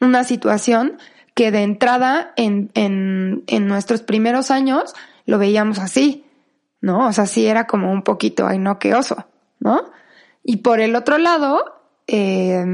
una 0.00 0.22
situación 0.24 0.98
que 1.34 1.50
de 1.50 1.62
entrada 1.62 2.32
en, 2.36 2.70
en, 2.74 3.42
en 3.46 3.66
nuestros 3.66 4.02
primeros 4.02 4.50
años 4.50 4.94
lo 5.26 5.38
veíamos 5.38 5.78
así, 5.78 6.24
¿no? 6.80 7.06
O 7.08 7.12
sea, 7.12 7.26
sí 7.26 7.46
era 7.46 7.66
como 7.66 7.92
un 7.92 8.02
poquito, 8.02 8.46
ay 8.46 8.58
no, 8.58 8.78
oso, 8.96 9.26
¿no? 9.60 9.90
Y 10.42 10.58
por 10.58 10.80
el 10.80 10.94
otro 10.96 11.18
lado, 11.18 11.64
eh, 12.06 12.64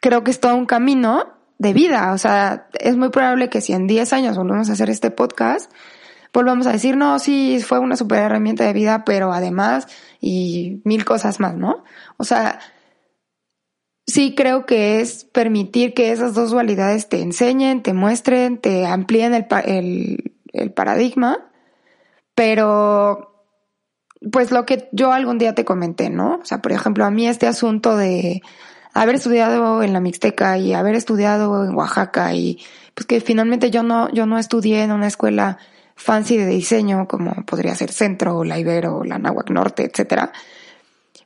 creo 0.00 0.24
que 0.24 0.30
es 0.30 0.40
todo 0.40 0.54
un 0.54 0.66
camino 0.66 1.38
de 1.58 1.72
vida. 1.72 2.12
O 2.12 2.18
sea, 2.18 2.68
es 2.78 2.96
muy 2.96 3.10
probable 3.10 3.50
que 3.50 3.60
si 3.60 3.72
en 3.72 3.86
10 3.86 4.12
años 4.12 4.36
volvemos 4.36 4.70
a 4.70 4.72
hacer 4.72 4.90
este 4.90 5.10
podcast, 5.10 5.70
volvamos 6.32 6.66
a 6.66 6.72
decir, 6.72 6.96
no, 6.96 7.18
sí, 7.18 7.60
fue 7.60 7.78
una 7.78 7.96
super 7.96 8.20
herramienta 8.20 8.64
de 8.64 8.72
vida, 8.72 9.04
pero 9.04 9.32
además, 9.32 9.88
y 10.20 10.80
mil 10.84 11.04
cosas 11.04 11.40
más, 11.40 11.56
¿no? 11.56 11.84
O 12.16 12.24
sea, 12.24 12.60
sí 14.06 14.34
creo 14.34 14.66
que 14.66 15.00
es 15.00 15.24
permitir 15.24 15.94
que 15.94 16.12
esas 16.12 16.34
dos 16.34 16.50
dualidades 16.50 17.08
te 17.08 17.22
enseñen, 17.22 17.82
te 17.82 17.92
muestren, 17.92 18.58
te 18.58 18.86
amplíen 18.86 19.34
el 19.34 20.72
paradigma, 20.72 21.47
pero 22.38 23.34
pues 24.30 24.52
lo 24.52 24.64
que 24.64 24.88
yo 24.92 25.10
algún 25.10 25.38
día 25.38 25.56
te 25.56 25.64
comenté, 25.64 26.08
¿no? 26.08 26.36
O 26.40 26.44
sea, 26.44 26.62
por 26.62 26.70
ejemplo, 26.70 27.04
a 27.04 27.10
mí 27.10 27.26
este 27.26 27.48
asunto 27.48 27.96
de 27.96 28.42
haber 28.94 29.16
estudiado 29.16 29.82
en 29.82 29.92
la 29.92 29.98
Mixteca 29.98 30.56
y 30.56 30.72
haber 30.72 30.94
estudiado 30.94 31.64
en 31.64 31.74
Oaxaca 31.74 32.32
y 32.34 32.60
pues 32.94 33.06
que 33.06 33.20
finalmente 33.20 33.72
yo 33.72 33.82
no, 33.82 34.08
yo 34.12 34.24
no 34.24 34.38
estudié 34.38 34.84
en 34.84 34.92
una 34.92 35.08
escuela 35.08 35.58
fancy 35.96 36.36
de 36.36 36.46
diseño 36.46 37.08
como 37.08 37.44
podría 37.44 37.74
ser 37.74 37.90
Centro 37.90 38.36
o 38.36 38.44
la 38.44 38.56
Ibero 38.60 38.98
o 38.98 39.04
la 39.04 39.18
Nahuac 39.18 39.50
Norte, 39.50 39.86
etcétera, 39.86 40.30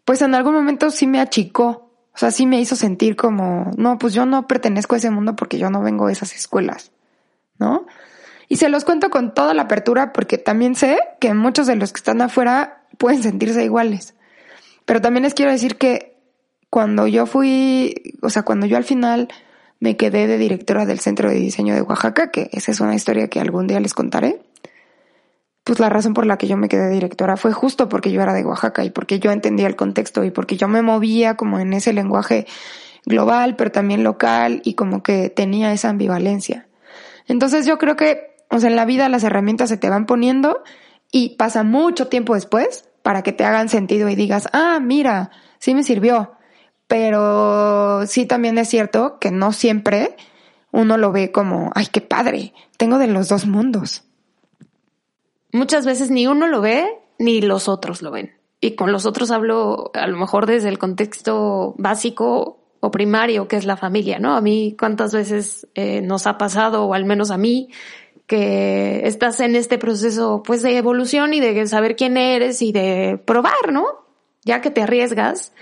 pues 0.06 0.22
en 0.22 0.34
algún 0.34 0.54
momento 0.54 0.90
sí 0.90 1.06
me 1.06 1.20
achicó, 1.20 1.92
o 2.14 2.16
sea, 2.16 2.30
sí 2.30 2.46
me 2.46 2.58
hizo 2.58 2.74
sentir 2.74 3.16
como, 3.16 3.70
no, 3.76 3.98
pues 3.98 4.14
yo 4.14 4.24
no 4.24 4.46
pertenezco 4.46 4.94
a 4.94 4.98
ese 4.98 5.10
mundo 5.10 5.36
porque 5.36 5.58
yo 5.58 5.68
no 5.68 5.82
vengo 5.82 6.06
de 6.06 6.14
esas 6.14 6.34
escuelas, 6.34 6.90
¿no? 7.58 7.84
Y 8.52 8.58
se 8.58 8.68
los 8.68 8.84
cuento 8.84 9.08
con 9.08 9.32
toda 9.32 9.54
la 9.54 9.62
apertura 9.62 10.12
porque 10.12 10.36
también 10.36 10.74
sé 10.74 10.98
que 11.20 11.32
muchos 11.32 11.66
de 11.66 11.74
los 11.74 11.90
que 11.90 12.00
están 12.00 12.20
afuera 12.20 12.82
pueden 12.98 13.22
sentirse 13.22 13.64
iguales. 13.64 14.14
Pero 14.84 15.00
también 15.00 15.22
les 15.22 15.32
quiero 15.32 15.50
decir 15.50 15.78
que 15.78 16.18
cuando 16.68 17.06
yo 17.06 17.24
fui, 17.24 17.94
o 18.20 18.28
sea, 18.28 18.42
cuando 18.42 18.66
yo 18.66 18.76
al 18.76 18.84
final 18.84 19.28
me 19.80 19.96
quedé 19.96 20.26
de 20.26 20.36
directora 20.36 20.84
del 20.84 21.00
Centro 21.00 21.30
de 21.30 21.36
Diseño 21.36 21.74
de 21.74 21.80
Oaxaca, 21.80 22.30
que 22.30 22.50
esa 22.52 22.72
es 22.72 22.80
una 22.80 22.94
historia 22.94 23.28
que 23.28 23.40
algún 23.40 23.66
día 23.68 23.80
les 23.80 23.94
contaré, 23.94 24.42
pues 25.64 25.80
la 25.80 25.88
razón 25.88 26.12
por 26.12 26.26
la 26.26 26.36
que 26.36 26.46
yo 26.46 26.58
me 26.58 26.68
quedé 26.68 26.90
directora 26.90 27.38
fue 27.38 27.54
justo 27.54 27.88
porque 27.88 28.12
yo 28.12 28.20
era 28.20 28.34
de 28.34 28.44
Oaxaca 28.44 28.84
y 28.84 28.90
porque 28.90 29.18
yo 29.18 29.32
entendía 29.32 29.66
el 29.66 29.76
contexto 29.76 30.24
y 30.24 30.30
porque 30.30 30.58
yo 30.58 30.68
me 30.68 30.82
movía 30.82 31.38
como 31.38 31.58
en 31.58 31.72
ese 31.72 31.94
lenguaje 31.94 32.46
global, 33.06 33.56
pero 33.56 33.72
también 33.72 34.04
local 34.04 34.60
y 34.62 34.74
como 34.74 35.02
que 35.02 35.30
tenía 35.30 35.72
esa 35.72 35.88
ambivalencia. 35.88 36.66
Entonces 37.28 37.64
yo 37.66 37.78
creo 37.78 37.96
que, 37.96 38.31
o 38.52 38.60
sea, 38.60 38.68
en 38.68 38.76
la 38.76 38.84
vida 38.84 39.08
las 39.08 39.24
herramientas 39.24 39.70
se 39.70 39.78
te 39.78 39.88
van 39.88 40.04
poniendo 40.04 40.62
y 41.10 41.36
pasa 41.36 41.62
mucho 41.62 42.08
tiempo 42.08 42.34
después 42.34 42.88
para 43.02 43.22
que 43.22 43.32
te 43.32 43.44
hagan 43.44 43.70
sentido 43.70 44.08
y 44.10 44.14
digas, 44.14 44.48
ah, 44.52 44.78
mira, 44.80 45.30
sí 45.58 45.74
me 45.74 45.82
sirvió. 45.82 46.32
Pero 46.86 48.06
sí 48.06 48.26
también 48.26 48.58
es 48.58 48.68
cierto 48.68 49.18
que 49.18 49.30
no 49.30 49.52
siempre 49.52 50.16
uno 50.70 50.98
lo 50.98 51.12
ve 51.12 51.32
como, 51.32 51.70
ay, 51.74 51.86
qué 51.90 52.02
padre, 52.02 52.52
tengo 52.76 52.98
de 52.98 53.06
los 53.06 53.28
dos 53.28 53.46
mundos. 53.46 54.04
Muchas 55.50 55.86
veces 55.86 56.10
ni 56.10 56.26
uno 56.26 56.46
lo 56.46 56.60
ve 56.60 56.86
ni 57.18 57.40
los 57.40 57.68
otros 57.68 58.02
lo 58.02 58.10
ven. 58.10 58.32
Y 58.60 58.74
con 58.76 58.92
los 58.92 59.06
otros 59.06 59.30
hablo 59.30 59.90
a 59.94 60.06
lo 60.06 60.18
mejor 60.18 60.46
desde 60.46 60.68
el 60.68 60.78
contexto 60.78 61.74
básico 61.78 62.58
o 62.80 62.90
primario, 62.90 63.48
que 63.48 63.56
es 63.56 63.64
la 63.64 63.76
familia, 63.76 64.18
¿no? 64.18 64.36
A 64.36 64.40
mí 64.40 64.76
cuántas 64.78 65.14
veces 65.14 65.68
eh, 65.74 66.00
nos 66.00 66.26
ha 66.26 66.36
pasado, 66.36 66.84
o 66.84 66.94
al 66.94 67.04
menos 67.04 67.30
a 67.30 67.38
mí, 67.38 67.68
que 68.32 69.06
estás 69.06 69.40
en 69.40 69.56
este 69.56 69.76
proceso 69.76 70.42
pues 70.42 70.62
de 70.62 70.78
evolución 70.78 71.34
y 71.34 71.40
de 71.40 71.66
saber 71.66 71.96
quién 71.96 72.16
eres 72.16 72.62
y 72.62 72.72
de 72.72 73.20
probar, 73.22 73.74
¿no? 73.74 74.06
Ya 74.42 74.62
que 74.62 74.70
te 74.70 74.80
arriesgas. 74.80 75.52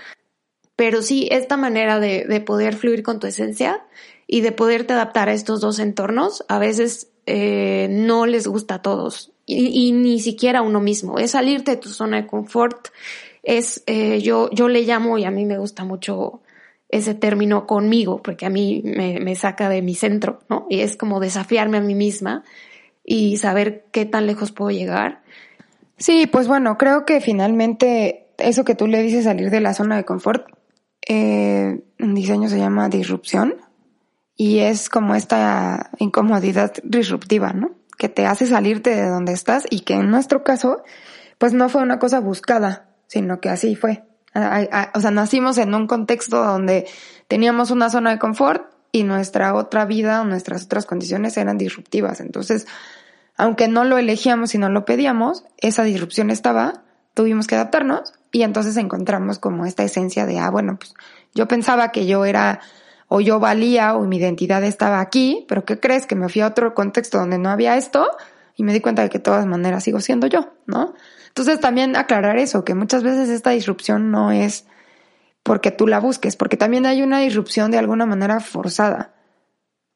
Pero 0.77 1.01
sí, 1.01 1.27
esta 1.31 1.57
manera 1.57 1.99
de, 1.99 2.23
de 2.23 2.39
poder 2.39 2.77
fluir 2.77 3.03
con 3.03 3.19
tu 3.19 3.27
esencia 3.27 3.85
y 4.25 4.39
de 4.39 4.53
poderte 4.53 4.93
adaptar 4.93 5.27
a 5.27 5.33
estos 5.33 5.59
dos 5.59 5.79
entornos, 5.79 6.45
a 6.47 6.59
veces 6.59 7.11
eh, 7.25 7.89
no 7.91 8.25
les 8.25 8.47
gusta 8.47 8.75
a 8.75 8.81
todos 8.81 9.33
y, 9.45 9.91
ni 9.91 10.21
siquiera 10.21 10.59
a 10.59 10.61
uno 10.61 10.79
mismo. 10.79 11.19
Es 11.19 11.31
salirte 11.31 11.71
de 11.71 11.77
tu 11.77 11.89
zona 11.89 12.21
de 12.21 12.27
confort. 12.27 12.87
Es, 13.43 13.83
eh, 13.85 14.21
yo, 14.21 14.49
yo 14.51 14.69
le 14.69 14.83
llamo 14.83 15.17
y 15.17 15.25
a 15.25 15.31
mí 15.31 15.43
me 15.43 15.57
gusta 15.57 15.83
mucho 15.83 16.39
ese 16.91 17.15
término 17.15 17.65
conmigo, 17.65 18.21
porque 18.21 18.45
a 18.45 18.49
mí 18.49 18.81
me, 18.83 19.35
saca 19.35 19.69
de 19.69 19.81
mi 19.81 19.95
centro, 19.95 20.39
¿no? 20.49 20.67
Y 20.69 20.81
es 20.81 20.97
como 20.97 21.19
desafiarme 21.19 21.77
a 21.77 21.81
mí 21.81 21.95
misma 21.95 22.43
y 23.03 23.37
saber 23.37 23.85
qué 23.91 24.05
tan 24.05 24.27
lejos 24.27 24.51
puedo 24.51 24.71
llegar. 24.71 25.21
Sí, 25.97 26.27
pues 26.27 26.47
bueno, 26.47 26.77
creo 26.77 27.05
que 27.05 27.21
finalmente 27.21 28.27
eso 28.37 28.65
que 28.65 28.75
tú 28.75 28.87
le 28.87 29.01
dices 29.01 29.23
salir 29.23 29.49
de 29.49 29.61
la 29.61 29.73
zona 29.73 29.95
de 29.95 30.03
confort, 30.03 30.47
eh, 31.07 31.81
en 31.97 32.13
diseño 32.13 32.49
se 32.49 32.59
llama 32.59 32.89
disrupción 32.89 33.55
y 34.35 34.59
es 34.59 34.89
como 34.89 35.15
esta 35.15 35.91
incomodidad 35.97 36.73
disruptiva, 36.83 37.53
¿no? 37.53 37.71
Que 37.97 38.09
te 38.09 38.25
hace 38.25 38.47
salirte 38.47 38.95
de 38.95 39.07
donde 39.07 39.31
estás 39.31 39.65
y 39.69 39.81
que 39.81 39.93
en 39.93 40.11
nuestro 40.11 40.43
caso, 40.43 40.83
pues 41.37 41.53
no 41.53 41.69
fue 41.69 41.81
una 41.81 41.99
cosa 41.99 42.19
buscada, 42.19 42.89
sino 43.07 43.39
que 43.39 43.49
así 43.49 43.75
fue. 43.75 44.03
O 44.33 44.99
sea, 44.99 45.11
nacimos 45.11 45.57
en 45.57 45.73
un 45.75 45.87
contexto 45.87 46.43
donde 46.43 46.87
teníamos 47.27 47.71
una 47.71 47.89
zona 47.89 48.11
de 48.11 48.19
confort 48.19 48.71
y 48.91 49.03
nuestra 49.03 49.53
otra 49.55 49.85
vida 49.85 50.23
nuestras 50.23 50.65
otras 50.65 50.85
condiciones 50.85 51.37
eran 51.37 51.57
disruptivas. 51.57 52.19
Entonces, 52.21 52.67
aunque 53.37 53.67
no 53.67 53.83
lo 53.83 53.97
elegíamos 53.97 54.53
y 54.55 54.57
no 54.57 54.69
lo 54.69 54.85
pedíamos, 54.85 55.43
esa 55.57 55.83
disrupción 55.83 56.29
estaba, 56.29 56.83
tuvimos 57.13 57.47
que 57.47 57.55
adaptarnos 57.55 58.13
y 58.31 58.43
entonces 58.43 58.77
encontramos 58.77 59.39
como 59.39 59.65
esta 59.65 59.83
esencia 59.83 60.25
de, 60.25 60.39
ah, 60.39 60.49
bueno, 60.49 60.77
pues 60.77 60.93
yo 61.33 61.47
pensaba 61.47 61.91
que 61.91 62.05
yo 62.05 62.25
era 62.25 62.59
o 63.07 63.19
yo 63.19 63.39
valía 63.39 63.95
o 63.95 64.05
mi 64.05 64.17
identidad 64.17 64.63
estaba 64.63 65.01
aquí, 65.01 65.45
pero 65.49 65.65
¿qué 65.65 65.79
crees? 65.79 66.05
Que 66.05 66.15
me 66.15 66.29
fui 66.29 66.41
a 66.41 66.47
otro 66.47 66.73
contexto 66.73 67.17
donde 67.17 67.37
no 67.37 67.49
había 67.49 67.75
esto 67.75 68.09
y 68.55 68.63
me 68.63 68.71
di 68.71 68.79
cuenta 68.79 69.01
de 69.01 69.09
que 69.09 69.17
de 69.17 69.23
todas 69.23 69.45
maneras 69.45 69.83
sigo 69.83 69.99
siendo 69.99 70.27
yo, 70.27 70.53
¿no? 70.65 70.93
Entonces 71.31 71.61
también 71.61 71.95
aclarar 71.95 72.37
eso, 72.37 72.65
que 72.65 72.75
muchas 72.75 73.03
veces 73.03 73.29
esta 73.29 73.51
disrupción 73.51 74.11
no 74.11 74.31
es 74.31 74.65
porque 75.43 75.71
tú 75.71 75.87
la 75.87 75.99
busques, 75.99 76.35
porque 76.35 76.57
también 76.57 76.85
hay 76.85 77.01
una 77.01 77.19
disrupción 77.19 77.71
de 77.71 77.77
alguna 77.77 78.05
manera 78.05 78.41
forzada. 78.41 79.13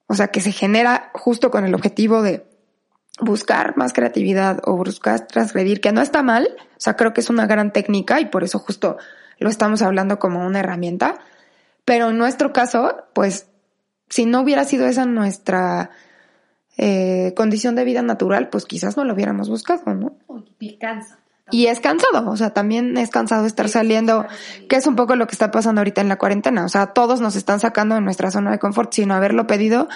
O 0.07 0.13
sea, 0.13 0.29
que 0.29 0.39
se 0.39 0.53
genera 0.53 1.11
justo 1.13 1.51
con 1.51 1.65
el 1.65 1.75
objetivo 1.75 2.21
de 2.21 2.45
buscar 3.19 3.75
más 3.75 3.91
creatividad 3.91 4.61
o 4.63 4.77
buscar 4.77 5.27
transgredir, 5.27 5.81
que 5.81 5.91
no 5.91 6.01
está 6.01 6.23
mal, 6.23 6.47
o 6.57 6.79
sea, 6.79 6.95
creo 6.95 7.13
que 7.13 7.21
es 7.21 7.29
una 7.29 7.47
gran 7.47 7.71
técnica 7.71 8.19
y 8.21 8.25
por 8.25 8.43
eso 8.43 8.59
justo 8.59 8.97
lo 9.38 9.49
estamos 9.49 9.81
hablando 9.81 10.19
como 10.19 10.45
una 10.45 10.59
herramienta, 10.59 11.19
pero 11.83 12.09
en 12.09 12.17
nuestro 12.17 12.53
caso, 12.53 12.95
pues, 13.13 13.47
si 14.09 14.25
no 14.25 14.41
hubiera 14.41 14.63
sido 14.63 14.88
esa 14.88 15.05
nuestra 15.05 15.91
eh, 16.77 17.33
condición 17.36 17.75
de 17.75 17.86
vida 17.86 18.01
natural, 18.01 18.49
pues 18.49 18.65
quizás 18.65 18.97
no 18.97 19.03
lo 19.03 19.13
hubiéramos 19.13 19.49
buscado, 19.49 19.93
¿no? 19.93 20.17
Y 20.59 20.77
cansa. 20.77 21.19
Y 21.51 21.67
es 21.67 21.79
cansado, 21.79 22.29
o 22.29 22.37
sea, 22.37 22.51
también 22.51 22.97
es 22.97 23.11
cansado 23.11 23.45
estar 23.45 23.69
saliendo, 23.69 24.25
que 24.67 24.77
es 24.77 24.87
un 24.87 24.95
poco 24.95 25.15
lo 25.15 25.27
que 25.27 25.33
está 25.33 25.51
pasando 25.51 25.81
ahorita 25.81 26.01
en 26.01 26.09
la 26.09 26.17
cuarentena. 26.17 26.65
O 26.65 26.69
sea, 26.69 26.87
todos 26.87 27.21
nos 27.21 27.35
están 27.35 27.59
sacando 27.59 27.93
de 27.95 28.01
nuestra 28.01 28.31
zona 28.31 28.49
de 28.51 28.57
confort 28.57 28.91
sin 28.91 29.11
haberlo 29.11 29.45
pedido. 29.45 29.87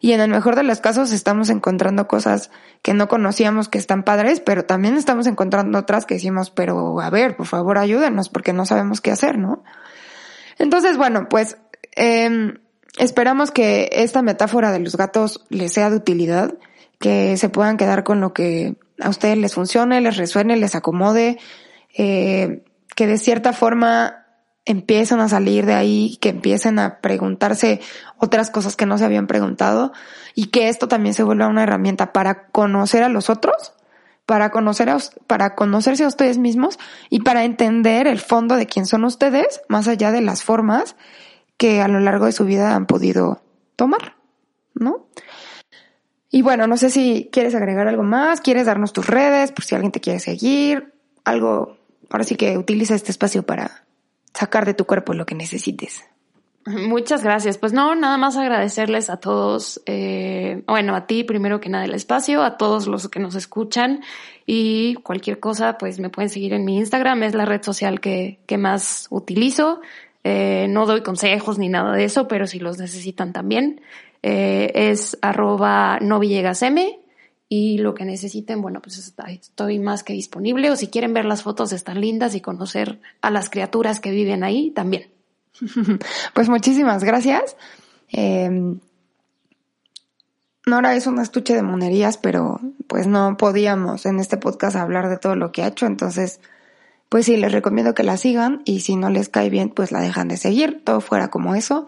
Y 0.00 0.12
en 0.12 0.20
el 0.20 0.30
mejor 0.30 0.56
de 0.56 0.64
los 0.64 0.80
casos 0.80 1.12
estamos 1.12 1.48
encontrando 1.48 2.08
cosas 2.08 2.50
que 2.82 2.92
no 2.92 3.08
conocíamos 3.08 3.68
que 3.68 3.78
están 3.78 4.02
padres, 4.02 4.40
pero 4.40 4.64
también 4.64 4.96
estamos 4.96 5.26
encontrando 5.26 5.78
otras 5.78 6.06
que 6.06 6.14
decimos, 6.14 6.50
pero 6.50 7.00
a 7.00 7.08
ver, 7.08 7.36
por 7.36 7.46
favor 7.46 7.78
ayúdenos 7.78 8.28
porque 8.28 8.52
no 8.52 8.66
sabemos 8.66 9.00
qué 9.00 9.10
hacer, 9.10 9.38
¿no? 9.38 9.62
Entonces, 10.58 10.96
bueno, 10.96 11.28
pues 11.28 11.56
eh, 11.94 12.54
esperamos 12.98 13.50
que 13.52 13.88
esta 13.92 14.22
metáfora 14.22 14.72
de 14.72 14.80
los 14.80 14.96
gatos 14.96 15.44
les 15.48 15.72
sea 15.72 15.88
de 15.88 15.96
utilidad, 15.96 16.54
que 16.98 17.36
se 17.36 17.48
puedan 17.48 17.76
quedar 17.76 18.04
con 18.04 18.20
lo 18.20 18.32
que 18.32 18.76
a 19.00 19.08
ustedes 19.08 19.38
les 19.38 19.54
funcione, 19.54 20.00
les 20.00 20.16
resuene, 20.16 20.56
les 20.56 20.74
acomode, 20.74 21.38
eh, 21.96 22.64
que 22.94 23.06
de 23.06 23.18
cierta 23.18 23.52
forma 23.52 24.26
empiecen 24.64 25.20
a 25.20 25.28
salir 25.28 25.64
de 25.64 25.74
ahí, 25.74 26.18
que 26.20 26.30
empiecen 26.30 26.78
a 26.78 27.00
preguntarse 27.00 27.80
otras 28.18 28.50
cosas 28.50 28.74
que 28.76 28.84
no 28.84 28.98
se 28.98 29.04
habían 29.04 29.28
preguntado 29.28 29.92
y 30.34 30.46
que 30.46 30.68
esto 30.68 30.88
también 30.88 31.14
se 31.14 31.22
vuelva 31.22 31.46
una 31.46 31.62
herramienta 31.62 32.12
para 32.12 32.48
conocer 32.48 33.04
a 33.04 33.08
los 33.08 33.30
otros, 33.30 33.74
para 34.26 34.50
conocer 34.50 34.90
a, 34.90 34.98
para 35.28 35.54
conocerse 35.54 36.04
a 36.04 36.08
ustedes 36.08 36.38
mismos 36.38 36.80
y 37.10 37.20
para 37.20 37.44
entender 37.44 38.08
el 38.08 38.18
fondo 38.18 38.56
de 38.56 38.66
quién 38.66 38.86
son 38.86 39.04
ustedes, 39.04 39.60
más 39.68 39.86
allá 39.86 40.10
de 40.10 40.20
las 40.20 40.42
formas 40.42 40.96
que 41.56 41.80
a 41.80 41.88
lo 41.88 42.00
largo 42.00 42.26
de 42.26 42.32
su 42.32 42.44
vida 42.44 42.74
han 42.74 42.86
podido 42.86 43.42
tomar, 43.76 44.16
¿no? 44.74 45.06
Y 46.30 46.42
bueno, 46.42 46.66
no 46.66 46.76
sé 46.76 46.90
si 46.90 47.28
quieres 47.30 47.54
agregar 47.54 47.88
algo 47.88 48.02
más, 48.02 48.40
quieres 48.40 48.66
darnos 48.66 48.92
tus 48.92 49.06
redes, 49.06 49.52
por 49.52 49.64
si 49.64 49.74
alguien 49.74 49.92
te 49.92 50.00
quiere 50.00 50.18
seguir, 50.18 50.92
algo, 51.24 51.76
ahora 52.10 52.24
sí 52.24 52.36
que 52.36 52.58
utiliza 52.58 52.94
este 52.94 53.10
espacio 53.10 53.44
para 53.44 53.84
sacar 54.34 54.66
de 54.66 54.74
tu 54.74 54.84
cuerpo 54.84 55.14
lo 55.14 55.26
que 55.26 55.34
necesites. 55.34 56.04
Muchas 56.66 57.22
gracias. 57.22 57.58
Pues 57.58 57.72
no, 57.72 57.94
nada 57.94 58.18
más 58.18 58.36
agradecerles 58.36 59.08
a 59.08 59.18
todos, 59.18 59.80
eh, 59.86 60.64
bueno, 60.66 60.96
a 60.96 61.06
ti 61.06 61.22
primero 61.22 61.60
que 61.60 61.68
nada 61.68 61.84
el 61.84 61.94
espacio, 61.94 62.42
a 62.42 62.56
todos 62.56 62.88
los 62.88 63.08
que 63.08 63.20
nos 63.20 63.36
escuchan 63.36 64.02
y 64.46 64.94
cualquier 64.96 65.38
cosa, 65.38 65.78
pues 65.78 66.00
me 66.00 66.10
pueden 66.10 66.28
seguir 66.28 66.54
en 66.54 66.64
mi 66.64 66.78
Instagram, 66.78 67.22
es 67.22 67.34
la 67.34 67.44
red 67.44 67.62
social 67.62 68.00
que, 68.00 68.40
que 68.46 68.58
más 68.58 69.06
utilizo. 69.10 69.80
Eh, 70.24 70.66
no 70.68 70.86
doy 70.86 71.02
consejos 71.02 71.56
ni 71.56 71.68
nada 71.68 71.92
de 71.92 72.02
eso, 72.02 72.26
pero 72.26 72.48
si 72.48 72.58
los 72.58 72.78
necesitan 72.78 73.32
también. 73.32 73.80
Eh, 74.28 74.90
es 74.90 75.16
arroba 75.22 76.00
no 76.00 76.20
y 77.48 77.78
lo 77.78 77.94
que 77.94 78.04
necesiten, 78.04 78.60
bueno, 78.60 78.82
pues 78.82 78.98
estoy 78.98 79.78
más 79.78 80.02
que 80.02 80.14
disponible 80.14 80.68
o 80.68 80.74
si 80.74 80.88
quieren 80.88 81.14
ver 81.14 81.24
las 81.24 81.44
fotos 81.44 81.72
están 81.72 82.00
lindas 82.00 82.34
y 82.34 82.40
conocer 82.40 83.00
a 83.20 83.30
las 83.30 83.48
criaturas 83.50 84.00
que 84.00 84.10
viven 84.10 84.42
ahí 84.42 84.72
también. 84.72 85.12
Pues 86.34 86.48
muchísimas 86.48 87.04
gracias. 87.04 87.56
Eh, 88.12 88.74
Nora 90.66 90.96
es 90.96 91.06
un 91.06 91.20
estuche 91.20 91.54
de 91.54 91.62
monerías, 91.62 92.18
pero 92.18 92.58
pues 92.88 93.06
no 93.06 93.36
podíamos 93.36 94.06
en 94.06 94.18
este 94.18 94.38
podcast 94.38 94.74
hablar 94.74 95.08
de 95.08 95.18
todo 95.18 95.36
lo 95.36 95.52
que 95.52 95.62
ha 95.62 95.68
hecho, 95.68 95.86
entonces 95.86 96.40
pues 97.08 97.26
sí, 97.26 97.36
les 97.36 97.52
recomiendo 97.52 97.94
que 97.94 98.02
la 98.02 98.16
sigan 98.16 98.62
y 98.64 98.80
si 98.80 98.96
no 98.96 99.08
les 99.08 99.28
cae 99.28 99.50
bien, 99.50 99.70
pues 99.70 99.92
la 99.92 100.00
dejan 100.00 100.26
de 100.26 100.36
seguir, 100.36 100.82
todo 100.84 101.00
fuera 101.00 101.28
como 101.28 101.54
eso. 101.54 101.86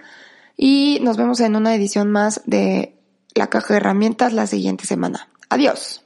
Y 0.60 0.98
nos 1.02 1.16
vemos 1.16 1.38
en 1.38 1.54
una 1.54 1.72
edición 1.72 2.10
más 2.10 2.42
de 2.44 2.98
la 3.32 3.46
caja 3.46 3.74
de 3.74 3.76
herramientas 3.76 4.32
la 4.32 4.48
siguiente 4.48 4.86
semana. 4.86 5.28
Adiós. 5.48 6.04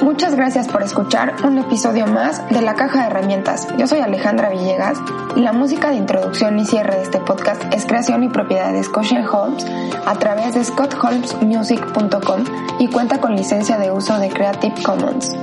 Muchas 0.00 0.34
gracias 0.34 0.68
por 0.68 0.82
escuchar 0.82 1.34
un 1.44 1.58
episodio 1.58 2.06
más 2.06 2.48
de 2.50 2.62
La 2.62 2.74
Caja 2.74 3.00
de 3.00 3.06
Herramientas. 3.08 3.68
Yo 3.78 3.86
soy 3.86 4.00
Alejandra 4.00 4.48
Villegas 4.50 4.98
y 5.36 5.40
la 5.40 5.52
música 5.52 5.90
de 5.90 5.96
introducción 5.96 6.58
y 6.58 6.64
cierre 6.64 6.96
de 6.96 7.02
este 7.02 7.18
podcast 7.18 7.62
es 7.74 7.86
creación 7.86 8.22
y 8.24 8.28
propiedad 8.28 8.72
de 8.72 8.82
Scotia 8.82 9.28
Holmes 9.28 9.66
a 10.06 10.18
través 10.18 10.54
de 10.54 10.64
scottholmesmusic.com 10.64 12.44
y 12.78 12.88
cuenta 12.88 13.20
con 13.20 13.36
licencia 13.36 13.76
de 13.76 13.90
uso 13.90 14.18
de 14.18 14.30
Creative 14.30 14.82
Commons. 14.82 15.36